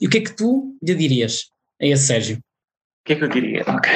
E 0.00 0.06
o 0.06 0.10
que 0.10 0.18
é 0.18 0.20
que 0.20 0.32
tu 0.32 0.76
lhe 0.82 0.94
dirias 0.94 1.46
a 1.80 1.86
esse 1.86 2.06
Sérgio? 2.06 2.36
O 2.36 3.06
que 3.06 3.14
é 3.14 3.16
que 3.16 3.24
eu 3.24 3.28
diria? 3.28 3.64
Ok. 3.66 3.92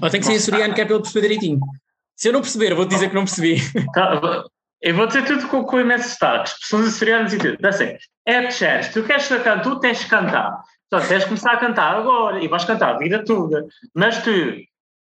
Ou 0.00 0.10
tem 0.10 0.20
que 0.20 0.26
ser 0.26 0.32
em 0.32 0.36
açoriano 0.36 0.74
que 0.74 0.80
é 0.80 0.84
ele 0.84 1.00
perceber 1.00 1.20
direitinho. 1.22 1.60
Se 2.16 2.28
eu 2.28 2.32
não 2.32 2.40
perceber, 2.40 2.74
vou-te 2.74 2.90
dizer 2.90 3.08
que 3.08 3.14
não 3.14 3.24
percebi. 3.24 3.56
Eu 4.82 4.94
vou 4.94 5.06
dizer 5.06 5.24
tudo 5.26 5.46
com, 5.48 5.64
com 5.64 5.80
imensos 5.80 6.08
destaques, 6.08 6.58
pessoas 6.58 6.88
açorianas 6.88 7.32
e 7.34 7.38
tudo. 7.38 7.58
Dá 7.60 7.68
assim, 7.68 7.96
é 8.26 8.50
se 8.50 8.92
tu 8.92 9.02
queres 9.04 9.24
ser 9.24 9.42
cantor, 9.42 9.74
tu 9.74 9.80
tens 9.80 10.00
de 10.00 10.06
cantar. 10.06 10.62
Só 10.92 11.00
tens 11.00 11.20
de 11.20 11.26
começar 11.26 11.52
a 11.52 11.56
cantar 11.58 11.96
agora 11.96 12.42
e 12.42 12.48
vais 12.48 12.64
cantar 12.64 12.94
a 12.94 12.98
vida 12.98 13.24
toda. 13.24 13.66
Mas 13.94 14.22
tu 14.22 14.30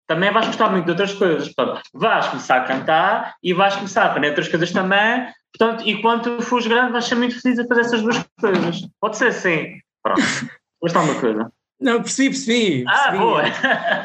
também 0.06 0.32
vais 0.32 0.48
gostar 0.48 0.70
muito 0.70 0.86
de 0.86 0.92
outras 0.92 1.14
coisas. 1.14 1.54
Portanto, 1.54 1.82
vais 1.94 2.28
começar 2.28 2.58
a 2.58 2.66
cantar 2.66 3.36
e 3.42 3.54
vais 3.54 3.76
começar 3.76 4.04
a 4.04 4.06
aprender 4.08 4.30
outras 4.30 4.48
coisas 4.48 4.72
também. 4.72 5.28
Portanto, 5.58 5.88
e 5.88 6.02
quando 6.02 6.24
tu 6.24 6.42
fores 6.44 6.68
grande, 6.68 6.92
vais 6.92 7.06
ser 7.06 7.16
muito 7.16 7.42
feliz 7.42 7.58
a 7.60 7.66
fazer 7.66 7.82
essas 7.82 8.02
duas 8.02 8.26
coisas. 8.40 8.82
Pode 9.00 9.18
ser 9.18 9.28
assim. 9.28 9.80
Pronto. 10.04 10.22
Gostar 10.82 11.02
uma 11.02 11.20
coisa. 11.20 11.52
Não, 11.80 12.02
percebi, 12.02 12.30
percebi. 12.30 12.86
Ah, 12.88 12.92
percebi. 12.92 13.18
boa! 13.18 13.44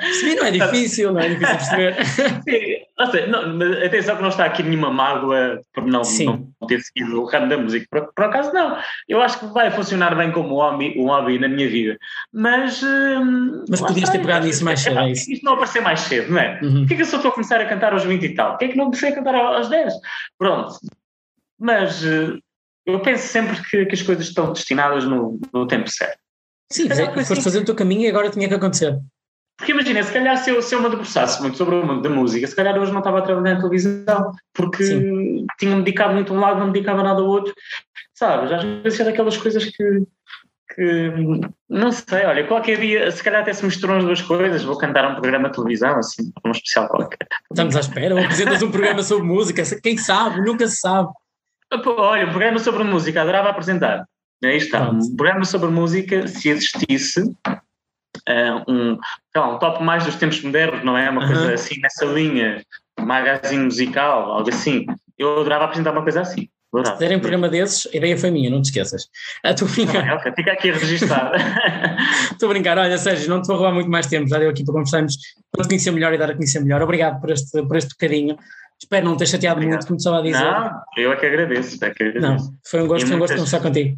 Percebi, 0.00 0.34
não 0.36 0.44
é 0.44 0.50
difícil, 0.52 1.12
não 1.12 1.20
é 1.20 1.28
difícil 1.28 1.56
perceber. 1.56 2.04
Sim, 2.06 3.10
seja, 3.10 3.26
não, 3.26 3.56
mas 3.56 3.82
atenção 3.82 4.16
que 4.16 4.22
não 4.22 4.28
está 4.28 4.44
aqui 4.44 4.62
nenhuma 4.62 4.92
mágoa 4.92 5.60
por 5.72 5.84
não, 5.84 6.02
não 6.02 6.68
ter 6.68 6.80
seguido 6.80 7.20
o 7.20 7.24
ramo 7.24 7.48
da 7.48 7.58
música. 7.58 7.84
Por, 7.90 8.12
por, 8.14 8.24
acaso, 8.26 8.52
não. 8.52 8.78
Eu 9.08 9.20
acho 9.20 9.40
que 9.40 9.46
vai 9.46 9.72
funcionar 9.72 10.14
bem 10.14 10.30
como 10.30 10.50
um 10.50 10.58
hobby, 10.58 10.94
um 10.96 11.06
hobby 11.06 11.38
na 11.38 11.48
minha 11.48 11.68
vida. 11.68 11.98
Mas. 12.32 12.80
Hum, 12.80 13.64
mas 13.68 13.80
podias 13.80 14.08
ter 14.08 14.20
pegado 14.20 14.46
nisso 14.46 14.64
mais 14.64 14.80
cedo, 14.80 15.00
é, 15.00 15.08
é 15.08 15.10
isso? 15.10 15.32
Isto 15.32 15.44
não 15.44 15.54
aparecer 15.54 15.82
mais 15.82 16.00
cedo, 16.00 16.32
não 16.32 16.40
é? 16.40 16.60
Uhum. 16.62 16.80
Porquê 16.80 16.94
que 16.94 17.02
eu 17.02 17.06
só 17.06 17.16
estou 17.16 17.30
a 17.30 17.34
começar 17.34 17.60
a 17.60 17.66
cantar 17.66 17.92
aos 17.92 18.04
20 18.04 18.22
e 18.22 18.34
tal? 18.34 18.50
Porquê 18.50 18.68
que 18.68 18.76
não 18.76 18.84
comecei 18.84 19.08
a 19.08 19.14
cantar 19.14 19.34
aos 19.34 19.68
10? 19.68 19.92
Pronto. 20.38 20.74
Mas. 21.58 22.04
Uh, 22.04 22.38
eu 22.86 23.00
penso 23.00 23.26
sempre 23.26 23.56
que, 23.62 23.86
que, 23.86 23.94
as 23.94 24.02
coisas 24.02 24.26
estão 24.26 24.52
destinadas 24.52 25.04
no, 25.04 25.40
no 25.52 25.66
tempo 25.66 25.88
certo. 25.88 26.18
Sim, 26.70 26.88
é, 26.90 26.94
foste 26.94 27.32
assim, 27.32 27.42
fazer 27.42 27.58
o 27.60 27.64
teu 27.64 27.74
caminho 27.74 28.02
e 28.02 28.08
agora 28.08 28.30
tinha 28.30 28.48
que 28.48 28.54
acontecer. 28.54 28.98
Porque 29.56 29.72
imagina, 29.72 30.02
se 30.02 30.12
calhar 30.12 30.36
se 30.36 30.50
eu, 30.50 30.60
se 30.60 30.74
eu 30.74 30.82
me 30.82 30.90
debruçasse 30.90 31.40
muito 31.40 31.56
sobre 31.56 31.76
o 31.76 31.86
mundo 31.86 32.02
da 32.02 32.10
música, 32.10 32.46
se 32.46 32.56
calhar 32.56 32.76
hoje 32.76 32.90
não 32.90 32.98
estava 32.98 33.20
a 33.20 33.22
trabalhar 33.22 33.54
na 33.54 33.60
televisão, 33.60 34.32
porque 34.52 34.84
tinha-me 35.58 35.82
dedicado 35.82 36.14
muito 36.14 36.32
a 36.32 36.36
um 36.36 36.40
lado, 36.40 36.58
não 36.58 36.66
me 36.66 36.72
dedicava 36.72 37.02
nada 37.02 37.20
ao 37.20 37.26
outro. 37.26 37.54
Sabes? 38.12 38.50
Às 38.50 38.64
vezes 38.64 39.00
é 39.00 39.04
daquelas 39.04 39.36
coisas 39.36 39.64
que, 39.64 40.02
que 40.74 41.12
não 41.68 41.92
sei, 41.92 42.24
olha, 42.26 42.46
qualquer 42.48 42.80
dia, 42.80 43.10
se 43.12 43.22
calhar 43.22 43.42
até 43.42 43.52
se 43.52 43.64
misturam 43.64 43.98
as 43.98 44.04
duas 44.04 44.22
coisas, 44.22 44.64
vou 44.64 44.76
cantar 44.76 45.08
um 45.08 45.14
programa 45.14 45.48
de 45.48 45.54
televisão, 45.54 45.96
assim, 45.98 46.32
um 46.44 46.50
especial 46.50 46.88
qualquer. 46.88 47.26
Estamos 47.50 47.76
à 47.76 47.80
espera, 47.80 48.14
ou 48.14 48.20
apresentas 48.20 48.62
um 48.62 48.70
programa 48.72 49.02
sobre 49.04 49.24
música, 49.24 49.62
quem 49.80 49.96
sabe, 49.96 50.40
nunca 50.40 50.66
se 50.66 50.78
sabe. 50.78 51.10
Olha, 51.86 52.26
um 52.26 52.30
programa 52.30 52.58
sobre 52.58 52.82
música, 52.82 53.22
adorava 53.22 53.50
apresentar. 53.50 54.04
Aí 54.42 54.56
está. 54.56 54.90
Um 54.90 55.16
programa 55.16 55.44
sobre 55.44 55.70
música, 55.70 56.26
se 56.26 56.48
existisse, 56.48 57.20
uh, 57.20 58.70
um, 58.70 58.98
lá, 59.34 59.54
um 59.54 59.58
top 59.58 59.82
mais 59.82 60.04
dos 60.04 60.16
tempos 60.16 60.42
modernos, 60.42 60.84
não 60.84 60.96
é? 60.96 61.08
Uma 61.08 61.26
coisa 61.26 61.54
assim 61.54 61.80
nessa 61.80 62.04
linha, 62.04 62.62
um 62.98 63.04
magazine 63.04 63.64
musical, 63.64 64.30
algo 64.32 64.48
assim. 64.48 64.86
Eu 65.18 65.40
adorava 65.40 65.64
apresentar 65.64 65.92
uma 65.92 66.02
coisa 66.02 66.20
assim. 66.22 66.48
Se 66.82 66.92
fizerem 66.92 67.18
um 67.18 67.20
programa 67.20 67.48
desses, 67.48 67.86
a 67.94 67.96
ideia 67.96 68.18
foi 68.18 68.32
minha, 68.32 68.50
não 68.50 68.60
te 68.60 68.66
esqueças. 68.66 69.08
Estou 69.44 69.68
a 69.68 69.70
brincar. 69.70 70.08
Ah, 70.08 70.14
okay, 70.16 70.32
fica 70.34 70.52
aqui 70.52 70.72
registado. 70.72 71.36
Estou 72.32 72.48
a 72.50 72.52
brincar. 72.52 72.76
Olha, 72.78 72.98
Sérgio, 72.98 73.30
não 73.30 73.40
te 73.40 73.46
vou 73.46 73.56
roubar 73.56 73.72
muito 73.72 73.88
mais 73.88 74.08
tempo, 74.08 74.28
já 74.28 74.38
deu 74.38 74.50
aqui 74.50 74.64
para 74.64 74.74
conversarmos, 74.74 75.16
para 75.52 75.62
te 75.62 75.68
conhecer 75.68 75.92
melhor 75.92 76.12
e 76.12 76.18
dar 76.18 76.30
a 76.30 76.34
conhecer 76.34 76.58
melhor. 76.60 76.82
Obrigado 76.82 77.20
por 77.20 77.30
este, 77.30 77.62
por 77.62 77.76
este 77.76 77.90
bocadinho. 77.90 78.36
Espero 78.82 79.06
não 79.06 79.16
ter 79.16 79.26
chateado 79.26 79.58
Obrigado. 79.58 79.76
muito, 79.76 79.86
como 79.86 79.98
estava 79.98 80.18
a 80.18 80.22
dizer. 80.22 80.42
Não, 80.42 80.82
eu 80.96 81.12
é 81.12 81.16
que 81.16 81.26
agradeço. 81.26 81.84
É 81.84 81.90
que 81.90 82.02
agradeço. 82.02 82.26
Não, 82.26 82.58
foi 82.66 82.82
um 82.82 82.88
gosto, 82.88 83.06
foi 83.06 83.16
um 83.16 83.18
gosto 83.20 83.34
conversar 83.34 83.60
contigo. 83.60 83.96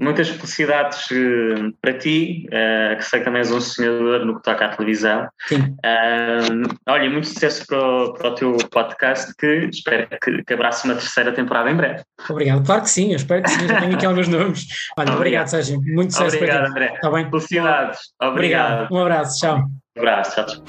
Muitas 0.00 0.28
felicidades 0.28 1.10
uh, 1.10 1.72
para 1.82 1.92
ti, 1.92 2.46
uh, 2.48 2.96
que 2.96 3.04
sei 3.04 3.18
que 3.18 3.24
também 3.24 3.40
és 3.40 3.50
um 3.50 3.60
sonhador 3.60 4.24
no 4.24 4.36
que 4.36 4.42
toca 4.44 4.66
à 4.66 4.68
televisão. 4.68 5.28
Sim. 5.48 5.60
Uh, 5.84 6.76
olha, 6.88 7.10
muito 7.10 7.26
sucesso 7.26 7.66
para 7.66 7.78
o, 7.78 8.12
para 8.14 8.28
o 8.28 8.34
teu 8.36 8.56
podcast, 8.70 9.34
que 9.36 9.68
espero 9.72 10.06
que, 10.22 10.44
que 10.44 10.54
abrace 10.54 10.84
uma 10.84 10.94
terceira 10.94 11.32
temporada 11.32 11.68
em 11.68 11.74
breve. 11.74 12.04
Obrigado, 12.30 12.64
claro 12.64 12.82
que 12.82 12.90
sim, 12.90 13.10
eu 13.10 13.16
espero 13.16 13.42
que 13.42 13.50
sim, 13.50 13.66
já 13.66 13.80
tenho 13.80 13.96
aqui 13.96 14.06
alguns 14.06 14.28
nomes. 14.28 14.66
Olha, 14.96 15.12
obrigado, 15.12 15.16
obrigado 15.16 15.48
Sérgio, 15.48 15.80
muito 15.82 16.12
sucesso 16.12 16.36
obrigado, 16.36 16.58
para 16.58 16.66
ti. 16.66 16.70
André. 16.70 16.92
Está 16.94 17.10
bem? 17.10 17.30
Felicidades. 17.30 18.00
Obrigado. 18.22 18.72
obrigado. 18.72 18.92
Um 18.92 18.98
abraço, 19.02 19.38
tchau. 19.40 19.58
Um 19.96 20.00
abraço, 20.00 20.34
tchau, 20.36 20.46
tchau. 20.46 20.64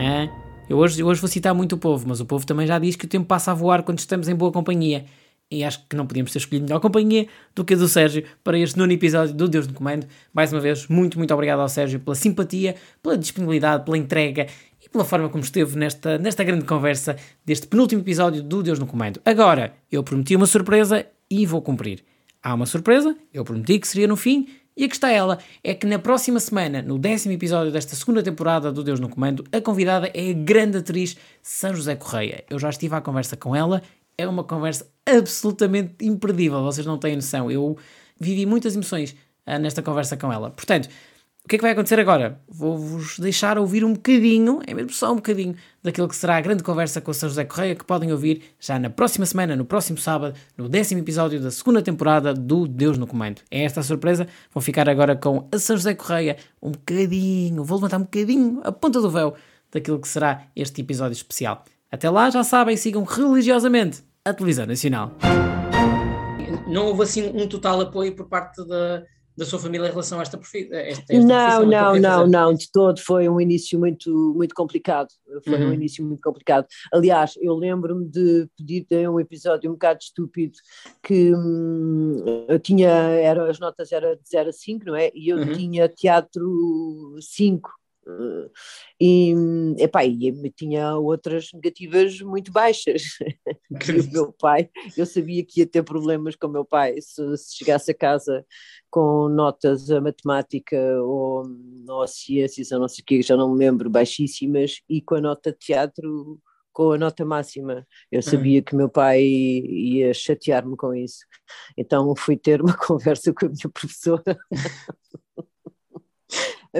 É, 0.00 0.28
eu 0.70 0.78
hoje, 0.78 1.00
eu 1.02 1.06
hoje 1.06 1.20
vou 1.20 1.28
citar 1.28 1.52
muito 1.52 1.74
o 1.74 1.78
povo, 1.78 2.08
mas 2.08 2.18
o 2.20 2.24
povo 2.24 2.46
também 2.46 2.66
já 2.66 2.78
diz 2.78 2.96
que 2.96 3.04
o 3.04 3.08
tempo 3.08 3.26
passa 3.26 3.50
a 3.50 3.54
voar 3.54 3.82
quando 3.82 3.98
estamos 3.98 4.26
em 4.26 4.34
boa 4.34 4.50
companhia 4.50 5.04
e 5.50 5.62
acho 5.64 5.86
que 5.88 5.96
não 5.96 6.06
podíamos 6.06 6.32
ter 6.32 6.38
escolhido 6.38 6.66
melhor 6.66 6.80
companhia 6.80 7.26
do 7.54 7.64
que 7.64 7.74
a 7.74 7.76
do 7.76 7.88
Sérgio 7.88 8.24
para 8.42 8.58
este 8.58 8.76
nono 8.78 8.92
episódio 8.92 9.34
do 9.34 9.48
Deus 9.48 9.66
no 9.66 9.74
Comando. 9.74 10.06
Mais 10.32 10.52
uma 10.52 10.60
vez, 10.60 10.86
muito, 10.88 11.18
muito 11.18 11.32
obrigado 11.32 11.60
ao 11.60 11.68
Sérgio 11.68 12.00
pela 12.00 12.14
simpatia, 12.14 12.74
pela 13.02 13.16
disponibilidade, 13.16 13.84
pela 13.84 13.96
entrega 13.96 14.46
e 14.84 14.88
pela 14.88 15.04
forma 15.04 15.28
como 15.28 15.42
esteve 15.42 15.78
nesta, 15.78 16.18
nesta 16.18 16.42
grande 16.42 16.64
conversa 16.64 17.16
deste 17.44 17.66
penúltimo 17.66 18.02
episódio 18.02 18.42
do 18.42 18.62
Deus 18.62 18.78
no 18.78 18.86
Comando. 18.86 19.20
Agora, 19.24 19.74
eu 19.90 20.02
prometi 20.02 20.34
uma 20.34 20.46
surpresa 20.46 21.06
e 21.30 21.46
vou 21.46 21.62
cumprir. 21.62 22.04
Há 22.42 22.54
uma 22.54 22.66
surpresa, 22.66 23.16
eu 23.32 23.44
prometi 23.44 23.78
que 23.78 23.88
seria 23.88 24.06
no 24.06 24.16
fim 24.16 24.46
E 24.76 24.84
aqui 24.84 24.94
está 24.94 25.10
ela, 25.10 25.38
é 25.64 25.72
que 25.72 25.86
na 25.86 25.98
próxima 25.98 26.38
semana, 26.38 26.82
no 26.82 26.98
décimo 26.98 27.32
episódio 27.32 27.72
desta 27.72 27.96
segunda 27.96 28.22
temporada 28.22 28.70
do 28.70 28.84
Deus 28.84 29.00
no 29.00 29.08
Comando, 29.08 29.42
a 29.50 29.58
convidada 29.58 30.10
é 30.12 30.30
a 30.30 30.34
grande 30.34 30.76
atriz 30.76 31.16
São 31.42 31.74
José 31.74 31.96
Correia. 31.96 32.44
Eu 32.50 32.58
já 32.58 32.68
estive 32.68 32.94
à 32.94 33.00
conversa 33.00 33.38
com 33.38 33.56
ela, 33.56 33.82
é 34.18 34.26
uma 34.26 34.44
conversa 34.44 34.86
absolutamente 35.04 36.04
imperdível, 36.04 36.62
vocês 36.62 36.86
não 36.86 36.98
têm 36.98 37.16
noção. 37.16 37.50
Eu 37.50 37.76
vivi 38.18 38.46
muitas 38.46 38.74
emoções 38.74 39.14
uh, 39.46 39.58
nesta 39.58 39.82
conversa 39.82 40.16
com 40.16 40.32
ela. 40.32 40.50
Portanto, 40.50 40.88
o 41.46 41.48
que 41.48 41.54
é 41.54 41.58
que 41.58 41.62
vai 41.62 41.70
acontecer 41.70 42.00
agora? 42.00 42.40
Vou-vos 42.48 43.20
deixar 43.20 43.56
ouvir 43.56 43.84
um 43.84 43.92
bocadinho, 43.92 44.60
é 44.66 44.74
mesmo 44.74 44.90
só 44.90 45.12
um 45.12 45.16
bocadinho, 45.16 45.54
daquilo 45.80 46.08
que 46.08 46.16
será 46.16 46.36
a 46.36 46.40
grande 46.40 46.64
conversa 46.64 47.00
com 47.00 47.12
o 47.12 47.14
São 47.14 47.28
José 47.28 47.44
Correia, 47.44 47.76
que 47.76 47.84
podem 47.84 48.10
ouvir 48.10 48.42
já 48.58 48.80
na 48.80 48.90
próxima 48.90 49.24
semana, 49.24 49.54
no 49.54 49.64
próximo 49.64 49.96
sábado, 49.96 50.36
no 50.56 50.68
décimo 50.68 51.00
episódio 51.02 51.40
da 51.40 51.52
segunda 51.52 51.80
temporada 51.80 52.34
do 52.34 52.66
Deus 52.66 52.98
no 52.98 53.06
Comando. 53.06 53.42
É 53.48 53.62
esta 53.62 53.78
a 53.78 53.84
surpresa. 53.84 54.26
Vou 54.52 54.60
ficar 54.60 54.88
agora 54.88 55.14
com 55.14 55.46
a 55.52 55.58
São 55.60 55.76
José 55.76 55.94
Correia 55.94 56.36
um 56.60 56.72
bocadinho, 56.72 57.62
vou 57.62 57.78
levantar 57.78 57.98
um 57.98 58.02
bocadinho 58.02 58.60
a 58.64 58.72
ponta 58.72 59.00
do 59.00 59.08
véu 59.08 59.36
daquilo 59.70 60.00
que 60.00 60.08
será 60.08 60.48
este 60.56 60.80
episódio 60.80 61.12
especial. 61.12 61.64
Até 61.90 62.10
lá, 62.10 62.28
já 62.30 62.42
sabem, 62.42 62.76
sigam 62.76 63.04
religiosamente 63.04 64.02
a 64.24 64.32
televisão 64.32 64.66
nacional. 64.66 65.12
Não 66.66 66.86
houve 66.86 67.04
assim 67.04 67.28
um 67.28 67.46
total 67.48 67.80
apoio 67.80 68.14
por 68.14 68.28
parte 68.28 68.66
da 68.66 69.04
da 69.36 69.44
sua 69.44 69.58
família 69.58 69.86
em 69.86 69.90
relação 69.90 70.18
a 70.18 70.22
esta, 70.22 70.38
esta, 70.38 70.74
esta 70.74 71.14
Não, 71.14 71.66
não, 71.66 71.96
não, 71.96 72.26
não, 72.26 72.54
de 72.54 72.70
todo 72.72 72.98
foi 73.00 73.28
um 73.28 73.38
início 73.38 73.78
muito, 73.78 74.32
muito 74.34 74.54
complicado, 74.54 75.08
foi 75.44 75.62
uhum. 75.62 75.68
um 75.68 75.72
início 75.74 76.02
muito 76.02 76.22
complicado. 76.22 76.66
Aliás, 76.92 77.34
eu 77.40 77.54
lembro-me 77.54 78.08
de 78.08 78.48
pedir 78.56 78.86
um 79.08 79.20
episódio 79.20 79.68
um 79.70 79.74
bocado 79.74 79.98
estúpido 80.00 80.54
que 81.02 81.34
hum, 81.34 82.46
eu 82.48 82.58
tinha, 82.58 82.88
era, 82.88 83.48
as 83.50 83.58
notas 83.58 83.92
eram 83.92 84.14
de 84.14 84.28
0 84.28 84.48
a 84.48 84.52
5, 84.52 84.86
não 84.86 84.96
é? 84.96 85.10
E 85.14 85.28
eu 85.28 85.36
uhum. 85.36 85.52
tinha 85.52 85.88
teatro 85.88 87.16
5 87.20 87.70
e, 89.00 89.34
epá, 89.78 90.04
e 90.04 90.50
tinha 90.50 90.96
outras 90.96 91.48
negativas 91.52 92.20
muito 92.20 92.52
baixas. 92.52 93.02
o 93.70 94.12
meu 94.12 94.32
pai, 94.32 94.70
eu 94.96 95.04
sabia 95.04 95.44
que 95.44 95.60
ia 95.60 95.66
ter 95.66 95.82
problemas 95.82 96.36
com 96.36 96.46
o 96.46 96.50
meu 96.50 96.64
pai 96.64 97.00
se, 97.00 97.36
se 97.36 97.56
chegasse 97.56 97.90
a 97.90 97.94
casa 97.94 98.44
com 98.90 99.28
notas 99.28 99.90
a 99.90 100.00
matemática 100.00 100.76
ou, 101.02 101.44
ou 101.88 102.02
a 102.02 102.06
ciências, 102.06 102.72
ou 102.72 102.80
não 102.80 102.88
sei 102.88 103.02
o 103.02 103.04
que, 103.04 103.22
já 103.22 103.36
não 103.36 103.52
me 103.52 103.58
lembro, 103.58 103.90
baixíssimas, 103.90 104.80
e 104.88 105.00
com 105.00 105.16
a 105.16 105.20
nota 105.20 105.52
de 105.52 105.58
teatro 105.58 106.40
com 106.72 106.92
a 106.92 106.98
nota 106.98 107.24
máxima. 107.24 107.86
Eu 108.12 108.20
sabia 108.20 108.60
que 108.60 108.76
meu 108.76 108.90
pai 108.90 109.22
ia 109.22 110.12
chatear-me 110.12 110.76
com 110.76 110.92
isso. 110.92 111.24
Então 111.74 112.14
fui 112.14 112.36
ter 112.36 112.60
uma 112.60 112.76
conversa 112.76 113.32
com 113.32 113.46
a 113.46 113.48
minha 113.48 113.70
professora 113.72 114.38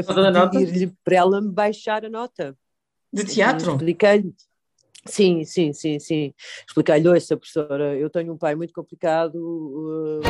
a 0.01 0.49
pedir-lhe 0.49 0.93
para 1.05 1.17
ela 1.17 1.41
me 1.41 1.51
baixar 1.51 2.05
a 2.05 2.09
nota. 2.09 2.57
De 3.13 3.25
teatro? 3.25 3.73
Expliquei-lhe. 3.73 4.35
Sim, 5.07 5.45
sim, 5.45 5.73
sim, 5.73 5.99
sim. 5.99 6.35
Expliquei-lhe, 6.67 7.17
essa 7.17 7.37
professora, 7.37 7.97
eu 7.97 8.11
tenho 8.11 8.33
um 8.33 8.39
pai 8.39 8.55
muito 8.55 8.73
complicado. 8.73 9.37
Uh... 9.37 10.21